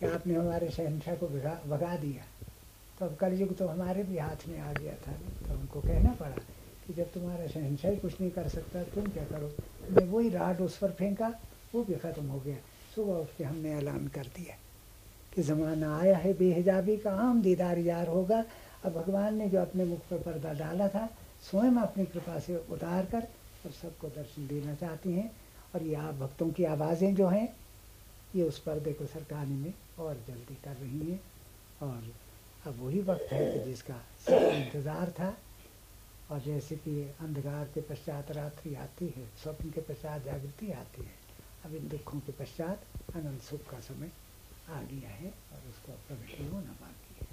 [0.00, 2.24] कि आपने हमारे शहनशाह को भगा भगा दिया।
[2.98, 6.36] तो अब कलयुग तो हमारे भी हाथ में आ गया था तो हमको कहना पड़ा
[6.90, 9.46] कि जब तुम्हारा शहनशाह कुछ नहीं कर सकता, तुम क्या करो?
[9.88, 11.28] हमने वही राड उस पर फेंका,
[11.74, 12.56] वो भी ख़त्म हो गया।
[12.94, 14.54] सुबह उठ के हमने ऐलान कर दिया
[15.32, 18.44] कि ज़माना आया है, बेहिजाबी का आम दीदार यार होगा।
[18.84, 21.08] अब भगवान ने जो अपने मुख पर पर्दा डाला था,
[21.50, 23.26] स्वयं अपनी कृपा से उतार कर
[23.64, 25.30] और सबको दर्शन देना चाहती हैं।
[25.74, 27.48] और ये आप भक्तों की आवाज़ें जो हैं,
[28.36, 31.20] ये उस पर्दे को सरकाने में और जल्दी कर रही हैं।
[31.82, 32.02] और
[32.66, 35.34] अब वही वक्त है कि जिसका इंतज़ार था।
[36.30, 41.14] और जैसे कि अंधकार के पश्चात रात्रि आती है स्वप्न के पश्चात जागृति आती है।
[41.64, 42.82] अब इन दुखों के पश्चात
[43.16, 44.10] अनंत सुख का समय
[44.70, 47.26] आ गया है और उसको प्रगति होना बाकी है।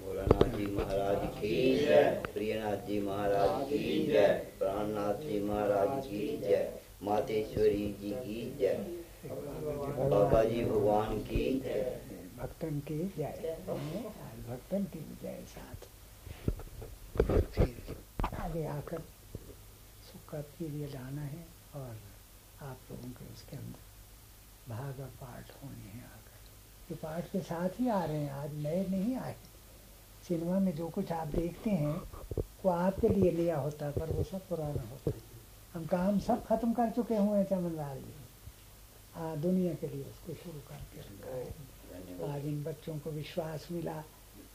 [0.00, 4.28] भोलानाथ जी महाराज की जय प्रियनाथ जी महाराज की जय
[4.58, 9.02] प्राणनाथ जी महाराज की जय मातेश्वरी जी की जय।
[10.10, 12.00] बाबा जी भगवान की जय।
[12.38, 13.56] भक्तन की जय।
[14.48, 15.92] भक्तन की जय साथ।
[18.24, 19.02] आगे आकर
[20.04, 21.46] सुख का पीरियड लाना है
[21.76, 21.96] और
[22.62, 27.80] आप लोगों के उसके अंदर भाग और पाठ होने हैं आकर। ये पाठ के साथ
[27.80, 29.36] ही आ रहे हैं आज नए नहीं आए।
[30.28, 31.96] सिनेमा में जो कुछ आप देखते हैं
[32.64, 35.22] वो आपके लिए लिया होता है पर वो सब पुराना होता है।
[35.74, 38.14] हम काम सब खत्म कर चुके हुए हैं चमनलाल जी।
[39.14, 44.00] हाँ दुनिया के लिए उसको शुरू करके रखा है। आज इन बच्चों को विश्वास मिला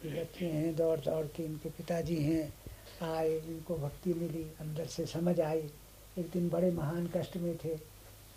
[0.02, 2.54] कि बच्चे हैं दौड़ दौड़ के इनके पिताजी हैं।
[3.04, 5.70] आए इनको भक्ति मिली, अंदर से समझ आई।
[6.18, 7.78] एक दिन बड़े महान कष्ट में थे।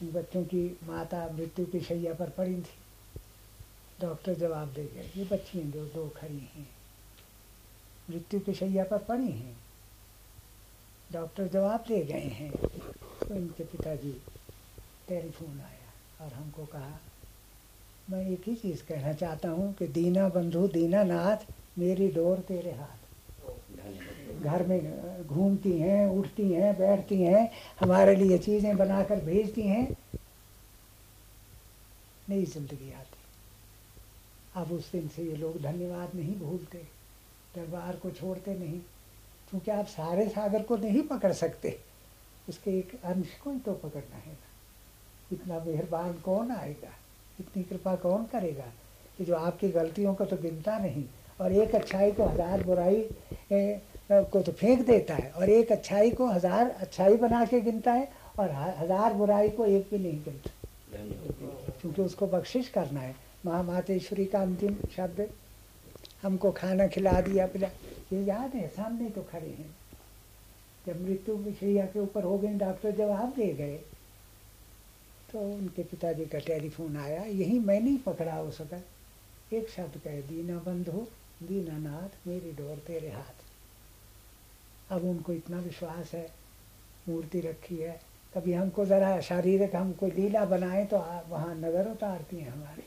[0.02, 2.80] बच्चों की माता मृत्यु की शैया पर पड़ी थी।
[4.00, 6.68] डॉक्टर जवाब दे गए, ये बच्ची हैं जो दो खड़ी हैं,
[8.10, 9.56] मृत्यु की शैया पर पड़ी हैं।
[11.12, 12.50] डॉक्टर जवाब दे गए हैं।
[13.20, 14.12] तो इनके पिताजी,
[15.08, 16.98] टेलीफोन आया और हमको कहा,
[18.10, 22.72] मैं एक ही चीज़ कहना चाहता हूँ कि दीना बंधु दीना नाथ मेरी डोर तेरे
[22.72, 23.00] हाथ।
[24.42, 27.50] घर में घूमती हैं, उठती हैं, बैठती हैं,
[27.80, 29.96] हमारे लिए चीज़ें बनाकर भेजती हैं।
[32.28, 33.18] नई ज़िंदगी आती।
[34.60, 36.78] अब उस दिन से ये लोग धन्यवाद नहीं भूलते,
[37.56, 38.78] दरबार को छोड़ते नहीं,
[39.50, 41.78] क्योंकि आप सारे सागर को नहीं पकड़ सकते।
[42.48, 44.50] उसके एक अंश को ही तो पकड़ना है ना।
[45.32, 46.92] इतना मेहरबान कौन आएगा?
[47.40, 48.64] इतनी कृपा कौन करेगा?
[49.18, 51.04] कि जो आपकी गलतियों को तो गिनता नहीं,
[51.40, 53.02] और एक अच्छाई को हज़ार बुराई
[54.10, 58.08] को तो फेंक देता है और एक अच्छाई को हज़ार अच्छाई बना के गिनता है
[58.38, 60.50] और हज़ार बुराई को एक भी नहीं गिनता।
[61.80, 63.14] क्योंकि उसको बख्शिश करना है।
[63.46, 65.28] महामातेश्वरी का अंतिम शब्द,
[66.22, 67.68] हमको खाना खिला दिया, पिला।
[68.12, 69.74] ये याद है, सामने तो खड़े हैं।
[70.86, 73.80] जब मृत्यु विषया के ऊपर हो गए, डॉक्टर जवाब दे गए
[75.32, 78.80] तो उनके पिताजी का टेलीफोन आया, यही मैं नहीं पकड़ा हो सका
[79.52, 81.06] एक शब्द कहे, दीना बंधु
[81.42, 83.41] दीना नाथ, मेरी डोर तेरे हाथ।
[84.92, 86.26] अब उनको इतना विश्वास है,
[87.08, 88.00] मूर्ति रखी है।
[88.34, 90.96] कभी हमको ज़रा शारीरिक हम कोई लीला बनाए तो
[91.28, 92.82] वहाँ नज़र उतारती हैं हमारी।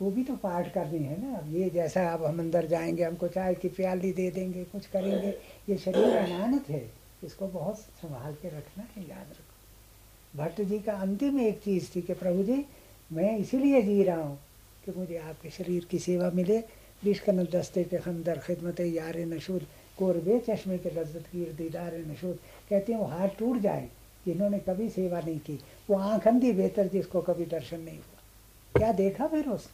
[0.00, 3.28] वो भी तो पाठ करनी है ना। अब ये जैसा अब हम अंदर जाएँगे, हमको
[3.28, 5.28] चाय की प्याली दे देंगे, कुछ करेंगे।
[5.68, 6.84] ये शरीर अनानत है।
[7.24, 12.02] इसको बहुत संभाल के रखना है, याद रखो। भट्ट जी का अंतिम एक चीज़ थी
[12.02, 12.64] कि प्रभु जी,
[13.12, 14.38] मैं इसीलिए जी रहा हूँ
[14.84, 16.58] कि मुझे आपके शरीर की सेवा मिले।
[17.02, 19.66] बिश्कन दस्ते के खंदर खिदमत यार नशूद
[19.98, 22.38] कोरबे चश्मे के लज्जत की दीदार नशूद
[22.70, 23.88] कहते हैं, वो हाथ टूट जाए,
[24.26, 25.58] जिन्होंने कभी सेवा नहीं की,
[25.90, 29.68] वो आँख अंधी बेहतर जिसको कभी दर्शन नहीं हुआ। क्या देखा फिर उस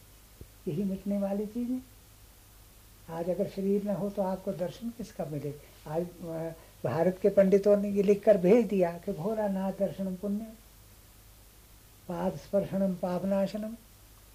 [0.67, 1.81] यही मिटने वाली चीज़ें
[3.09, 5.53] आज अगर शरीर न हो तो आपको दर्शन किसका मिले?
[5.87, 6.03] आज
[6.83, 10.45] भारत के पंडितों ने ये लिख कर भेज दिया कि भोरा नाथ दर्शनम पुण्य,
[12.07, 13.75] पाद स्पर्शनम पापनाशनम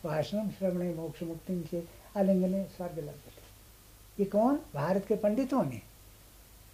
[0.05, 1.82] भाषणम श्रवण मोक्ष मुक्ति से
[2.16, 3.31] आलिंगने स्वर्ग लगते
[4.20, 4.60] ये कौन?
[4.74, 5.80] भारत के पंडितों ने,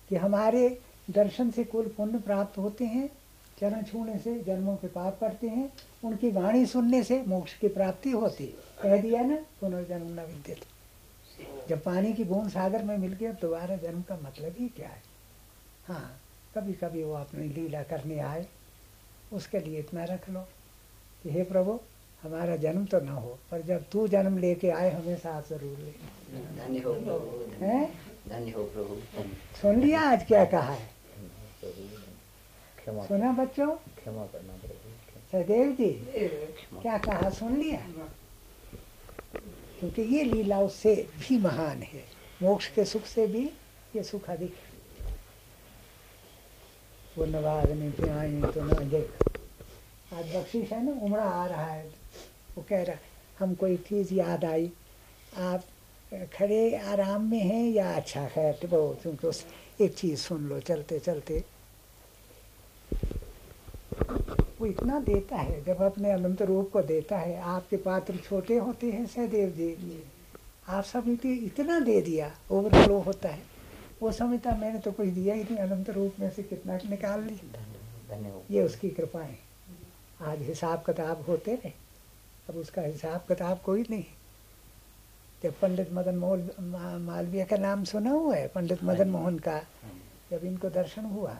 [0.08, 0.80] कि हमारे
[1.10, 3.08] दर्शन से कुल पुण्य प्राप्त होते हैं,
[3.60, 5.72] चरण छूने से जन्मों के पाप करते हैं,
[6.04, 8.46] उनकी वाणी सुनने से मोक्ष की प्राप्ति होती।
[8.82, 13.76] कह दिया ना, पुनर्जन्म न विद्युत। जब पानी की बूंद सागर में मिल गया, दोबारा
[13.76, 15.02] जन्म का मतलब ही क्या है?
[15.86, 16.20] हाँ
[16.54, 18.46] कभी कभी वो अपनी लीला करने आए,
[19.32, 20.40] उसके लिए इतना रख लो
[21.22, 21.80] कि हे प्रभु
[22.24, 25.90] हमारा जन्म तो ना हो पर जब तू जन्म लेके आए हमें साथ ज़रूर ले।
[26.58, 28.52] धन्य हो प्रभु हैं?
[28.52, 28.62] हो
[29.60, 30.88] सुन लिया आज क्या कहा है?
[33.08, 33.70] सुना बच्चों?
[33.96, 34.54] क्षमा करना
[35.32, 35.90] सदैव जी
[36.82, 37.30] क्या कहा?
[37.30, 37.78] सुन लिया।
[39.78, 42.02] क्योंकि ये लीला उससे भी महान है।
[42.42, 43.44] मोक्ष के सुख से भी
[43.96, 45.12] ये सुख अधिक है।
[47.16, 49.08] वो नवागने पे आई तो ना देख।
[50.14, 52.03] आज बख्शिश है ना उमड़ा आ रहा है।
[52.56, 52.96] वो कह रहा
[53.38, 54.70] हमको एक चीज़ याद आई।
[55.38, 55.64] आप
[56.34, 59.32] खड़े आराम में हैं या अच्छा खैर वो तुमको
[59.84, 61.42] एक चीज़ सुन लो चलते चलते।
[64.60, 68.90] वो इतना देता है जब अपने अनंत रूप को देता है। आपके पात्र छोटे होते
[68.90, 70.02] हैं सहदेव जी।
[70.68, 73.42] आप सब इतना दे दिया ओवरफ्लो होता है।
[74.02, 77.40] वो समझता मैंने तो कुछ दिया ही नहीं अनंत रूप में से कितना निकाल ली।
[78.50, 79.38] ये उसकी कृपा है।
[80.22, 81.83] आज हिसाब किताब होते रहे।
[82.48, 84.04] अब उसका हिसाब किताब कोई नहीं।
[85.42, 89.58] जब पंडित मदन मोहन मा- मालवीय का नाम सुना हुआ है पंडित मदन मोहन का
[90.30, 91.34] जब इनको दर्शन हुआ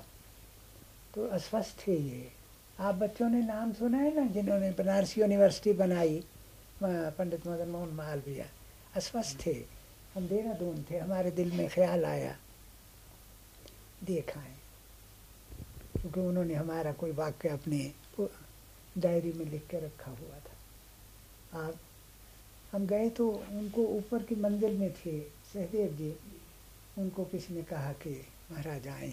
[1.15, 2.33] तो अस्वस्थ थे ये।
[2.81, 6.25] आप बच्चों ने नाम सुना है ना जिन्होंने बनारस यूनिवर्सिटी बनाई
[6.83, 8.47] पंडित मदन मोहन मालवीय?
[8.97, 9.65] अस्वस्थ थे।
[10.15, 12.37] हम देहरादून थे हमारे दिल में ख्याल आया।
[14.05, 14.55] देखा है।
[16.01, 17.93] क्योंकि उन्होंने हमारा कोई वाक्य अपने
[18.99, 20.44] डायरी में लिख के रखा हुआ था।
[21.57, 21.75] आप
[22.73, 25.19] हम गए तो उनको ऊपर की मंजिल में थे
[25.53, 26.15] सहदेव जी।
[26.99, 28.11] उनको किसी ने कहा कि
[28.53, 29.13] महाराज आए।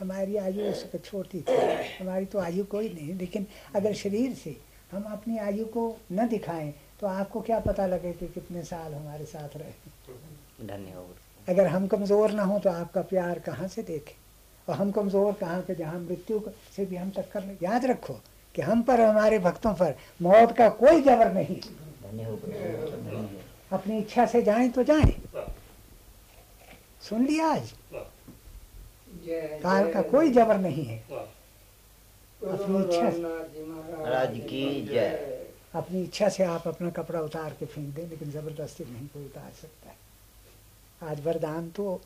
[0.00, 1.56] हमारी आयु उस वक्त छोटी थी
[2.00, 3.46] हमारी तो आयु कोई नहीं लेकिन
[3.76, 4.56] अगर शरीर से
[4.92, 9.24] हम अपनी आयु को न दिखाएँ तो आपको क्या पता लगे कि कितने साल हमारे
[9.24, 14.14] साथ रहे। धन्यवाद। अगर हम कमज़ोर ना हो तो आपका प्यार कहाँ से देखें?
[14.68, 16.40] और हम कमज़ोर कहाँ के जहाँ मृत्यु
[16.76, 18.20] से भी हम टक्कर याद रखो
[18.54, 21.60] कि हम पर हमारे भक्तों पर मौत का कोई जबर नहीं।
[23.72, 25.14] अपनी इच्छा से जाए तो जाए।
[27.00, 27.72] सुन लिया आज?
[29.62, 30.98] काल का कोई जबर नहीं है।
[32.42, 33.22] अपनी इच्छा से
[35.74, 39.52] अपनी इच्छा से आप अपना कपड़ा उतार के फेंक दें लेकिन ज़बरदस्ती नहीं कोई उतार
[39.60, 42.00] सकता है। आज वरदान तो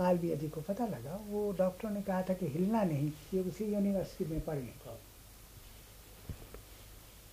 [0.00, 3.64] मालवीय जी को पता लगा। वो डॉक्टर ने कहा था कि हिलना नहीं ये उसी
[3.64, 4.60] यूनिवर्सिटी में पढ़े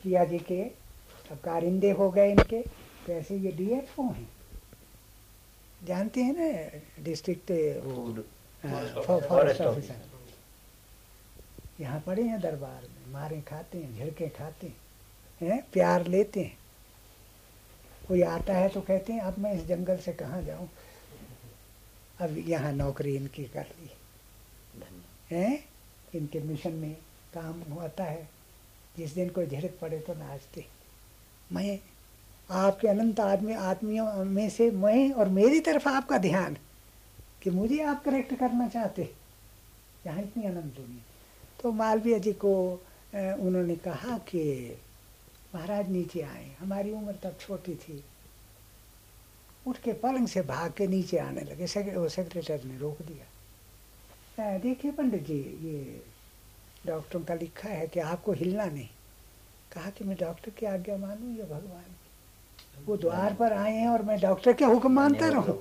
[0.06, 0.61] प्रिया जी के।
[1.32, 2.60] अब कारिंदे हो गए इनके
[3.06, 4.27] तो ऐसे ये डी एफ़ ओ हैं।
[5.82, 7.52] जानते हैं ना डिस्ट्रिक्ट
[9.27, 10.03] फॉरेस्ट ऑफिसर
[11.80, 14.76] यहाँ पड़े हैं दरबार में मारे खाते हैं झिड़के खाते हैं
[15.41, 16.57] हैं प्यार लेते हैं।
[18.07, 20.69] कोई आता है तो कहते हैं अब मैं इस जंगल से कहाँ जाऊँ?
[22.22, 23.90] अब यहाँ नौकरी इनकी कर ली।
[25.32, 25.64] हैं
[26.15, 26.94] इनके मिशन में
[27.34, 28.35] काम होता है।
[28.98, 30.66] जिस दिन कोई झिड़क पड़े तो नाचते।
[31.52, 31.80] मैं
[32.50, 36.58] आपके अनंत आदमी आदमियों में से मैं और मेरी तरफ़ आपका ध्यान
[37.44, 39.10] कि मुझे आप करेक्ट करना चाहते।
[40.06, 41.04] यहाँ इतनी अनंत दुनिया।
[41.62, 42.54] तो मालवीय जी को
[43.14, 44.42] उन्होंने कहा कि
[45.56, 48.04] महाराज नीचे आए। हमारी उम्र तब छोटी थी।
[49.68, 54.92] उठ के पलंग से भाग के नीचे आने लगे। सेक्रे, सेक्रेटरी ने रोक दिया। देखिए
[54.92, 56.02] पंडित जी ये
[56.86, 58.88] डॉक्टरों का लिखा है कि आपको हिलना नहीं।
[59.74, 62.84] कहा कि मैं डॉक्टर की आज्ञा मानूं या भगवान की?
[62.88, 65.57] वो द्वार पर आए हैं और मैं डॉक्टर के हुक्म मानता रहूँ।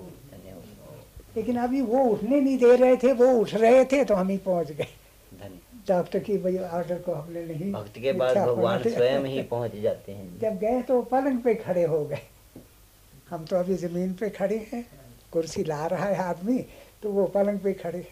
[1.36, 4.36] लेकिन अभी वो उठने नहीं दे रहे थे वो उठ रहे थे तो हम ही
[4.38, 4.88] पहुँच गए।
[5.88, 10.12] डॉक्टर की भाई ऑर्डर को हमने नहीं भक्त के बाद भगवान स्वयं ही पहुँच जाते
[10.12, 12.22] हैं। जब गए तो पलंग पे खड़े हो गए।
[13.30, 14.84] हम तो अभी ज़मीन पे खड़े हैं
[15.32, 16.58] कुर्सी ला रहा है आदमी
[17.02, 18.06] तो वो पलंग पे खड़े।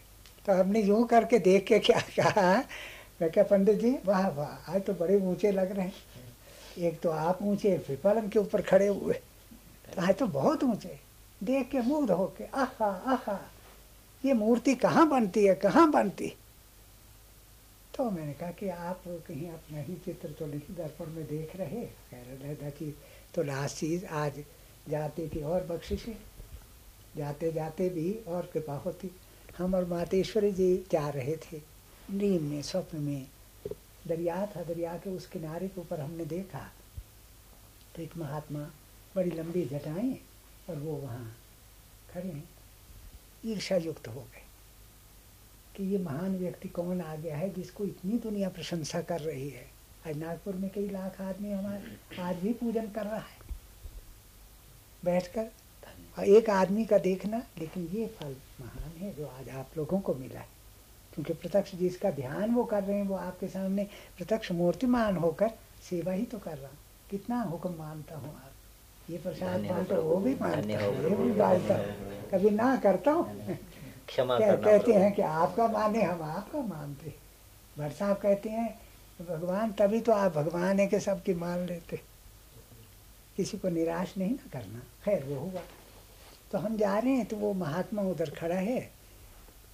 [0.47, 2.52] तो हमने यूँ करके देख के क्या कहा
[3.20, 5.94] मैं क्या पंडित जी, वाह वाह, आज तो बड़े ऊँचे लग रहे हैं।
[6.78, 10.98] एक तो आप ऊँचे फिर पलंग के ऊपर खड़े हुए। तो आज तो बहुत ऊँचे।
[11.40, 13.39] देख के मुग्ध होके, आहा आहा,
[14.24, 16.32] ये मूर्ति कहाँ बनती है, कहाँ बनती?
[17.97, 21.84] तो मैंने कहा कि आप कहीं अपना ही चित्र तो नहीं, दर्पण में देख रहे
[22.10, 22.94] कह रहे था कि
[23.34, 24.44] तो लास्ट चीज़, आज
[24.89, 26.16] जाते की और बख्शिशें
[27.16, 29.10] जाते जाते भी और कृपा होती।
[29.59, 31.60] हम और मातेश्वरी जी जा रहे थे।
[32.11, 33.27] नींद में स्वप्न में
[34.07, 36.70] दरिया था, दरिया के उस किनारे के ऊपर हमने देखा
[37.97, 38.61] तो एक महात्मा
[39.16, 40.15] बड़ी लंबी जटाएँ
[40.70, 41.37] और वो वहाँ
[42.12, 42.49] खड़े हैं।
[43.45, 44.43] ईर्षा युक्त हो गए
[45.77, 49.66] कि ये महान व्यक्ति कौन आ गया है जिसको इतनी दुनिया प्रशंसा कर रही है।
[50.07, 53.41] आज नागपुर में कई लाख आदमी हमारे, आज भी पूजन कर रहा है।
[55.05, 55.51] बैठकर
[56.19, 60.15] और एक आदमी का देखना, लेकिन ये फल महान है जो आज आप लोगों को
[60.15, 60.61] मिला है।
[61.14, 63.84] क्योंकि प्रत्यक्ष जिसका ध्यान वो कर रहे हैं वो आपके सामने
[64.16, 65.51] प्रत्यक्ष मूर्तिमान होकर
[65.90, 66.78] सेवा ही तो कर रहा। हूँ
[67.10, 71.74] कितना हुक्म मानता हूँ आप। ये प्रसाद मानता वो भी मानता हूँ ये भी डालता
[71.74, 73.56] हूँ। कभी ना करता हूँ।
[74.09, 77.14] क्षमा कहते हैं कि आपका माने हम आपका मानते
[77.78, 78.68] भट्ट साहब कहते हैं
[79.20, 82.01] भगवान तभी तो आप भगवान है कि सबकी मान लेते।
[83.36, 85.60] किसी को निराश नहीं ना करना। खैर वो हुआ।
[86.52, 88.90] तो हम जा रहे हैं तो वो महात्मा उधर खड़ा है।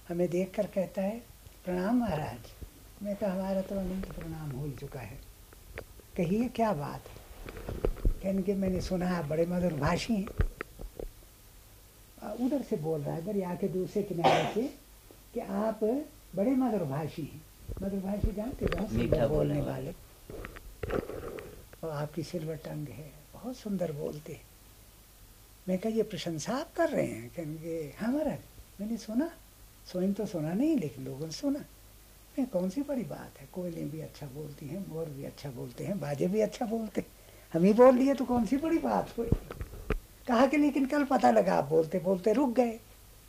[0.09, 1.21] हमें देख कर कहता है
[1.65, 2.51] प्रणाम महाराज।
[3.03, 5.17] मैं कहा हमारा तो अनंत प्रणाम हो ही चुका है।
[6.17, 7.17] कहिए क्या बात है?
[8.21, 10.27] कहने के मैंने सुना है बड़े मधुर भाषी हैं
[12.45, 14.61] उधर से बोल रहा है इधर आके दूसरे किनारे से
[15.33, 15.83] कि आप
[16.35, 17.41] बड़े मधुर भाषी हैं।
[17.81, 19.93] मधुर भाषी जानते बहुत सुंदर बोलने वाले।
[21.83, 24.41] और आपकी सिल्वर टंग है बहुत सुंदर बोलते हैं।
[25.67, 27.29] मैं कहा ये प्रशंसा आप कर रहे हैं?
[27.29, 28.39] कहेंगे हाँ महाराज
[28.81, 29.29] मैंने सुना
[29.91, 31.59] स्वयं तो सुना नहीं, लेकिन लोगों ने सुना।
[32.39, 33.47] मैं कौन सी बड़ी बात है?
[33.53, 37.05] कोयलें भी अच्छा बोलती हैं, मोर भी अच्छा बोलते हैं, बाजे भी अच्छा बोलते
[37.53, 39.29] हम ही बोल लिए तो कौन सी बड़ी बात हुई?
[40.27, 42.79] कहा कि लेकिन कल पता लगा, आप बोलते बोलते रुक गए।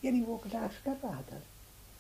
[0.04, 1.42] यानी वो कटाक्ष कर रहा था।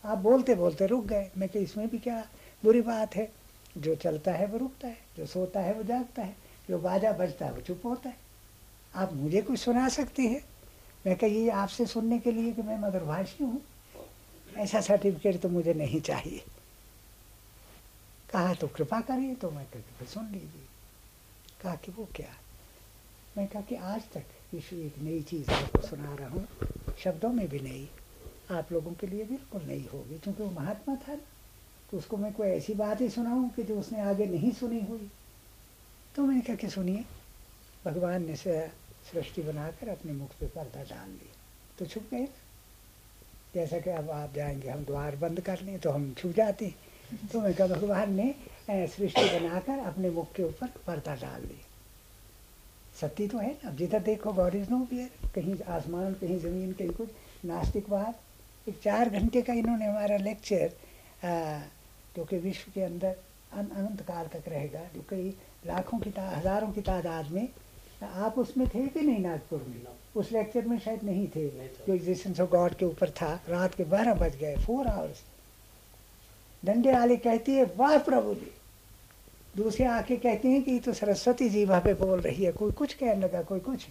[0.04, 2.28] आप बोलते बोलते रुक गए। मैं कि इसमें भी क्या
[2.64, 3.32] बुरी बात है?
[3.78, 6.36] जो चलता है, वो रुकता है। जो सोता है, वो जागता है।
[6.68, 8.16] जो बाजा बजता है, वो चुप होता है।
[8.94, 10.44] आप मुझे कुछ सुना सकती है?
[11.06, 13.62] मैं कही आपसे सुनने के लिए कि मैं मधुरभाषी हूँ।
[14.56, 16.44] ऐसा सर्टिफिकेट तो मुझे नहीं चाहिए।
[18.32, 20.66] कहा तो कृपा करिए तो मैं कहती सुन लीजिए।
[21.62, 22.34] कहा कि, वो क्या?
[23.36, 26.48] मैं कहा कि, आज तक विश्व एक नई चीज़ आपको सुना रहा हूँ।
[26.98, 27.88] शब्दों में भी नहीं।
[28.56, 31.20] आप लोगों के लिए बिल्कुल नहीं होगी, क्योंकि वो महात्मा था ना।
[31.90, 35.10] तो उसको मैं कोई ऐसी बात ही सुनाऊँ कि जो उसने आगे नहीं सुनी हुई
[36.16, 37.04] तो मैंने कहा कि, सुनिए।
[37.84, 41.36] भगवान ने सृष्टि बनाकर अपने मुख पे पर्दा डाल दिया।
[41.78, 42.28] तो छुप गए।
[43.54, 46.72] जैसा कि अब आप जाएँगे, हम द्वार बंद कर लें तो हम छू जाते
[47.32, 48.34] तो मैं कहा, भगवान ने
[48.70, 51.68] सृष्टि बनाकर अपने मुख के ऊपर पर्दा डाल दिया।
[53.00, 56.90] सत्य तो है अब जिधर देखो गॉड इज़ नो बियर कहीं आसमान, कहीं ज़मीन, कहीं
[56.90, 57.08] कुछ।
[57.44, 60.72] नास्तिकवाद एक चार घंटे का इन्होंने हमारा लेक्चर
[62.16, 63.16] जो कि विश्व के अंदर
[63.52, 65.34] अनंत काल तक रहेगा, जो कई
[65.66, 67.48] लाखों की हज़ारों की तादाद में
[68.02, 69.82] आप उसमें थे कि नहीं नागपुर में?
[70.16, 73.84] उस लेक्चर में शायद नहीं थे। जो एग्जिस्टेंस ऑफ़ गॉड के ऊपर था रात के
[73.84, 75.22] बारह बज गए फोर आवर्स
[76.64, 78.50] डंडे वाले कहती है वाह प्रभु जी।
[79.56, 82.94] दूसरे आके कहते हैं कि तो सरस्वती जी वहाँ पे बोल रही है कोई कुछ
[82.94, 83.86] कहने लगा कोई कुछ।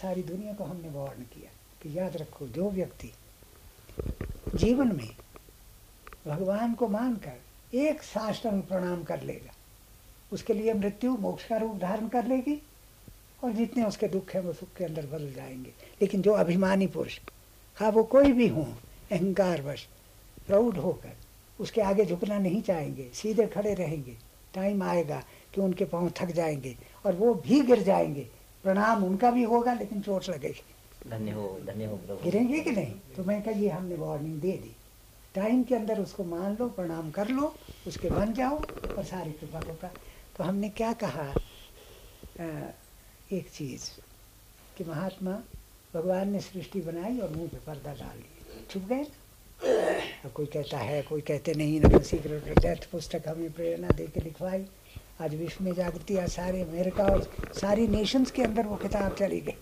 [0.00, 1.50] सारी दुनिया को हमने वार्न किया
[1.82, 3.12] कि याद रखो जो व्यक्ति
[4.54, 5.10] जीवन में
[6.26, 9.52] भगवान को मानकर एक साष्टांग प्रणाम कर लेगा
[10.32, 12.62] उसके लिए मृत्यु मोक्ष का रूप धारण कर लेगी
[13.42, 17.18] और जितने उसके दुख हैं वो सुख के अंदर बदल जाएँगे। लेकिन जो अभिमानी पुरुष
[17.78, 18.66] हाँ वो कोई भी हो
[19.12, 19.86] अहंकार वश
[20.46, 21.16] प्राउड होकर
[21.60, 24.16] उसके आगे झुकना नहीं चाहेंगे सीधे खड़े रहेंगे
[24.54, 25.22] टाइम आएगा
[25.54, 28.26] कि उनके पाँव थक जाएँगे और वो भी गिर जाएँगे।
[28.64, 32.94] प्रणाम उनका भी होगा लेकिन चोट लगेगी। धन्य हो धन्य हो गिरेंगे कि नहीं?
[33.16, 34.74] तो मैं कहा ये हमने वार्निंग दे दी।
[35.34, 37.54] टाइम के अंदर उसको मान लो प्रणाम कर लो
[37.86, 38.56] उसके बन जाओ
[38.96, 39.88] और सारी कृपा को
[40.36, 41.28] तो हमने क्या कहा?
[42.40, 42.44] आ,
[43.32, 43.82] एक चीज़
[44.78, 45.32] कि महात्मा
[45.94, 50.28] भगवान ने सृष्टि बनाई और मुँह पे पर्दा डाल दिया। छुप गए ना?
[50.28, 54.64] कोई कहता है, कोई कहते नहीं, ना सीक्रेट डेथ पुस्तक हमें प्रेरणा दे के लिखवाई।
[55.20, 57.22] आज विश्व में जागृति आज सारे अमेरिका और
[57.60, 59.54] सारी नेशंस के अंदर वो किताब चली गई।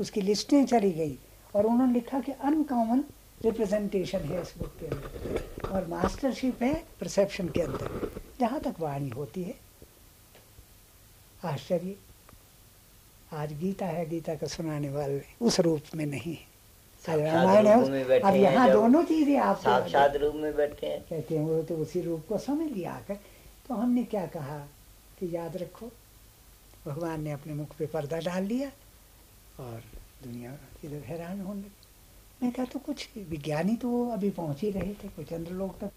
[0.00, 1.18] उसकी लिस्टें चली गई
[1.54, 3.04] और उन्होंने लिखा कि अनकॉमन
[3.44, 8.10] रिप्रेजेंटेशन है इस बुक के अंदर। और मास्टरशिप है परसेप्शन के अंदर।
[8.40, 9.54] जहाँ तक वाणी होती है,
[11.44, 11.96] आश्चर्य।
[13.32, 18.34] आज गीता है गीता का सुनाने वाले उस रूप में नहीं है। रामायण है अब
[18.34, 22.24] यहाँ दोनों चीज़ें आप साक्षात रूप में बैठे हैं। कहते हैं वो तो उसी रूप
[22.28, 23.14] को समझ लिया आकर।
[23.68, 24.58] तो हमने क्या कहा
[25.18, 25.90] कि याद रखो
[26.86, 28.68] भगवान ने अपने मुख पे पर्दा डाल लिया
[29.60, 29.82] और
[30.24, 31.76] दुनिया इधर हैरान होने
[32.42, 35.90] मैं कहा तो कुछ विज्ञानी तो अभी पहुँच ही रहे थे कुछ चंद्र लोग तक